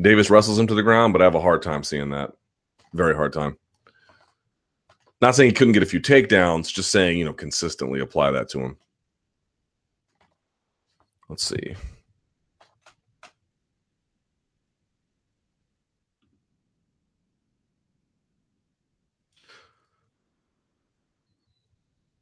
[0.00, 2.32] Davis wrestles him to the ground, but I have a hard time seeing that.
[2.92, 3.56] Very hard time.
[5.20, 8.48] Not saying he couldn't get a few takedowns, just saying, you know, consistently apply that
[8.50, 8.76] to him.
[11.28, 11.74] Let's see.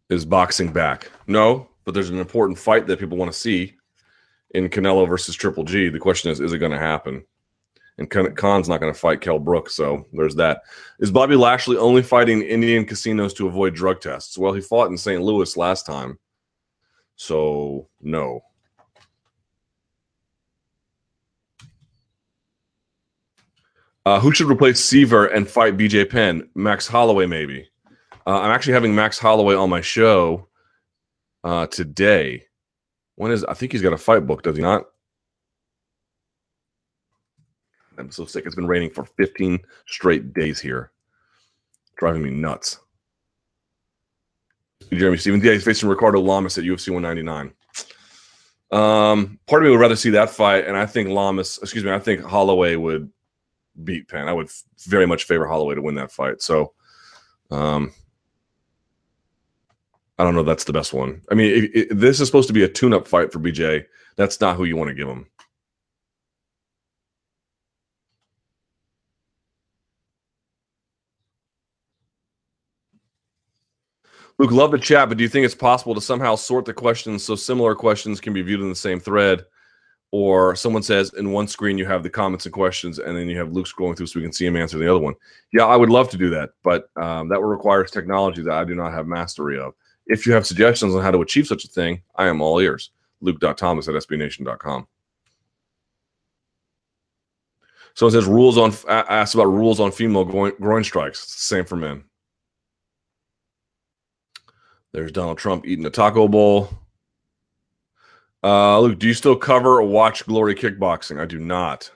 [0.09, 1.11] Is boxing back?
[1.27, 3.75] No, but there's an important fight that people want to see
[4.51, 5.89] in Canelo versus Triple G.
[5.89, 7.25] The question is, is it going to happen?
[7.99, 10.63] And Khan's not going to fight Kell Brook, so there's that.
[11.01, 14.37] Is Bobby Lashley only fighting Indian casinos to avoid drug tests?
[14.37, 15.23] Well, he fought in St.
[15.23, 16.19] Louis last time,
[17.17, 18.43] so no.
[24.05, 26.49] Uh, who should replace Siver and fight BJ Penn?
[26.55, 27.69] Max Holloway, maybe.
[28.27, 30.49] Uh, I'm actually having Max Holloway on my show
[31.45, 32.45] uh, today.
[33.15, 34.85] When is I think he's got a fight book, does he not?
[37.99, 38.45] I'm so sick.
[38.45, 40.91] It's been raining for 15 straight days here.
[41.97, 42.79] Driving me nuts.
[44.93, 45.43] Jeremy Stephens.
[45.45, 47.53] Yeah, he's facing Ricardo Lamas at UFC 199.
[48.73, 51.93] Um, part of me would rather see that fight, and I think Lamas, excuse me,
[51.93, 53.11] I think Holloway would
[53.85, 54.29] beat Penn.
[54.29, 54.51] I would
[54.87, 56.43] very much favor Holloway to win that fight.
[56.43, 56.73] So,
[57.51, 57.93] um,
[60.19, 60.43] I don't know.
[60.43, 61.23] That's the best one.
[61.31, 63.85] I mean, this is supposed to be a tune-up fight for BJ.
[64.17, 65.27] That's not who you want to give him.
[74.39, 77.25] Luke, love the chat, but do you think it's possible to somehow sort the questions
[77.25, 79.45] so similar questions can be viewed in the same thread?
[80.13, 83.39] Or someone says in one screen you have the comments and questions, and then you
[83.39, 85.15] have Luke scrolling through so we can see him answer the other one.
[85.53, 88.75] Yeah, I would love to do that, but um, that requires technology that I do
[88.75, 89.75] not have mastery of.
[90.07, 92.91] If you have suggestions on how to achieve such a thing, I am all ears.
[93.21, 94.87] Luke.thomas at SBNation.com.
[97.95, 101.21] Someone says rules on asked about rules on female groin, groin strikes.
[101.33, 102.05] Same for men.
[104.93, 106.69] There's Donald Trump eating a taco bowl.
[108.45, 111.19] Uh, Luke, do you still cover or watch Glory Kickboxing?
[111.19, 111.91] I do not.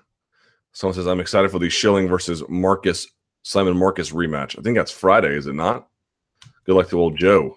[0.72, 3.06] Someone says I'm excited for the Schilling versus Marcus
[3.42, 4.58] Simon Marcus rematch.
[4.58, 5.88] I think that's Friday, is it not?
[6.64, 7.56] Good luck to old Joe.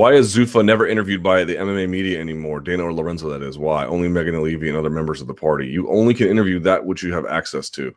[0.00, 2.60] Why is Zuffa never interviewed by the MMA media anymore?
[2.60, 3.58] Dana or Lorenzo, that is.
[3.58, 3.84] Why?
[3.84, 5.66] Only Megan Olivi and other members of the party.
[5.66, 7.94] You only can interview that which you have access to.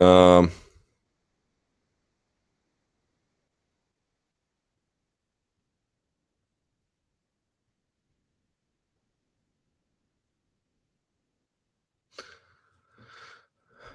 [0.00, 0.50] Um,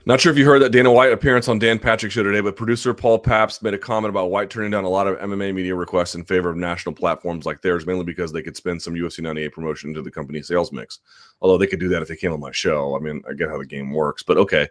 [0.05, 2.57] Not sure if you heard that Dana White appearance on Dan Patrick show today, but
[2.57, 5.73] producer Paul Pabst made a comment about White turning down a lot of MMA media
[5.73, 9.19] requests in favor of national platforms like theirs, mainly because they could spend some UFC
[9.19, 10.99] 98 promotion into the company sales mix.
[11.39, 12.97] Although they could do that if they came on my show.
[12.97, 14.67] I mean, I get how the game works, but okay.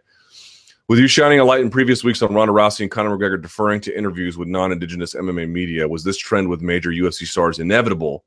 [0.89, 3.81] With you shining a light in previous weeks on Ronda Rousey and Conor McGregor deferring
[3.83, 8.25] to interviews with non Indigenous MMA media, was this trend with major UFC stars inevitable?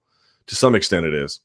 [0.47, 1.41] To some extent, it is.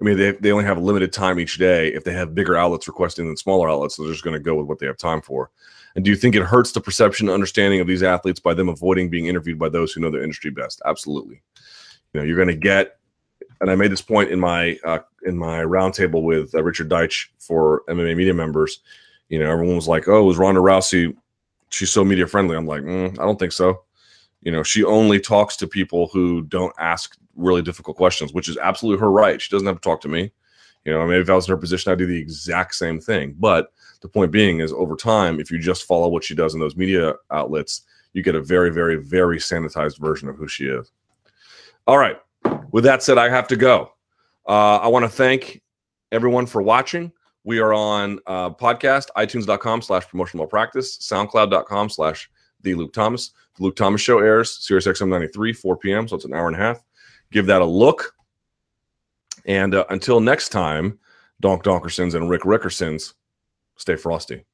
[0.00, 1.88] I mean, they, they only have a limited time each day.
[1.88, 4.66] If they have bigger outlets requesting than smaller outlets, they're just going to go with
[4.66, 5.50] what they have time for.
[5.94, 8.68] And do you think it hurts the perception and understanding of these athletes by them
[8.68, 10.80] avoiding being interviewed by those who know the industry best?
[10.86, 11.42] Absolutely.
[12.12, 12.98] You know, you're going to get,
[13.60, 17.26] and I made this point in my uh, in my roundtable with uh, Richard Deitsch
[17.38, 18.80] for MMA media members
[19.30, 21.16] you know, everyone was like, "Oh, was Ronda Rousey?
[21.70, 23.84] She's so media friendly." I'm like, mm, I don't think so.
[24.42, 28.56] You know, she only talks to people who don't ask really difficult questions, which is
[28.58, 29.40] absolutely her right.
[29.40, 30.32] She doesn't have to talk to me.
[30.84, 33.34] You know, maybe if I was in her position, I'd do the exact same thing.
[33.38, 36.60] But the point being is, over time, if you just follow what she does in
[36.60, 37.82] those media outlets,
[38.12, 40.90] you get a very, very, very sanitized version of who she is.
[41.86, 42.18] All right.
[42.72, 43.92] With that said, I have to go.
[44.48, 45.60] Uh, I want to thank
[46.12, 47.12] everyone for watching.
[47.44, 52.30] We are on uh, podcast, itunes.com slash promotional practice, soundcloud.com slash
[52.62, 53.32] the Luke Thomas.
[53.56, 56.08] The Luke Thomas show airs Sirius XM 93, 4 p.m.
[56.08, 56.82] So it's an hour and a half.
[57.32, 58.14] Give that a look.
[59.46, 60.98] And uh, until next time,
[61.40, 63.14] Donk Donkersons and Rick Rickersons,
[63.76, 64.44] stay frosty.